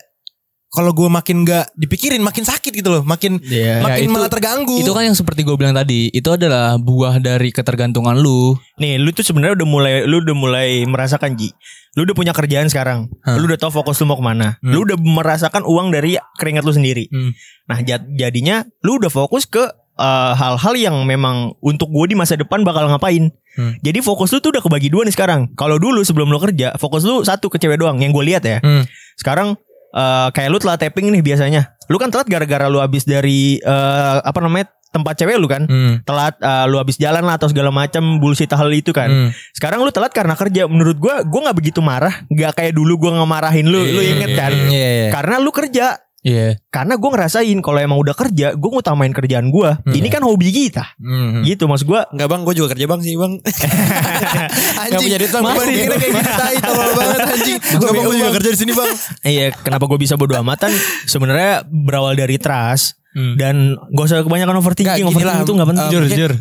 kalau 0.74 0.90
gue 0.90 1.06
makin 1.06 1.46
nggak 1.46 1.70
dipikirin, 1.78 2.18
makin 2.18 2.42
sakit 2.42 2.74
gitu 2.74 2.90
loh. 2.90 3.02
Makin. 3.06 3.38
Ya, 3.46 3.78
makin 3.78 4.10
itu- 4.10 4.12
malah 4.12 4.26
terganggu. 4.26 4.74
Itu 4.74 4.90
kan 4.90 5.06
yang 5.06 5.14
seperti 5.14 5.46
gue 5.46 5.54
bilang 5.54 5.72
tadi, 5.72 6.10
itu 6.10 6.26
adalah 6.28 6.74
buah 6.76 7.22
dari 7.22 7.54
ketergantungan 7.54 8.18
lu. 8.18 8.58
Nih, 8.76 8.98
lu 8.98 9.14
tuh 9.14 9.22
sebenarnya 9.22 9.62
udah 9.62 9.68
mulai 9.70 9.94
lu 10.02 10.18
udah 10.18 10.34
mulai 10.34 10.82
merasakan 10.82 11.38
Ji. 11.38 11.54
Lu 11.94 12.02
udah 12.02 12.12
punya 12.12 12.34
kerjaan 12.34 12.66
sekarang. 12.66 13.06
Hah. 13.22 13.38
Lu 13.38 13.46
udah 13.46 13.54
tahu 13.54 13.70
fokus 13.70 14.02
lu 14.02 14.10
mau 14.10 14.18
ke 14.18 14.24
mana. 14.26 14.58
Hmm. 14.58 14.74
Lu 14.74 14.82
udah 14.82 14.98
merasakan 14.98 15.62
uang 15.62 15.94
dari 15.94 16.18
keringat 16.34 16.66
lu 16.66 16.74
sendiri. 16.74 17.06
Hmm. 17.06 17.30
Nah, 17.64 17.78
jad- 17.80 18.10
jadinya 18.10 18.66
lu 18.82 18.98
udah 18.98 19.08
fokus 19.08 19.46
ke 19.46 19.62
eh, 19.94 20.32
hal-hal 20.34 20.74
yang 20.74 21.06
memang 21.06 21.54
untuk 21.62 21.86
gue 21.86 22.10
di 22.10 22.18
masa 22.18 22.34
depan 22.34 22.66
bakal 22.66 22.90
ngapain. 22.90 23.30
Hmm. 23.54 23.78
Jadi 23.78 24.02
fokus 24.02 24.34
lu 24.34 24.42
tuh 24.42 24.50
udah 24.50 24.58
kebagi 24.58 24.90
dua 24.90 25.06
nih 25.06 25.14
sekarang. 25.14 25.54
Kalau 25.54 25.78
dulu 25.78 26.02
sebelum 26.02 26.26
lu 26.26 26.42
kerja, 26.42 26.74
fokus 26.74 27.06
lu 27.06 27.22
satu 27.22 27.46
ke 27.46 27.62
cewek 27.62 27.78
doang 27.78 28.02
yang 28.02 28.10
gue 28.10 28.26
lihat 28.26 28.42
ya. 28.42 28.58
Hmm. 28.58 28.82
Sekarang 29.14 29.54
eh, 29.94 30.28
kayak 30.34 30.48
lu 30.50 30.58
telat 30.58 30.82
tapping 30.82 31.14
nih 31.14 31.22
biasanya. 31.22 31.78
Lu 31.86 31.96
kan 31.96 32.10
telat 32.10 32.26
gara-gara 32.26 32.66
lu 32.66 32.82
habis 32.82 33.06
dari 33.06 33.62
eh, 33.62 34.16
apa 34.20 34.38
namanya 34.42 34.68
tempat 34.94 35.18
cewek 35.18 35.36
lu 35.42 35.50
kan. 35.50 35.66
Hmm. 35.66 36.02
Telat 36.06 36.38
eh, 36.38 36.64
lu 36.70 36.78
habis 36.78 36.98
jalan 36.98 37.26
lah 37.26 37.34
atau 37.34 37.50
segala 37.50 37.74
macam 37.74 38.22
bullshit 38.22 38.50
hal 38.50 38.70
itu 38.70 38.94
kan. 38.94 39.10
Hmm. 39.10 39.30
Sekarang 39.54 39.82
lu 39.82 39.90
telat 39.90 40.14
karena 40.14 40.38
kerja. 40.38 40.70
Menurut 40.70 40.98
gua 40.98 41.26
gua 41.26 41.50
nggak 41.50 41.58
begitu 41.58 41.80
marah, 41.82 42.26
nggak 42.30 42.52
kayak 42.54 42.72
dulu 42.74 43.08
gua 43.08 43.22
ngemarahin 43.22 43.66
lu. 43.66 43.82
Lu 43.82 44.00
inget 44.02 44.38
kan? 44.38 44.52
Iya, 44.54 44.88
iya. 44.90 45.10
Karena 45.10 45.42
lu 45.42 45.50
kerja. 45.50 46.03
Iya. 46.24 46.56
Karena 46.72 46.96
gua 46.96 47.10
ngerasain 47.12 47.58
kalau 47.60 47.76
emang 47.76 48.00
udah 48.00 48.16
kerja, 48.16 48.56
gua 48.56 48.70
ngutamain 48.74 49.12
kerjaan 49.12 49.52
gua. 49.52 49.76
Hmm. 49.84 49.92
Ini 49.92 50.08
kan 50.08 50.24
hobi 50.24 50.48
kita. 50.48 50.96
Hmm. 50.96 51.44
Gitu 51.44 51.68
maksud 51.68 51.84
gua. 51.84 52.08
Enggak 52.08 52.26
bang, 52.26 52.40
gue 52.42 52.54
juga 52.56 52.68
kerja 52.72 52.86
bang 52.88 53.00
sih 53.00 53.12
bang. 53.14 53.32
Gak 54.88 55.00
punya 55.00 55.18
duit 55.20 55.30
bang. 55.30 55.42
Masih 55.44 55.74
kira 55.76 55.96
kayak 55.96 56.12
gitu 56.12 56.32
tai 56.40 56.56
tolol 56.58 56.90
banget 56.94 57.20
anjing. 57.22 57.58
Enggak 57.60 57.90
bang, 57.90 58.04
gue 58.04 58.16
juga 58.16 58.32
kerja 58.34 58.48
di 58.48 58.58
sini 58.58 58.72
bang. 58.72 58.90
Iya, 59.22 59.46
kenapa 59.54 59.84
gua 59.84 59.98
bisa 59.98 60.14
bodo 60.16 60.34
amatan? 60.34 60.72
Sebenarnya 61.04 61.62
berawal 61.64 62.14
dari 62.14 62.36
trust 62.36 62.98
Hmm. 63.14 63.38
dan 63.38 63.78
gak 63.94 64.04
usah 64.10 64.26
kebanyakan 64.26 64.58
overthinking. 64.58 64.98
Gini 64.98 65.06
overthinking 65.06 65.28
lah, 65.30 65.46
itu 65.46 65.52
nggak 65.54 65.68
penting. 65.70 65.84
eh, 65.84 65.92
Jur, 65.92 66.02
mungkin- 66.02 66.18
jur. 66.18 66.32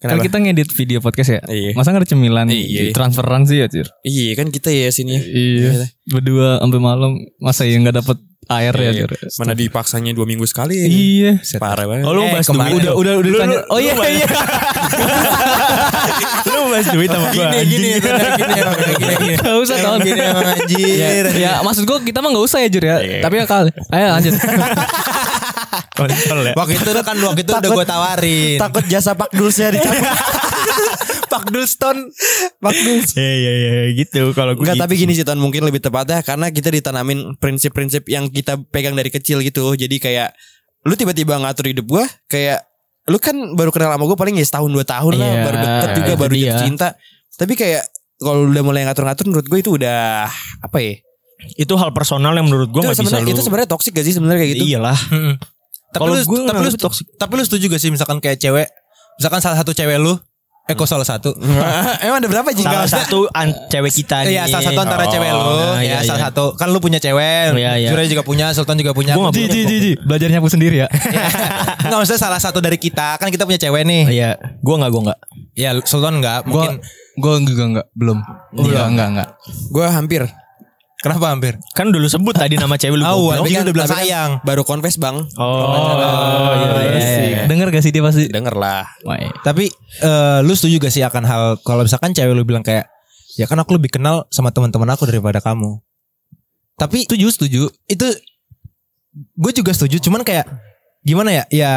Kan 0.00 0.16
kita 0.18 0.36
ngedit 0.40 0.70
video 0.72 0.98
podcast 0.98 1.30
ya. 1.30 1.40
Iya. 1.44 1.70
Masa 1.76 1.92
ada 1.92 2.02
cemilan 2.02 2.48
Iya. 2.48 2.88
transferan 2.90 3.44
sih 3.44 3.60
ya? 3.60 3.68
Iya 4.00 4.32
kan 4.32 4.48
kita 4.48 4.72
ya 4.72 4.88
sini. 4.88 5.12
ya. 5.12 5.20
Iya. 5.20 5.70
Berdua 6.08 6.56
sampai 6.56 6.80
malam 6.80 7.10
masa 7.36 7.68
ya 7.68 7.76
nggak 7.76 8.00
dapet 8.00 8.16
air 8.50 8.74
ya, 8.74 8.90
Iya. 8.90 9.00
Jur? 9.00 9.10
Mana 9.38 9.52
dipaksanya 9.52 10.10
dua 10.10 10.24
minggu 10.24 10.42
sekali. 10.44 10.74
Iya. 10.76 11.38
Parah 11.56 11.86
banget. 11.86 12.02
Oh 12.02 12.12
lu 12.12 12.20
Eh, 12.20 12.30
bahas 12.30 12.44
kemarin- 12.44 12.74
duit. 12.74 12.82
Udah 12.82 12.94
udah 12.94 13.14
udah 13.16 13.30
Lu- 13.30 13.54
lu- 13.54 13.66
Oh 13.68 13.78
iya 13.78 13.92
iya. 13.94 14.26
Lu 16.46 16.60
bahas 16.68 16.86
duit 16.88 17.06
sama 17.06 17.26
gua. 17.30 17.48
Gini 17.54 17.88
gini 17.94 17.98
gini 18.00 18.52
emang 18.56 18.76
gini 18.76 19.14
gini. 19.16 19.34
Gak 19.36 19.56
usah 19.56 19.76
tahun 19.78 19.98
gini 20.00 20.20
emang 20.20 20.46
anjir. 20.48 21.24
Ya, 21.30 21.30
ya 21.32 21.52
maksud 21.60 21.84
gue 21.84 21.98
kita 22.02 22.18
mah 22.18 22.30
gak 22.30 22.44
usah 22.44 22.58
ya 22.58 22.68
Jur 22.68 22.82
ya 22.82 22.96
Iya. 22.98 23.18
Tapi 23.20 23.34
ya 23.36 23.44
kali 23.46 23.70
Ayo 23.88 24.06
lanjut 24.10 24.34
Kontol 25.92 26.40
ya. 26.42 26.52
Waktu 26.54 26.72
itu 26.74 26.90
kan 26.98 27.16
waktu 27.18 27.40
itu 27.42 27.52
udah 27.52 27.70
gue 27.70 27.86
tawarin. 27.86 28.56
Takut 28.58 28.84
jasa 28.86 29.12
Pak 29.12 29.30
Dulsnya 29.30 29.70
dicabut. 29.70 30.00
Pak 31.30 31.44
Dulston. 31.48 32.10
Pak 32.58 32.74
Duls. 32.74 33.14
Iya 33.14 33.32
iya 33.32 33.52
iya 33.54 33.82
gitu 33.94 34.34
kalau 34.34 34.58
gue. 34.58 34.66
Enggak 34.66 34.76
gitu. 34.76 34.84
tapi 34.84 34.94
gini 34.98 35.12
sih 35.14 35.22
Ton 35.22 35.38
mungkin 35.38 35.62
lebih 35.62 35.78
tepatnya 35.78 36.20
karena 36.26 36.50
kita 36.50 36.68
ditanamin 36.68 37.38
prinsip-prinsip 37.38 38.04
yang 38.10 38.26
kita 38.28 38.58
pegang 38.68 38.98
dari 38.98 39.08
kecil 39.08 39.38
gitu. 39.40 39.72
Jadi 39.78 39.96
kayak 40.02 40.34
lu 40.82 40.98
tiba-tiba 40.98 41.38
ngatur 41.38 41.70
hidup 41.70 41.86
gua 41.86 42.04
kayak 42.26 42.64
lu 43.08 43.16
kan 43.20 43.36
baru 43.56 43.70
kenal 43.72 43.90
sama 43.94 44.04
gue 44.06 44.18
paling 44.18 44.34
ya 44.38 44.46
setahun 44.46 44.70
dua 44.70 44.84
tahun 44.86 45.14
lah 45.18 45.28
Iya, 45.28 45.42
baru 45.42 45.56
deket 45.58 45.90
juga 45.98 46.12
baru 46.18 46.32
dia. 46.34 46.42
jatuh 46.46 46.60
cinta. 46.66 46.88
Tapi 47.34 47.52
kayak 47.56 47.82
kalau 48.20 48.46
udah 48.46 48.62
mulai 48.62 48.84
ngatur-ngatur 48.84 49.24
menurut 49.28 49.46
gue 49.48 49.58
itu 49.58 49.70
udah 49.80 50.28
apa 50.60 50.78
ya? 50.78 50.94
itu 51.56 51.72
hal 51.72 51.88
personal 51.96 52.36
yang 52.36 52.44
menurut 52.44 52.68
gue 52.68 52.84
nggak 52.84 53.00
bisa 53.00 53.16
lu. 53.24 53.32
itu 53.32 53.40
sebenarnya 53.40 53.72
toksik 53.72 53.96
gak 53.96 54.04
sih 54.04 54.12
sebenarnya 54.12 54.44
kayak 54.44 54.52
gitu? 54.60 54.64
Iyalah. 54.76 54.98
Tapi 55.90 56.04
lu 56.04 56.20
gue 56.20 56.38
tapi 56.46 56.62
lu 56.68 56.70
toxic. 56.76 57.06
tapi 57.16 57.32
lu 57.34 57.42
setuju 57.48 57.64
gak 57.72 57.80
sih 57.80 57.90
misalkan 57.90 58.20
kayak 58.20 58.36
cewek 58.38 58.68
misalkan 59.16 59.40
salah 59.40 59.56
satu 59.56 59.72
cewek 59.72 59.96
lu 59.98 60.20
eh 60.66 60.74
kok 60.74 60.84
salah 60.84 61.02
satu? 61.02 61.34
Emang 62.04 62.18
ada 62.18 62.28
berapa 62.28 62.48
sih? 62.50 62.62
Salah 62.62 62.86
satu 62.86 63.26
an- 63.30 63.56
cewek 63.66 63.90
kita 63.92 64.22
nih. 64.22 64.38
Iya 64.38 64.42
salah 64.46 64.64
satu 64.66 64.80
antara 64.80 65.02
Oh, 65.02 65.10
cewek 65.10 65.30
lu. 65.30 65.42
nah, 65.42 65.78
ya 65.78 65.82
iya, 65.82 65.98
salah 66.00 66.20
iya. 66.20 66.26
satu. 66.30 66.44
Kan 66.54 66.68
lu 66.68 66.78
punya 66.78 66.98
cewek. 66.98 67.58
Iya, 67.58 67.72
iya. 67.76 67.88
Jura 67.90 68.02
juga 68.04 68.22
punya 68.22 68.46
Sultan 68.52 68.76
juga 68.76 68.92
punya. 68.92 69.12
Gua 69.12 69.28
nggak 69.28 69.34
Ji 69.34 69.44
ji 69.48 69.60
ji 69.64 69.76
ji. 69.80 69.92
Belajar 69.98 70.28
nyapu 70.30 70.46
sendiri 70.46 70.76
ya? 70.78 70.88
Nggak 71.82 71.96
maksudnya 71.96 72.22
salah 72.22 72.38
satu 72.38 72.60
dari 72.60 72.76
kita. 72.76 73.18
Kan 73.18 73.28
kita 73.28 73.42
punya 73.42 73.58
cewek 73.58 73.82
nih. 73.82 74.02
Iya, 74.06 74.30
gue 74.38 74.74
nggak 74.76 74.90
gue 74.90 75.02
nggak. 75.08 75.18
ya 75.52 75.70
Sultan 75.82 76.22
enggak 76.22 76.46
Gue 76.46 76.54
mungkin 76.54 76.76
Gue 77.18 77.32
enggak 77.36 77.66
enggak 77.66 77.86
Belum. 77.92 78.18
Enggak 78.54 78.86
enggak 78.86 79.08
enggak 79.10 79.28
Gue 79.68 79.84
hampir 79.84 80.22
kenapa 81.00 81.32
hampir 81.32 81.56
Kan 81.72 81.90
dulu 81.90 82.06
sebut 82.06 82.36
tadi 82.36 82.60
nama 82.60 82.76
cewek 82.76 83.00
lu. 83.00 83.04
Oh, 83.04 83.32
tapi 83.32 83.50
kan 83.52 83.64
udah 83.64 83.74
bilang 83.74 83.90
kan 83.90 83.98
sayang. 84.00 84.30
Baru 84.44 84.62
confess 84.62 85.00
bang 85.00 85.16
Oh, 85.40 86.52
iya, 86.56 86.68
iya, 86.96 87.10
iya. 87.24 87.38
Denger 87.48 87.72
gak 87.72 87.82
sih 87.84 87.92
dia 87.92 88.04
pasti 88.04 88.28
Denger 88.28 88.54
lah 88.54 88.84
Tapi 89.40 89.68
eh, 90.04 90.38
lu 90.44 90.52
setuju 90.52 90.76
gak 90.78 90.92
sih 90.92 91.02
akan 91.02 91.22
hal 91.24 91.42
kalau 91.64 91.82
misalkan 91.84 92.12
cewek 92.12 92.36
lu 92.36 92.44
bilang 92.44 92.62
kayak 92.62 92.86
ya 93.38 93.48
kan 93.48 93.56
aku 93.58 93.76
lebih 93.76 93.90
kenal 93.92 94.28
sama 94.28 94.52
teman-teman 94.52 94.92
aku 94.92 95.08
daripada 95.08 95.40
kamu. 95.40 95.80
Tapi 96.76 97.04
Setuju 97.04 97.26
setuju 97.32 97.62
itu 97.88 98.06
gue 99.36 99.52
juga 99.52 99.72
setuju 99.74 100.00
cuman 100.00 100.24
kayak 100.24 100.46
gimana 101.04 101.32
ya? 101.32 101.44
Ya 101.50 101.72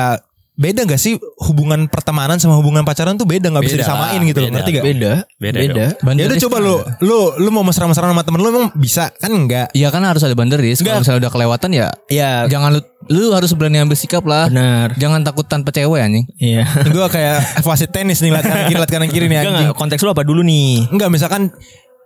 beda 0.53 0.85
gak 0.85 0.97
sih 0.97 1.17
hubungan 1.41 1.89
pertemanan 1.89 2.37
sama 2.37 2.53
hubungan 2.55 2.81
pacaran 2.81 3.17
tuh 3.17 3.25
beda 3.25 3.49
nggak 3.49 3.63
bisa 3.63 3.73
Beda 3.73 3.83
disamain 3.83 4.15
lah, 4.15 4.27
gitu 4.29 4.37
loh 4.37 4.45
beda. 4.45 4.55
ngerti 4.55 4.69
gak? 4.71 4.83
Beda, 4.85 5.13
Beda 5.35 5.57
beda. 5.59 5.85
Ya 6.13 6.25
udah 6.25 6.39
coba 6.39 6.57
lu 6.59 6.75
lu 7.01 7.17
lu 7.37 7.49
mau 7.49 7.63
mesra-mesraan 7.63 8.09
sama 8.09 8.21
temen 8.21 8.37
lu 8.37 8.47
emang 8.47 8.69
bisa 8.73 9.09
kan 9.15 9.33
enggak? 9.33 9.73
Iya 9.73 9.89
kan 9.89 10.01
harus 10.01 10.21
ada 10.21 10.33
banderis 10.33 10.79
Kalau 10.79 11.01
misalnya 11.01 11.25
udah 11.25 11.31
kelewatan 11.31 11.69
ya 11.71 11.87
Iya, 12.05 12.45
Jangan 12.45 12.69
lu 12.69 12.81
Lu 13.03 13.35
harus 13.35 13.51
berani 13.51 13.83
ambil 13.83 13.97
sikap 13.97 14.23
lah 14.23 14.47
benar. 14.47 14.95
Jangan 14.95 15.25
takut 15.25 15.43
tanpa 15.43 15.73
cewek 15.73 15.99
anjing 15.99 16.23
Iya. 16.37 16.63
gue 16.95 17.05
kayak 17.09 17.59
wasit 17.61 17.89
tenis 17.89 18.21
nih 18.21 18.31
lihat 18.31 18.45
kanan 18.45 18.63
kiri 18.65 18.77
lihat 18.77 18.91
kanan 18.91 19.09
kiri 19.09 19.25
nih 19.27 19.37
anjing. 19.41 19.55
enggak, 19.67 19.75
konteks 19.75 19.99
lu 19.99 20.09
apa 20.09 20.21
dulu 20.21 20.39
nih? 20.39 20.87
Enggak 20.87 21.09
misalkan 21.09 21.51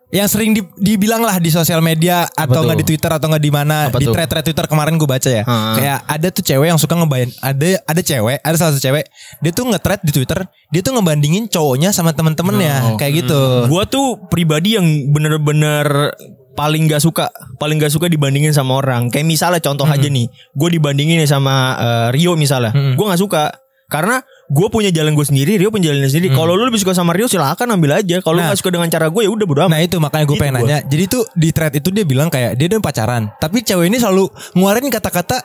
yang 0.07 0.27
sering 0.31 0.55
di- 0.55 0.63
dibilang 0.79 1.19
lah 1.19 1.35
di 1.35 1.51
sosial 1.51 1.83
media 1.83 2.23
atau 2.31 2.63
tuh? 2.63 2.71
nggak 2.71 2.79
di 2.79 2.85
Twitter 2.87 3.11
atau 3.11 3.27
nggak 3.27 3.43
di 3.43 3.51
mana 3.51 3.91
Apa 3.91 3.99
di 3.99 4.07
thread-thread 4.07 4.45
Twitter 4.47 4.65
kemarin 4.65 4.95
gue 4.95 5.03
baca 5.03 5.27
ya. 5.27 5.43
Hmm. 5.43 5.75
kayak 5.75 5.99
ada 6.07 6.27
tuh 6.31 6.43
cewek 6.43 6.67
yang 6.67 6.79
suka 6.79 6.95
ngebayan 6.95 7.27
ada 7.43 7.83
ada 7.83 8.01
cewek 8.01 8.39
ada 8.39 8.55
salah 8.55 8.71
satu 8.71 8.81
cewek 8.81 9.03
dia 9.43 9.51
tuh 9.51 9.67
nge-thread 9.67 9.99
di 10.07 10.11
Twitter 10.15 10.39
dia 10.47 10.79
tuh 10.79 10.95
ngebandingin 10.95 11.51
cowoknya 11.51 11.91
sama 11.91 12.15
temen-temennya 12.15 12.95
kayak 12.95 13.13
gitu. 13.19 13.67
Gua 13.67 13.83
tuh 13.83 14.23
pribadi 14.27 14.79
yang 14.79 14.87
bener-bener 15.11 16.15
paling 16.55 16.87
gak 16.87 17.03
suka 17.03 17.27
paling 17.55 17.77
gak 17.77 17.91
suka 17.91 18.07
dibandingin 18.07 18.55
sama 18.55 18.79
orang. 18.79 19.11
Kayak 19.11 19.27
misalnya 19.27 19.59
contoh 19.59 19.85
aja 19.85 20.07
nih 20.07 20.25
gue 20.31 20.69
dibandingin 20.71 21.19
sama 21.27 21.75
eh, 21.75 22.07
Rio 22.15 22.33
misalnya 22.33 22.71
gue 22.73 23.05
nggak 23.05 23.21
suka. 23.21 23.51
Karena 23.87 24.19
gue 24.47 24.67
punya 24.67 24.88
jalan 24.89 25.12
gue 25.12 25.23
sendiri 25.23 25.60
Rio 25.60 25.67
punya 25.67 25.91
jalan 25.91 26.07
sendiri. 26.07 26.31
Kalau 26.31 26.55
lu 26.55 26.63
lebih 26.63 26.79
suka 26.79 26.91
sama 26.91 27.12
Rio 27.12 27.27
silakan 27.27 27.75
ambil 27.75 27.99
aja. 27.99 28.19
Kalau 28.19 28.36
lu 28.36 28.41
Nah. 28.41 28.47
nggak 28.49 28.60
suka 28.60 28.71
dengan 28.71 28.88
cara 28.88 29.12
gue 29.12 29.21
ya 29.21 29.29
udah 29.29 29.43
bodo 29.43 29.60
amat. 29.63 29.71
Nah 29.71 29.81
itu 29.81 29.95
makanya 29.97 30.23
gue 30.23 30.33
Itu 30.33 30.41
pengen 30.41 30.55
gua. 30.55 30.62
nanya. 30.63 30.77
Jadi 30.83 31.03
tuh 31.05 31.23
di 31.31 31.49
thread 31.51 31.73
itu 31.75 31.89
dia 31.91 32.03
bilang 32.03 32.27
kayak 32.27 32.55
Dia 32.55 32.65
udah 32.69 32.79
pacaran 32.79 33.27
Tapi 33.36 33.60
cewek 33.60 33.86
ini 33.86 33.97
selalu 33.97 34.23
ngeluarin 34.53 34.88
kata-kata 34.88 35.43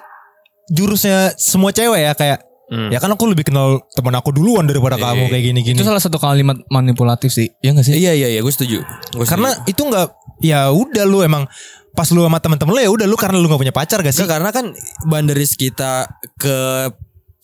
Jurusnya 0.68 1.34
semua 1.34 1.70
cewek 1.70 1.98
ya 2.00 2.14
Kayak 2.14 2.40
Ya 2.72 2.96
kan 2.96 3.12
aku 3.12 3.28
lebih 3.28 3.44
kenal 3.44 3.84
teman 3.92 4.16
aku 4.16 4.32
duluan 4.32 4.64
daripada 4.64 4.96
kamu 4.96 5.28
kayak 5.28 5.44
gini-gini. 5.44 5.76
Itu 5.76 5.84
salah 5.84 6.00
satu 6.00 6.16
kalimat 6.16 6.56
manipulatif 6.68 7.28
sih. 7.28 7.52
Ya 7.60 7.76
gak 7.76 7.84
sih? 7.84 7.92
Iya 7.92 8.16
iya 8.16 8.32
iya. 8.32 8.40
Gue 8.40 8.48
setuju. 8.48 8.80
Gua 9.12 9.28
Karena 9.28 9.52
setuju. 9.52 9.68
itu 9.68 9.82
nggak 9.84 10.06
ya 10.40 10.60
udah 10.72 11.04
lu 11.04 11.20
emang 11.20 11.44
pas 11.92 12.08
lu 12.08 12.24
sama 12.24 12.40
temen-temen 12.40 12.72
lu 12.72 12.80
ya 12.80 12.88
udah 12.88 13.04
lu 13.04 13.20
karena 13.20 13.36
lu 13.36 13.44
nggak 13.44 13.60
punya 13.60 13.74
pacar 13.76 14.00
gak 14.00 14.16
sih? 14.16 14.24
Nggak, 14.24 14.32
karena 14.32 14.50
kan 14.56 14.66
banderis 15.04 15.52
kita 15.52 16.08
ke 16.40 16.56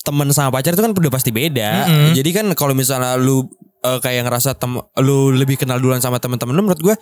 temen 0.08 0.32
sama 0.32 0.48
pacar 0.50 0.72
itu 0.72 0.80
kan 0.80 0.90
udah 0.90 1.12
pasti 1.12 1.28
beda. 1.28 1.84
Jadi 2.12 2.30
kan 2.32 2.46
kalau 2.52 2.72
misalnya 2.72 3.14
lu 3.14 3.44
eh, 3.80 3.98
kayak 4.00 4.24
ngerasa 4.24 4.56
tem 4.56 4.72
lu 4.98 5.30
lebih 5.30 5.54
kenal 5.54 5.76
duluan 5.76 6.00
sama 6.00 6.16
temen-temen 6.16 6.50
lu 6.50 6.64
menurut 6.64 6.80
gue 6.82 6.94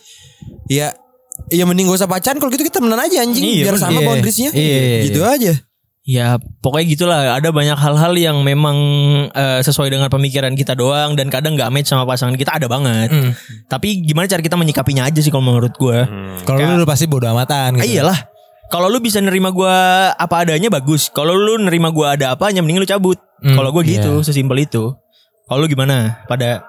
ya 0.67 0.91
ya 1.49 1.63
mending 1.63 1.87
gak 1.87 2.01
usah 2.01 2.09
pacaran 2.09 2.37
kalau 2.37 2.49
gitu 2.49 2.65
kita 2.65 2.81
temenan 2.81 2.97
aja 2.97 3.21
anjing 3.21 3.45
Iya, 3.45 3.65
biar 3.65 3.77
sama 3.77 4.01
iya. 4.01 4.07
boundariesnya. 4.07 4.51
Iya. 4.51 4.81
Gitu 5.07 5.21
aja. 5.23 5.53
Ya 6.07 6.27
pokoknya 6.63 6.87
gitulah 6.87 7.21
ada 7.35 7.51
banyak 7.51 7.75
hal-hal 7.75 8.15
yang 8.15 8.39
memang 8.41 8.77
eh, 9.29 9.59
sesuai 9.61 9.91
dengan 9.91 10.07
pemikiran 10.07 10.55
kita 10.55 10.73
doang 10.73 11.13
dan 11.13 11.27
kadang 11.29 11.59
nggak 11.59 11.67
match 11.69 11.91
sama 11.91 12.07
pasangan 12.07 12.39
kita 12.39 12.55
ada 12.55 12.67
banget. 12.67 13.11
Tapi 13.67 14.01
gimana 14.03 14.25
cara 14.25 14.39
kita 14.39 14.55
menyikapinya 14.55 15.03
aja 15.03 15.19
sih 15.19 15.29
kalau 15.29 15.43
menurut 15.45 15.75
gue. 15.75 15.99
Kalau 16.43 16.59
lu, 16.79 16.87
pasti 16.87 17.05
bodo 17.05 17.27
amatan 17.27 17.77
Ah, 17.77 17.83
gitu. 17.83 17.99
iyalah. 17.99 18.19
Kalau 18.67 18.91
lu 18.91 18.99
bisa 18.99 19.23
nerima 19.23 19.55
gua 19.55 20.11
apa 20.15 20.43
adanya 20.43 20.67
bagus. 20.67 21.07
Kalau 21.11 21.35
lu 21.39 21.63
nerima 21.63 21.95
gua 21.95 22.19
ada 22.19 22.35
apanya 22.35 22.61
mending 22.61 22.83
lu 22.83 22.89
cabut. 22.89 23.19
Hmm, 23.39 23.55
Kalau 23.55 23.71
gua 23.71 23.83
gitu, 23.87 24.25
sesimpel 24.27 24.67
itu. 24.67 24.91
Kalau 25.47 25.59
lu 25.63 25.69
gimana? 25.71 26.27
Pada 26.27 26.67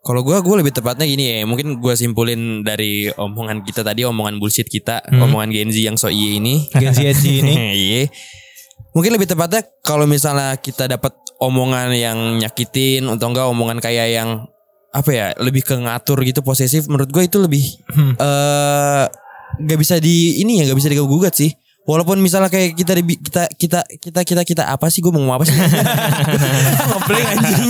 Kalau 0.00 0.24
gue 0.24 0.32
gue 0.32 0.56
lebih 0.64 0.72
tepatnya 0.72 1.04
gini 1.04 1.28
ya 1.28 1.44
mungkin 1.44 1.76
gue 1.76 1.92
simpulin 1.92 2.64
dari 2.64 3.12
omongan 3.12 3.60
kita 3.60 3.84
tadi 3.84 4.00
omongan 4.08 4.40
bullshit 4.40 4.64
kita 4.64 5.04
omongan 5.12 5.52
Gen 5.52 5.68
Z 5.68 5.76
yang 5.76 6.00
so 6.00 6.08
iye 6.08 6.40
ini 6.40 6.64
Gen 6.72 6.96
Z 6.96 7.20
ini. 7.20 7.52
Iya. 7.76 8.08
Mungkin 8.96 9.12
lebih 9.12 9.28
tepatnya 9.28 9.60
kalau 9.84 10.08
misalnya 10.08 10.56
kita 10.56 10.88
dapat 10.88 11.12
omongan 11.36 11.92
yang 11.92 12.16
nyakitin 12.40 13.12
atau 13.12 13.28
enggak 13.28 13.44
omongan 13.52 13.76
kayak 13.76 14.08
yang 14.08 14.48
apa 14.88 15.10
ya 15.12 15.26
lebih 15.36 15.68
ke 15.68 15.76
ngatur 15.76 16.24
gitu 16.24 16.40
posesif 16.40 16.88
menurut 16.88 17.12
gue 17.12 17.22
itu 17.28 17.36
lebih 17.36 17.60
eh 18.16 19.04
nggak 19.58 19.78
bisa 19.78 19.98
di 19.98 20.38
ini 20.38 20.60
ya 20.60 20.68
nggak 20.68 20.78
bisa 20.78 20.88
diganggu 20.88 21.10
gugat 21.10 21.34
sih 21.34 21.50
walaupun 21.80 22.20
misalnya 22.20 22.46
kayak 22.46 22.76
kita 22.76 22.92
di, 22.94 23.02
kita 23.16 23.42
kita 23.50 23.80
kita 23.98 24.20
kita 24.22 24.42
kita 24.44 24.62
apa 24.68 24.86
sih 24.86 25.00
gue 25.00 25.10
mau 25.10 25.18
ngomong 25.18 25.36
apa 25.36 25.44
sih 25.44 25.56
ngobrol 26.88 27.18
anjing. 27.18 27.64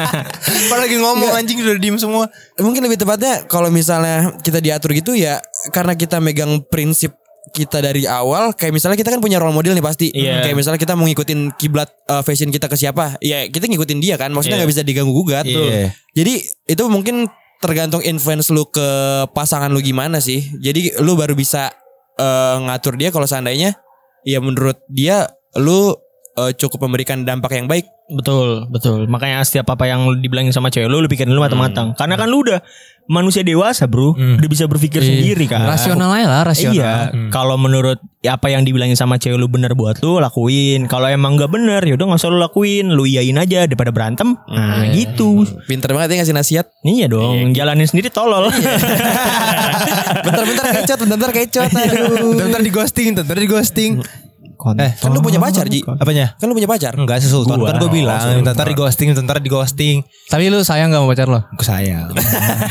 Apalagi 0.66 0.96
ngomong 0.98 1.30
anjing 1.30 1.58
udah 1.60 1.76
diem 1.76 1.94
semua. 1.94 2.26
mungkin 2.58 2.82
lebih 2.82 2.98
tepatnya 2.98 3.44
kalau 3.46 3.68
misalnya 3.68 4.34
kita 4.40 4.58
diatur 4.58 4.90
gitu 4.92 5.12
ya 5.14 5.38
karena 5.70 5.94
kita 5.94 6.18
megang 6.18 6.64
prinsip 6.66 7.14
kita 7.50 7.82
dari 7.82 8.04
awal 8.04 8.54
kayak 8.54 8.70
misalnya 8.70 8.94
kita 8.94 9.10
kan 9.10 9.18
punya 9.18 9.40
role 9.42 9.50
model 9.50 9.74
nih 9.74 9.82
pasti 9.82 10.06
Iya. 10.12 10.44
kayak 10.44 10.54
misalnya 10.54 10.78
kita 10.78 10.94
mau 10.94 11.02
ngikutin 11.04 11.58
kiblat 11.58 11.88
uh, 12.06 12.22
fashion 12.22 12.48
kita 12.48 12.70
ke 12.70 12.76
siapa 12.78 13.18
ya 13.18 13.48
kita 13.48 13.66
ngikutin 13.66 13.98
dia 13.98 14.14
kan 14.14 14.30
maksudnya 14.30 14.60
Iya. 14.60 14.62
nggak 14.62 14.72
bisa 14.76 14.82
diganggu 14.86 15.10
gugat 15.10 15.48
Iya. 15.48 15.90
jadi 16.14 16.34
itu 16.68 16.82
mungkin 16.86 17.26
tergantung 17.60 18.00
influence 18.00 18.48
lu 18.48 18.64
ke 18.66 18.88
pasangan 19.36 19.68
lu 19.68 19.84
gimana 19.84 20.18
sih. 20.18 20.48
Jadi 20.58 20.96
lu 21.04 21.14
baru 21.14 21.36
bisa 21.36 21.68
uh, 22.16 22.56
ngatur 22.66 22.96
dia 22.96 23.12
kalau 23.12 23.28
seandainya 23.28 23.76
ya 24.24 24.40
menurut 24.40 24.80
dia 24.88 25.28
lu 25.60 25.92
uh, 26.40 26.50
cukup 26.56 26.88
memberikan 26.88 27.28
dampak 27.28 27.52
yang 27.60 27.68
baik 27.68 27.84
Betul, 28.10 28.66
betul. 28.66 29.06
Makanya 29.06 29.46
setiap 29.46 29.70
apa 29.70 29.86
yang 29.86 30.18
dibilangin 30.18 30.50
sama 30.50 30.66
cewek 30.66 30.90
lu 30.90 30.98
lu 30.98 31.06
pikirin 31.06 31.30
dulu 31.30 31.46
matang-matang. 31.46 31.94
Karena 31.94 32.18
kan 32.18 32.26
lu 32.26 32.42
udah 32.42 32.58
manusia 33.06 33.46
dewasa, 33.46 33.86
Bro. 33.86 34.18
Udah 34.18 34.48
bisa 34.50 34.66
berpikir 34.66 34.98
sendiri 34.98 35.46
kan. 35.46 35.62
Rasional 35.62 36.10
aja 36.18 36.26
lah, 36.26 36.42
rasional. 36.42 36.74
Iya, 36.74 36.94
kalau 37.30 37.54
menurut 37.54 38.02
apa 38.26 38.50
yang 38.50 38.66
dibilangin 38.66 38.98
sama 38.98 39.16
cewek 39.16 39.38
lu 39.38 39.46
bener 39.46 39.78
buat 39.78 40.02
lu 40.02 40.18
lakuin. 40.18 40.90
Kalau 40.90 41.06
emang 41.06 41.38
nggak 41.38 41.50
bener, 41.54 41.80
ya 41.86 41.94
udah 41.94 42.06
nggak 42.10 42.20
usah 42.20 42.30
lu 42.34 42.42
lakuin, 42.42 42.90
lu 42.90 43.06
iyain 43.06 43.38
aja 43.38 43.70
daripada 43.70 43.94
berantem. 43.94 44.34
Nah, 44.50 44.90
gitu. 44.90 45.46
pinter 45.70 45.94
banget 45.94 46.18
ya 46.18 46.26
ngasih 46.26 46.36
nasihat 46.36 46.66
Iya 46.82 47.06
dong, 47.06 47.54
jalanin 47.54 47.86
sendiri 47.86 48.10
tolol. 48.10 48.50
bentar-bentar 50.26 50.66
kecot 50.82 50.98
bentar-bentar 51.06 51.32
kecot 51.32 51.70
aduh 51.70 52.34
Bentar 52.36 52.60
di 52.60 52.70
ghosting, 52.74 53.14
bentar 53.14 53.38
di 53.38 53.48
ghosting. 53.48 53.92
Eh, 54.76 54.92
kan 54.94 55.08
lu 55.08 55.18
punya 55.18 55.36
pacar 55.36 55.64
Ji 55.64 55.80
apanya? 55.82 56.36
kan 56.36 56.44
lu 56.44 56.52
punya 56.52 56.66
pacar 56.66 56.92
Enggak 56.92 57.18
sih 57.18 57.26
Sultan 57.26 57.56
Gua. 57.56 57.70
kan 57.70 57.78
gue 57.78 57.90
bilang 57.90 58.20
bentar 58.40 58.62
di 58.62 58.74
ghosting, 58.74 59.08
bentar 59.12 59.36
di 59.36 59.48
ghosting. 59.48 59.96
Tapi 60.26 60.46
lu 60.46 60.60
sayang 60.60 60.88
gak 60.88 60.98
sama 60.98 61.08
pacar 61.08 61.26
lo? 61.26 61.40
Aku 61.50 61.62
sayang. 61.62 62.12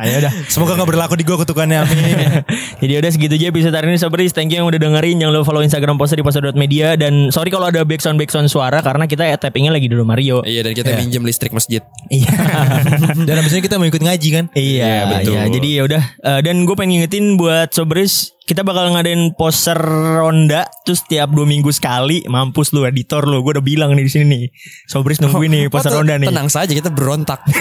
ya 0.00 0.14
udah, 0.18 0.32
semoga 0.46 0.72
nggak 0.74 0.88
berlaku 0.88 1.14
di 1.14 1.24
gue 1.24 1.36
kutukannya 1.36 1.78
amin. 1.78 2.16
Jadi 2.80 2.92
udah 2.94 3.10
segitu 3.10 3.34
aja 3.34 3.46
episode 3.48 3.74
hari 3.74 3.86
ini 3.88 3.98
Sobris 3.98 4.30
Thank 4.30 4.50
you 4.50 4.58
yang 4.58 4.66
udah 4.66 4.78
dengerin 4.78 5.18
Jangan 5.18 5.32
lupa 5.32 5.44
follow 5.44 5.60
Instagram 5.60 5.96
poster 5.96 6.14
di 6.14 6.22
poster.media 6.22 6.94
Dan 6.94 7.28
sorry 7.28 7.48
kalau 7.48 7.66
ada 7.66 7.82
backsound-backsound 7.82 8.46
suara 8.46 8.78
Karena 8.78 9.04
kita 9.04 9.22
ya 9.22 9.34
tappingnya 9.34 9.70
lagi 9.70 9.84
di 9.84 9.94
rumah 9.94 10.14
Mario 10.14 10.40
Iya 10.40 10.62
dan 10.62 10.72
kita 10.72 10.88
Iya. 10.88 10.98
minjem 10.98 11.22
listrik 11.22 11.50
masjid. 11.50 11.82
Iya 12.06 12.30
Dan 13.28 13.34
abis 13.36 13.52
ini 13.52 13.60
kita 13.60 13.76
mau 13.76 13.84
ikut 13.84 13.98
ngaji 13.98 14.28
kan? 14.30 14.44
Iya 14.52 14.94
betul. 15.08 15.34
iya. 15.34 15.42
Jadi 15.48 15.68
ya 15.68 15.82
udah 15.84 16.02
Eh, 16.18 16.40
Dan 16.40 16.62
gue 16.62 16.72
pengen 16.72 16.88
ngingetin 16.96 17.34
buat 17.34 17.68
Sobris 17.70 18.32
Kita 18.48 18.64
bakal 18.64 18.96
ngadain 18.96 19.36
poster 19.36 19.76
ronda 20.16 20.64
Terus 20.82 21.04
tiap 21.04 21.28
dua 21.28 21.44
minggu 21.44 21.68
sekali 21.68 22.24
Mampus 22.24 22.72
lu 22.72 22.88
editor 22.88 23.28
lu 23.28 23.44
Gue 23.44 23.52
udah 23.52 23.64
bilang 23.64 23.92
nih 23.92 24.02
di 24.02 24.10
sini 24.10 24.24
nih 24.24 24.42
Sobris 24.88 25.20
nungguin 25.20 25.52
nih 25.52 25.64
poster 25.68 25.92
Oh, 25.92 26.00
ronda 26.00 26.16
nih 26.16 26.32
Tenang 26.32 26.48
saja 26.48 26.72
kita 26.72 26.88
berontak. 26.88 27.44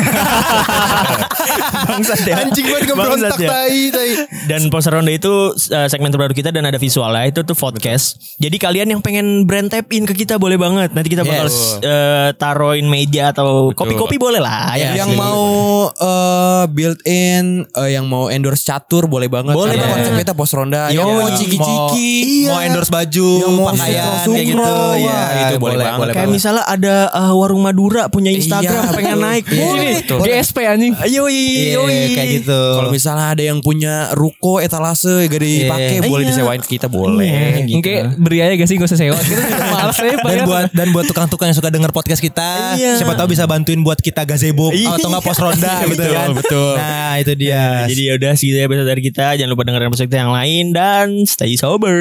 Bangsat 1.88 2.24
ya 2.24 2.36
Anjing 2.40 2.66
banget 2.66 2.84
gue 2.86 2.96
Bangsat 2.96 3.36
berontak 3.36 3.40
ya. 3.40 3.50
tai 3.50 3.80
tai. 3.90 4.10
Dan 4.48 4.62
poster 4.70 4.94
ronda 4.94 5.12
itu 5.12 5.34
uh, 5.52 5.88
segmen 5.88 6.08
terbaru 6.08 6.32
kita 6.32 6.50
dan 6.50 6.64
ada 6.64 6.78
visualnya 6.78 7.28
itu 7.28 7.44
tuh 7.44 7.54
podcast. 7.54 8.38
Jadi 8.38 8.56
kalian 8.56 8.88
yang 8.90 9.02
pengen 9.02 9.44
brand 9.44 9.68
tap 9.68 9.92
in 9.92 10.08
ke 10.08 10.16
kita 10.16 10.40
boleh 10.40 10.56
banget. 10.56 10.96
Nanti 10.96 11.10
kita 11.10 11.24
bakal 11.24 11.48
Yes. 11.48 11.80
uh, 11.80 12.30
taruhin 12.36 12.88
media 12.88 13.32
atau 13.32 13.72
kopi-kopi 13.72 14.16
boleh 14.16 14.40
lah 14.40 14.74
ya. 14.74 14.96
yang 14.96 15.12
mau 15.14 15.44
eh, 15.90 16.64
build 16.68 17.00
in, 17.04 17.64
eh, 17.66 17.90
yang 17.94 18.06
mau 18.06 18.28
endorse 18.28 18.64
catur 18.64 19.06
boleh 19.06 19.28
banget. 19.28 19.54
Boleh 19.54 19.76
konsep 19.76 20.14
kita 20.16 20.34
pos 20.34 20.52
ronda. 20.54 20.77
Yo, 20.88 21.00
yang 21.02 21.10
mau 21.10 21.28
iya. 21.28 21.36
ciki-ciki, 21.36 22.12
Mau 22.48 22.60
endorse 22.62 22.92
baju, 22.92 23.30
Yang 23.38 23.52
mau 23.54 23.66
pakaian 23.70 24.06
kayak 24.28 24.46
gitu. 24.48 24.74
Iya, 24.98 25.12
wah, 25.12 25.28
itu 25.44 25.56
boleh 25.58 25.76
banget. 25.78 26.08
Kayak 26.14 26.30
misalnya 26.30 26.64
ada 26.64 26.96
uh, 27.12 27.34
warung 27.34 27.62
Madura 27.62 28.04
punya 28.08 28.32
Instagram 28.32 28.84
Iya, 28.84 28.94
pengen 28.94 29.18
naik. 29.20 29.44
Iya, 29.48 29.66
Boleh. 30.08 30.40
GSP 30.40 30.58
anjing. 30.64 30.94
Ayo 30.98 31.24
Iya, 31.28 31.80
kayak 32.14 32.30
gitu. 32.42 32.62
Kalau 32.78 32.90
misalnya 32.90 33.26
ada 33.34 33.44
yang 33.44 33.60
punya 33.60 34.14
ruko 34.14 34.60
etalase 34.60 35.28
gak 35.28 35.40
dipakai 35.40 35.98
Iya. 35.98 36.08
boleh 36.08 36.24
Iya. 36.24 36.32
disewain 36.32 36.62
ke 36.62 36.70
kita 36.76 36.88
boleh. 36.88 37.28
Iya, 37.28 37.66
gitu. 37.66 37.90
Beri 38.18 38.38
aja 38.42 38.54
gak 38.56 38.68
sih 38.68 38.76
gak 38.78 38.88
usah 38.88 39.00
sewa. 39.00 39.18
Malas 39.74 39.98
aja 39.98 40.10
dan 40.10 40.22
bayar. 40.24 40.46
buat 40.46 40.66
dan 40.72 40.88
buat 40.92 41.06
tukang-tukang 41.06 41.48
yang 41.50 41.58
suka 41.58 41.70
denger 41.70 41.92
podcast 41.92 42.20
kita, 42.20 42.76
Iya. 42.76 42.98
siapa 42.98 43.14
tahu 43.14 43.28
bisa 43.30 43.44
bantuin 43.46 43.82
buat 43.82 43.98
kita 43.98 44.24
gazebo 44.24 44.72
Iya. 44.72 44.96
atau 44.96 45.08
enggak 45.10 45.24
pos 45.24 45.38
ronda 45.38 45.74
gitu 45.84 45.96
Betul, 45.98 46.14
kan. 46.14 46.30
betul. 46.34 46.74
Nah, 46.78 47.14
itu 47.18 47.32
dia. 47.36 47.64
Jadi 47.88 48.02
ya 48.04 48.14
udah 48.16 48.32
segitu 48.34 48.58
ya 48.58 48.66
episode 48.66 48.88
dari 48.88 49.02
kita. 49.02 49.26
Jangan 49.36 49.50
lupa 49.50 49.64
dengerin 49.64 49.88
episode 49.88 50.08
kita 50.08 50.20
yang 50.20 50.34
lain 50.34 50.66
dan 50.76 51.24
stay 51.30 51.56
sober. 51.56 51.98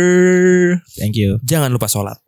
thank 0.99 1.15
you. 1.15 1.39
Jangan 1.47 1.71
lupa 1.71 1.87
sholat. 1.87 2.19